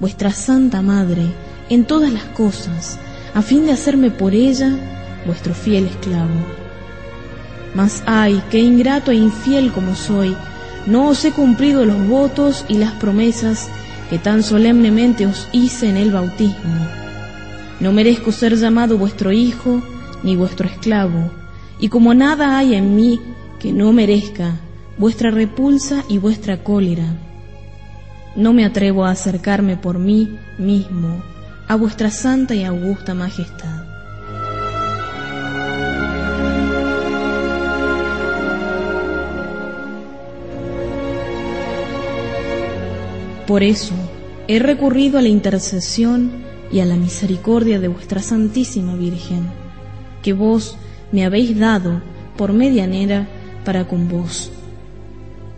vuestra 0.00 0.30
Santa 0.30 0.82
Madre, 0.82 1.26
en 1.68 1.84
todas 1.84 2.12
las 2.12 2.24
cosas, 2.24 2.98
a 3.34 3.42
fin 3.42 3.66
de 3.66 3.72
hacerme 3.72 4.10
por 4.10 4.34
ella 4.34 4.72
vuestro 5.26 5.52
fiel 5.52 5.86
esclavo. 5.86 6.40
Mas 7.74 8.02
ay, 8.06 8.42
qué 8.50 8.60
ingrato 8.60 9.10
e 9.10 9.16
infiel 9.16 9.72
como 9.72 9.94
soy, 9.94 10.36
no 10.86 11.08
os 11.08 11.24
he 11.24 11.32
cumplido 11.32 11.84
los 11.84 12.06
votos 12.08 12.64
y 12.68 12.78
las 12.78 12.92
promesas 12.92 13.68
que 14.08 14.18
tan 14.18 14.42
solemnemente 14.42 15.26
os 15.26 15.48
hice 15.52 15.88
en 15.88 15.96
el 15.96 16.12
bautismo. 16.12 16.86
No 17.80 17.92
merezco 17.92 18.32
ser 18.32 18.56
llamado 18.56 18.96
vuestro 18.96 19.32
hijo 19.32 19.82
ni 20.22 20.36
vuestro 20.36 20.66
esclavo, 20.66 21.30
y 21.78 21.88
como 21.88 22.14
nada 22.14 22.56
hay 22.56 22.74
en 22.74 22.96
mí 22.96 23.20
que 23.58 23.72
no 23.72 23.92
merezca 23.92 24.56
vuestra 24.96 25.30
repulsa 25.30 26.04
y 26.08 26.18
vuestra 26.18 26.62
cólera, 26.62 27.16
no 28.36 28.52
me 28.52 28.64
atrevo 28.64 29.04
a 29.04 29.10
acercarme 29.10 29.76
por 29.76 29.98
mí 29.98 30.38
mismo 30.58 31.22
a 31.68 31.74
vuestra 31.74 32.10
santa 32.10 32.54
y 32.54 32.64
augusta 32.64 33.14
majestad. 33.14 33.85
Por 43.46 43.62
eso 43.62 43.94
he 44.48 44.58
recurrido 44.58 45.18
a 45.18 45.22
la 45.22 45.28
intercesión 45.28 46.44
y 46.72 46.80
a 46.80 46.84
la 46.84 46.96
misericordia 46.96 47.78
de 47.78 47.88
vuestra 47.88 48.20
Santísima 48.20 48.96
Virgen, 48.96 49.46
que 50.22 50.32
vos 50.32 50.76
me 51.12 51.24
habéis 51.24 51.56
dado 51.56 52.02
por 52.36 52.52
medianera 52.52 53.28
para 53.64 53.86
con 53.86 54.08
vos. 54.08 54.50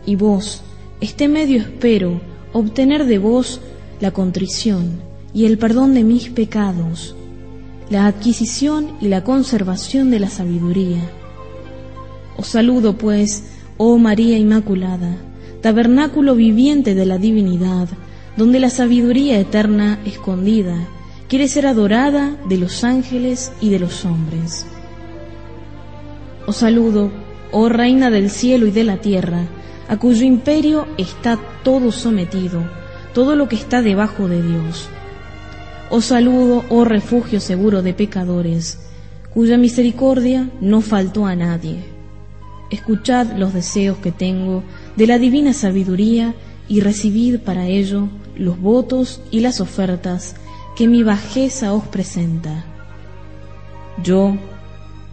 Y 0.05 0.15
vos, 0.15 0.61
este 1.01 1.27
medio 1.27 1.59
espero 1.59 2.21
obtener 2.53 3.05
de 3.05 3.17
vos 3.17 3.59
la 3.99 4.11
contrición 4.11 5.01
y 5.33 5.45
el 5.45 5.57
perdón 5.57 5.93
de 5.93 6.03
mis 6.03 6.29
pecados, 6.29 7.15
la 7.89 8.05
adquisición 8.05 8.91
y 9.01 9.07
la 9.07 9.23
conservación 9.23 10.11
de 10.11 10.19
la 10.19 10.29
sabiduría. 10.29 11.01
Os 12.37 12.47
saludo, 12.47 12.97
pues, 12.97 13.45
oh 13.77 13.97
María 13.97 14.37
Inmaculada, 14.37 15.17
tabernáculo 15.61 16.35
viviente 16.35 16.95
de 16.95 17.05
la 17.05 17.17
divinidad, 17.17 17.87
donde 18.37 18.59
la 18.59 18.69
sabiduría 18.69 19.39
eterna 19.39 19.99
escondida 20.05 20.87
quiere 21.27 21.47
ser 21.47 21.67
adorada 21.67 22.35
de 22.47 22.57
los 22.57 22.83
ángeles 22.83 23.51
y 23.61 23.69
de 23.69 23.79
los 23.79 24.05
hombres. 24.05 24.65
Os 26.47 26.57
saludo, 26.57 27.11
oh 27.51 27.69
Reina 27.69 28.09
del 28.09 28.29
cielo 28.29 28.65
y 28.65 28.71
de 28.71 28.83
la 28.83 28.97
tierra, 28.97 29.45
a 29.87 29.97
cuyo 29.97 30.25
imperio 30.25 30.87
está 30.97 31.37
todo 31.63 31.91
sometido, 31.91 32.63
todo 33.13 33.35
lo 33.35 33.49
que 33.49 33.55
está 33.55 33.81
debajo 33.81 34.27
de 34.27 34.41
Dios. 34.41 34.87
Os 35.89 36.05
saludo, 36.05 36.63
oh 36.69 36.85
refugio 36.85 37.39
seguro 37.39 37.81
de 37.81 37.93
pecadores, 37.93 38.79
cuya 39.33 39.57
misericordia 39.57 40.49
no 40.61 40.81
faltó 40.81 41.25
a 41.25 41.35
nadie. 41.35 41.83
Escuchad 42.69 43.35
los 43.37 43.53
deseos 43.53 43.97
que 43.97 44.11
tengo 44.11 44.63
de 44.99 45.07
la 45.07 45.17
divina 45.17 45.53
sabiduría 45.53 46.35
y 46.67 46.81
recibid 46.81 47.39
para 47.39 47.67
ello 47.67 48.09
los 48.35 48.59
votos 48.59 49.21
y 49.31 49.39
las 49.39 49.61
ofertas 49.61 50.35
que 50.75 50.89
mi 50.89 51.03
bajeza 51.03 51.71
os 51.71 51.85
presenta. 51.85 52.65
Yo, 54.03 54.35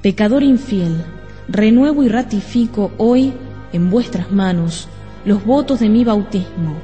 pecador 0.03 0.43
infiel, 0.43 1.05
renuevo 1.47 2.03
y 2.03 2.09
ratifico 2.09 2.91
hoy 2.99 3.33
en 3.73 3.89
vuestras 3.89 4.33
manos 4.33 4.89
los 5.25 5.45
votos 5.45 5.79
de 5.79 5.89
mi 5.89 6.03
bautismo. 6.03 6.75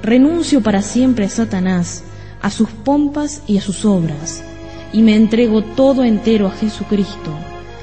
Renuncio 0.00 0.60
para 0.62 0.82
siempre 0.82 1.24
a 1.24 1.30
Satanás, 1.30 2.04
a 2.42 2.52
sus 2.52 2.70
pompas 2.70 3.42
y 3.48 3.58
a 3.58 3.60
sus 3.60 3.84
obras, 3.84 4.44
y 4.92 5.02
me 5.02 5.16
entrego 5.16 5.62
todo 5.62 6.04
entero 6.04 6.46
a 6.46 6.52
Jesucristo, 6.52 7.32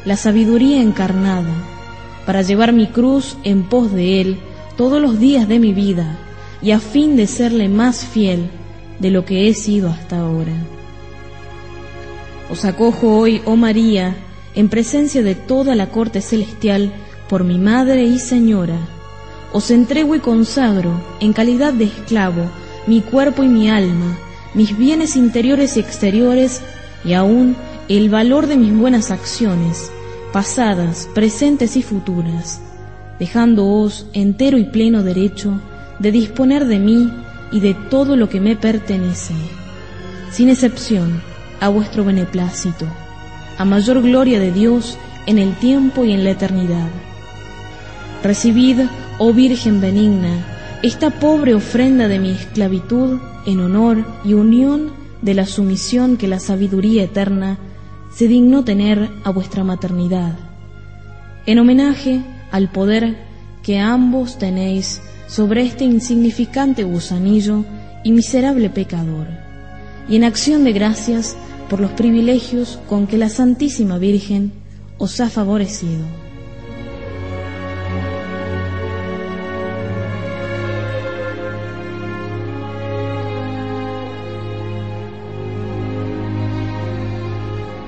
la 0.06 0.16
sabiduría 0.16 0.82
encarnada, 0.82 1.54
para 2.26 2.44
llevar 2.44 2.72
mi 2.72 2.88
cruz 2.88 3.36
en 3.44 3.64
pos 3.64 3.92
de 3.92 4.22
Él 4.22 4.40
todos 4.78 5.02
los 5.02 5.20
días 5.20 5.48
de 5.48 5.60
mi 5.60 5.74
vida 5.74 6.18
y 6.62 6.72
a 6.72 6.80
fin 6.80 7.16
de 7.16 7.28
serle 7.28 7.70
más 7.70 8.06
fiel 8.06 8.50
de 9.00 9.12
lo 9.12 9.26
que 9.26 9.48
he 9.48 9.54
sido 9.54 9.90
hasta 9.90 10.20
ahora. 10.20 10.54
Os 12.50 12.66
acojo 12.66 13.18
hoy, 13.18 13.42
oh 13.46 13.56
María, 13.56 14.16
en 14.56 14.70
presencia 14.70 15.24
de 15.24 15.36
toda 15.36 15.76
la 15.76 15.90
corte 15.90 16.22
celestial, 16.22 16.94
por 17.28 17.44
mi 17.44 17.58
Madre 17.58 18.04
y 18.04 18.20
Señora. 18.20 18.78
Os 19.52 19.72
entrego 19.72 20.16
y 20.16 20.20
consagro, 20.20 21.02
en 21.20 21.34
calidad 21.34 21.74
de 21.74 21.86
esclavo, 21.86 22.50
mi 22.88 23.02
cuerpo 23.02 23.44
y 23.44 23.48
mi 23.48 23.70
alma, 23.70 24.18
mis 24.54 24.78
bienes 24.78 25.16
interiores 25.16 25.78
y 25.78 25.80
exteriores, 25.80 26.62
y 27.04 27.14
aún 27.14 27.56
el 27.90 28.10
valor 28.10 28.48
de 28.48 28.58
mis 28.58 28.74
buenas 28.74 29.12
acciones, 29.12 29.92
pasadas, 30.32 31.10
presentes 31.14 31.76
y 31.76 31.82
futuras 31.82 32.62
dejándoos 33.20 34.08
entero 34.14 34.58
y 34.58 34.66
pleno 34.66 35.04
derecho 35.04 35.60
de 36.00 36.12
disponer 36.12 36.66
de 36.66 36.80
mí 36.80 37.12
y 37.52 37.60
de 37.60 37.74
todo 37.74 38.16
lo 38.16 38.30
que 38.30 38.40
me 38.40 38.56
pertenece, 38.56 39.34
sin 40.32 40.50
excepción, 40.50 41.22
a 41.60 41.70
vuestro 41.70 42.04
beneplácito, 42.04 42.86
a 43.58 43.64
mayor 43.64 44.02
gloria 44.02 44.40
de 44.40 44.52
Dios 44.52 44.98
en 45.28 45.38
el 45.38 45.56
tiempo 45.56 46.04
y 46.04 46.12
en 46.12 46.24
la 46.24 46.32
eternidad. 46.32 46.90
Recibid, 48.24 48.80
oh 49.20 49.32
Virgen 49.34 49.80
benigna, 49.80 50.46
esta 50.82 51.10
pobre 51.12 51.54
ofrenda 51.54 52.08
de 52.08 52.20
mi 52.20 52.32
esclavitud 52.32 53.20
en 53.46 53.60
honor 53.62 54.04
y 54.26 54.34
unión 54.34 54.92
de 55.22 55.34
la 55.34 55.46
sumisión 55.46 56.18
que 56.18 56.28
la 56.28 56.40
sabiduría 56.40 57.04
eterna 57.04 57.58
se 58.14 58.28
dignó 58.28 58.64
tener 58.64 59.10
a 59.24 59.30
vuestra 59.30 59.64
maternidad. 59.64 60.38
En 61.46 61.60
homenaje 61.60 62.22
al 62.54 62.70
poder 62.70 63.18
que 63.64 63.80
ambos 63.80 64.38
tenéis 64.38 65.02
sobre 65.28 65.64
este 65.64 65.86
insignificante 65.86 66.84
gusanillo 66.84 67.66
y 68.04 68.12
miserable 68.12 68.70
pecador, 68.70 69.26
y 70.08 70.18
en 70.18 70.24
acción 70.24 70.64
de 70.64 70.72
gracias 70.72 71.36
por 71.68 71.80
los 71.80 71.90
privilegios 71.92 72.80
con 72.88 73.08
que 73.08 73.18
la 73.18 73.30
Santísima 73.30 73.98
Virgen 73.98 74.52
os 75.00 75.20
ha 75.20 75.32
favorecido. 75.32 76.06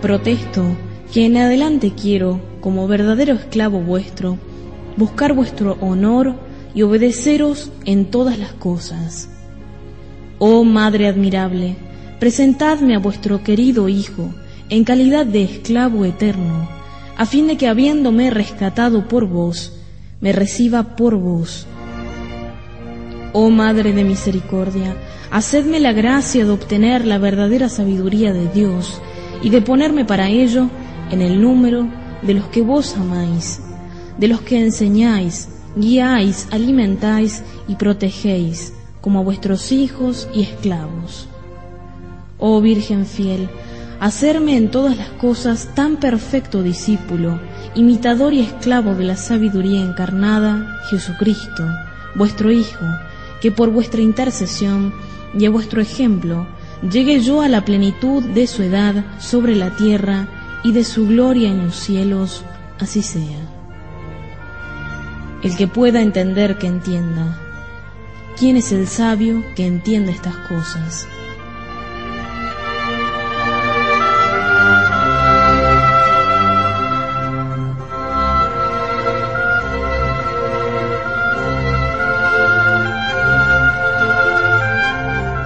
Protesto 0.01 0.75
que 1.13 1.27
en 1.27 1.37
adelante 1.37 1.93
quiero, 1.99 2.41
como 2.61 2.87
verdadero 2.87 3.33
esclavo 3.33 3.79
vuestro, 3.81 4.39
buscar 4.97 5.33
vuestro 5.33 5.77
honor 5.81 6.35
y 6.73 6.81
obedeceros 6.81 7.71
en 7.85 8.05
todas 8.05 8.37
las 8.37 8.53
cosas. 8.53 9.29
Oh 10.39 10.63
Madre 10.63 11.07
admirable, 11.07 11.75
presentadme 12.19 12.95
a 12.95 12.99
vuestro 12.99 13.43
querido 13.43 13.87
Hijo 13.87 14.33
en 14.69 14.83
calidad 14.83 15.25
de 15.25 15.43
esclavo 15.43 16.05
eterno, 16.05 16.67
a 17.17 17.25
fin 17.25 17.47
de 17.47 17.55
que 17.57 17.67
habiéndome 17.67 18.29
rescatado 18.29 19.07
por 19.07 19.27
vos, 19.27 19.73
me 20.19 20.31
reciba 20.31 20.95
por 20.95 21.15
vos. 21.15 21.67
Oh 23.31 23.49
Madre 23.49 23.93
de 23.93 24.03
Misericordia, 24.03 24.95
hacedme 25.31 25.79
la 25.79 25.93
gracia 25.93 26.45
de 26.45 26.51
obtener 26.51 27.05
la 27.05 27.17
verdadera 27.17 27.69
sabiduría 27.69 28.33
de 28.33 28.47
Dios 28.47 29.01
y 29.41 29.49
de 29.49 29.61
ponerme 29.61 30.05
para 30.05 30.29
ello 30.29 30.69
en 31.11 31.21
el 31.21 31.41
número 31.41 31.87
de 32.21 32.33
los 32.33 32.45
que 32.47 32.61
vos 32.61 32.95
amáis, 32.97 33.61
de 34.17 34.27
los 34.27 34.41
que 34.41 34.59
enseñáis, 34.59 35.49
guiáis, 35.75 36.47
alimentáis 36.51 37.43
y 37.67 37.75
protegéis, 37.75 38.73
como 39.01 39.19
a 39.19 39.23
vuestros 39.23 39.71
hijos 39.71 40.27
y 40.33 40.41
esclavos. 40.41 41.27
Oh 42.37 42.61
Virgen 42.61 43.05
fiel, 43.05 43.49
hacerme 43.99 44.57
en 44.57 44.71
todas 44.71 44.97
las 44.97 45.09
cosas 45.09 45.69
tan 45.75 45.97
perfecto 45.97 46.63
discípulo, 46.63 47.39
imitador 47.75 48.33
y 48.33 48.41
esclavo 48.41 48.95
de 48.95 49.03
la 49.03 49.17
sabiduría 49.17 49.81
encarnada, 49.81 50.79
Jesucristo, 50.89 51.65
vuestro 52.15 52.51
Hijo, 52.51 52.85
que 53.41 53.51
por 53.51 53.69
vuestra 53.69 54.01
intercesión 54.01 54.93
y 55.37 55.45
a 55.45 55.49
vuestro 55.49 55.81
ejemplo 55.81 56.47
llegue 56.89 57.19
yo 57.21 57.41
a 57.41 57.47
la 57.47 57.65
plenitud 57.65 58.23
de 58.23 58.47
su 58.47 58.63
edad 58.63 59.05
sobre 59.19 59.55
la 59.55 59.75
tierra 59.75 60.27
y 60.63 60.71
de 60.71 60.83
su 60.83 61.07
gloria 61.07 61.49
en 61.49 61.65
los 61.65 61.75
cielos, 61.75 62.43
así 62.79 63.01
sea. 63.01 63.44
El 65.45 65.55
que 65.55 65.67
pueda 65.67 66.01
entender 66.01 66.57
que 66.57 66.65
entienda. 66.65 67.37
¿Quién 68.35 68.57
es 68.57 68.71
el 68.71 68.87
sabio 68.87 69.43
que 69.55 69.67
entiende 69.67 70.11
estas 70.11 70.35
cosas? 70.47 71.07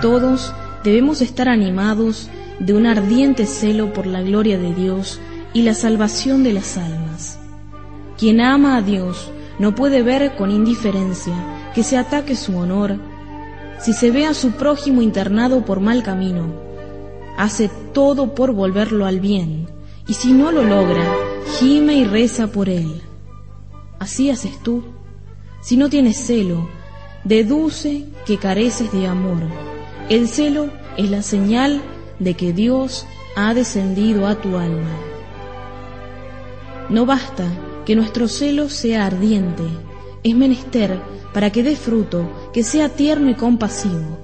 Todos 0.02 0.54
debemos 0.86 1.20
estar 1.20 1.50
animados 1.50 2.30
de 2.60 2.74
un 2.74 2.86
ardiente 2.86 3.46
celo 3.46 3.92
por 3.92 4.08
la 4.08 4.22
gloria 4.22 4.58
de 4.58 4.74
Dios 4.74 5.20
y 5.54 5.64
la 5.64 5.74
salvación 5.74 6.46
de 6.46 6.54
las 6.54 6.78
almas. 6.78 7.38
Quien 8.18 8.40
ama 8.40 8.78
a 8.78 8.82
Dios 8.82 9.30
no 9.60 9.76
puede 9.76 10.02
ver 10.02 10.36
con 10.36 10.52
indiferencia 10.52 11.34
que 11.76 11.84
se 11.84 11.98
ataque 11.98 12.36
su 12.36 12.58
honor 12.58 12.98
si 13.80 13.94
se 13.94 14.12
ve 14.12 14.26
a 14.26 14.34
su 14.34 14.52
prójimo 14.52 15.02
internado 15.02 15.64
por 15.64 15.80
mal 15.80 16.04
camino. 16.04 16.52
Hace 17.38 17.70
todo 17.94 18.34
por 18.34 18.52
volverlo 18.52 19.06
al 19.06 19.20
bien 19.20 19.68
y 20.08 20.14
si 20.14 20.34
no 20.34 20.52
lo 20.52 20.64
logra, 20.64 21.06
gime 21.60 21.94
y 21.94 22.06
reza 22.06 22.48
por 22.48 22.68
él. 22.68 23.02
Así 24.00 24.30
haces 24.32 24.58
tú. 24.64 24.84
Si 25.62 25.78
no 25.78 25.90
tienes 25.90 26.18
celo, 26.18 26.68
deduce 27.24 28.06
que 28.26 28.38
careces 28.38 28.92
de 28.92 29.08
amor 29.08 29.44
el 30.10 30.28
celo 30.28 30.72
es 30.98 31.12
la 31.12 31.22
señal 31.22 31.84
de 32.18 32.34
que 32.34 32.52
Dios 32.52 33.06
ha 33.36 33.54
descendido 33.54 34.26
a 34.26 34.42
tu 34.42 34.58
alma. 34.58 34.90
No 36.90 37.06
basta 37.06 37.46
que 37.86 37.96
nuestro 37.96 38.28
celo 38.28 38.70
sea 38.70 39.06
ardiente, 39.06 39.64
es 40.24 40.36
menester 40.36 41.00
para 41.34 41.52
que 41.52 41.64
dé 41.64 41.76
fruto, 41.76 42.30
que 42.54 42.64
sea 42.64 42.90
tierno 42.90 43.30
y 43.30 43.36
compasivo. 43.36 44.18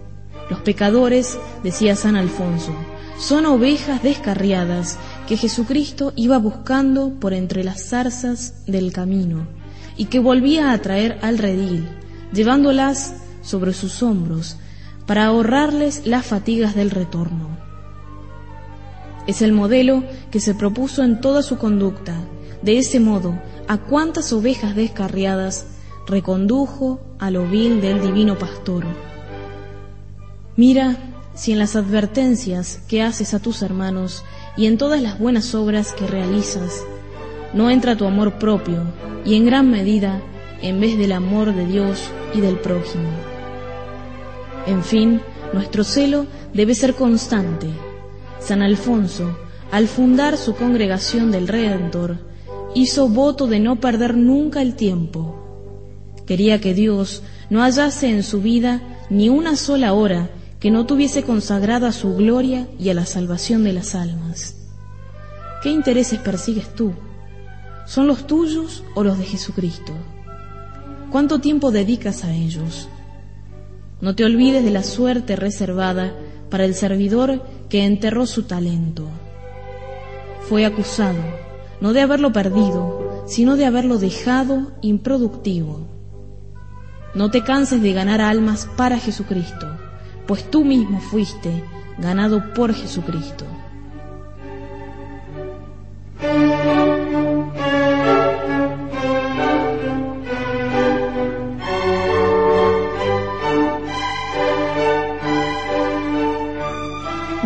Los 0.50 0.60
pecadores, 0.60 1.38
decía 1.64 1.96
San 1.96 2.16
Alfonso, 2.16 2.74
son 3.18 3.46
ovejas 3.46 4.04
descarriadas 4.04 5.00
que 5.28 5.38
Jesucristo 5.38 6.14
iba 6.16 6.38
buscando 6.38 7.12
por 7.20 7.34
entre 7.34 7.64
las 7.64 7.90
zarzas 7.90 8.66
del 8.68 8.92
camino 8.92 9.48
y 9.98 10.06
que 10.06 10.20
volvía 10.20 10.72
a 10.72 10.78
traer 10.80 11.18
al 11.22 11.38
redil, 11.38 11.88
llevándolas 12.34 13.16
sobre 13.42 13.74
sus 13.74 14.04
hombros 14.04 14.58
para 15.06 15.26
ahorrarles 15.26 16.06
las 16.06 16.26
fatigas 16.26 16.76
del 16.76 16.92
retorno. 16.92 17.58
Es 19.28 19.42
el 19.42 19.54
modelo 19.54 20.04
que 20.30 20.40
se 20.40 20.54
propuso 20.54 21.04
en 21.04 21.22
toda 21.22 21.42
su 21.42 21.58
conducta. 21.58 22.16
De 22.66 22.80
ese 22.80 23.00
modo, 23.00 23.40
a 23.68 23.78
cuántas 23.78 24.34
ovejas 24.34 24.76
descarriadas 24.76 25.68
recondujo 26.08 27.00
al 27.20 27.36
ovil 27.36 27.80
del 27.80 28.02
divino 28.02 28.40
pastor. 28.40 28.86
Mira 30.56 30.98
si 31.36 31.52
en 31.52 31.60
las 31.60 31.76
advertencias 31.76 32.80
que 32.88 33.04
haces 33.04 33.36
a 33.36 33.40
tus 33.40 33.62
hermanos 33.62 34.24
y 34.58 34.66
en 34.66 34.80
todas 34.80 35.00
las 35.00 35.20
buenas 35.20 35.54
obras 35.54 35.94
que 35.94 36.08
realizas, 36.08 36.84
no 37.54 37.70
entra 37.70 37.96
tu 37.96 38.06
amor 38.06 38.40
propio 38.40 38.82
y 39.24 39.36
en 39.36 39.46
gran 39.46 39.70
medida 39.70 40.20
en 40.64 40.80
vez 40.80 40.98
del 40.98 41.12
amor 41.12 41.54
de 41.54 41.68
Dios 41.68 42.02
y 42.34 42.42
del 42.42 42.58
prójimo. 42.58 43.10
En 44.66 44.84
fin, 44.84 45.22
nuestro 45.54 45.84
celo 45.84 46.26
debe 46.52 46.74
ser 46.74 46.96
constante. 46.96 47.68
San 48.40 48.64
Alfonso, 48.64 49.38
al 49.72 49.88
fundar 49.88 50.36
su 50.36 50.56
congregación 50.56 51.30
del 51.30 51.48
Redentor, 51.48 52.18
hizo 52.76 53.08
voto 53.08 53.48
de 53.48 53.60
no 53.60 53.80
perder 53.80 54.16
nunca 54.16 54.62
el 54.62 54.76
tiempo. 54.76 55.42
Quería 56.28 56.62
que 56.62 56.76
Dios 56.76 57.24
no 57.50 57.62
hallase 57.62 58.10
en 58.10 58.22
su 58.22 58.42
vida 58.42 58.82
ni 59.10 59.30
una 59.30 59.56
sola 59.56 59.94
hora 59.94 60.30
que 60.60 60.72
no 60.72 60.86
tuviese 60.86 61.24
consagrada 61.24 61.88
a 61.88 61.92
su 61.92 62.16
gloria 62.16 62.68
y 62.78 62.90
a 62.90 62.94
la 62.94 63.06
salvación 63.06 63.64
de 63.64 63.74
las 63.74 63.96
almas. 63.96 64.56
¿Qué 65.64 65.70
intereses 65.70 66.20
persigues 66.20 66.74
tú? 66.76 66.94
¿Son 67.86 68.08
los 68.08 68.28
tuyos 68.28 68.84
o 68.94 69.04
los 69.04 69.18
de 69.18 69.26
Jesucristo? 69.26 69.94
¿Cuánto 71.12 71.40
tiempo 71.40 71.72
dedicas 71.72 72.24
a 72.24 72.34
ellos? 72.34 72.90
No 74.02 74.16
te 74.16 74.26
olvides 74.26 74.64
de 74.64 74.72
la 74.72 74.84
suerte 74.84 75.36
reservada 75.36 76.14
para 76.50 76.66
el 76.66 76.76
servidor 76.76 77.44
que 77.70 77.86
enterró 77.86 78.26
su 78.26 78.44
talento. 78.44 79.08
Fue 80.42 80.66
acusado, 80.66 81.45
no 81.82 81.94
de 81.94 82.02
haberlo 82.02 82.32
perdido, 82.32 83.24
sino 83.28 83.56
de 83.56 83.66
haberlo 83.66 83.98
dejado 83.98 84.72
improductivo. 84.82 85.88
No 87.14 87.32
te 87.32 87.44
canses 87.44 87.82
de 87.82 87.94
ganar 87.94 88.22
almas 88.22 88.68
para 88.76 89.00
Jesucristo, 89.00 89.68
pues 90.28 90.50
tú 90.50 90.66
mismo 90.66 91.00
fuiste 91.00 91.64
ganado 91.98 92.54
por 92.54 92.74
Jesucristo. 92.74 93.46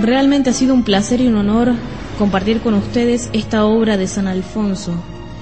Realmente 0.01 0.49
ha 0.49 0.53
sido 0.53 0.73
un 0.73 0.83
placer 0.83 1.21
y 1.21 1.27
un 1.27 1.35
honor 1.35 1.73
compartir 2.19 2.59
con 2.59 2.73
ustedes 2.73 3.29
esta 3.31 3.63
obra 3.63 3.95
de 3.95 4.05
San 4.05 4.27
Alfonso 4.27 4.91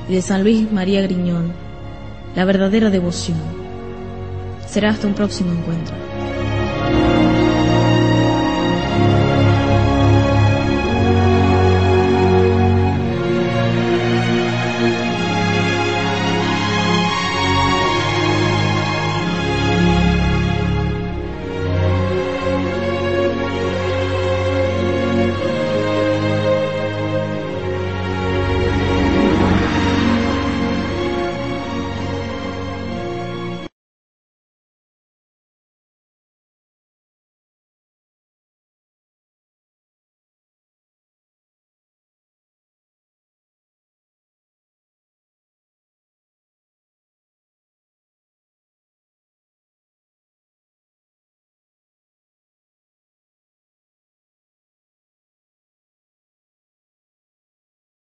y 0.07 0.13
de 0.13 0.21
San 0.21 0.43
Luis 0.43 0.71
María 0.71 1.01
Griñón, 1.01 1.51
la 2.35 2.45
verdadera 2.45 2.91
devoción. 2.91 3.39
Será 4.67 4.91
hasta 4.91 5.07
un 5.07 5.15
próximo 5.15 5.51
encuentro. 5.53 6.06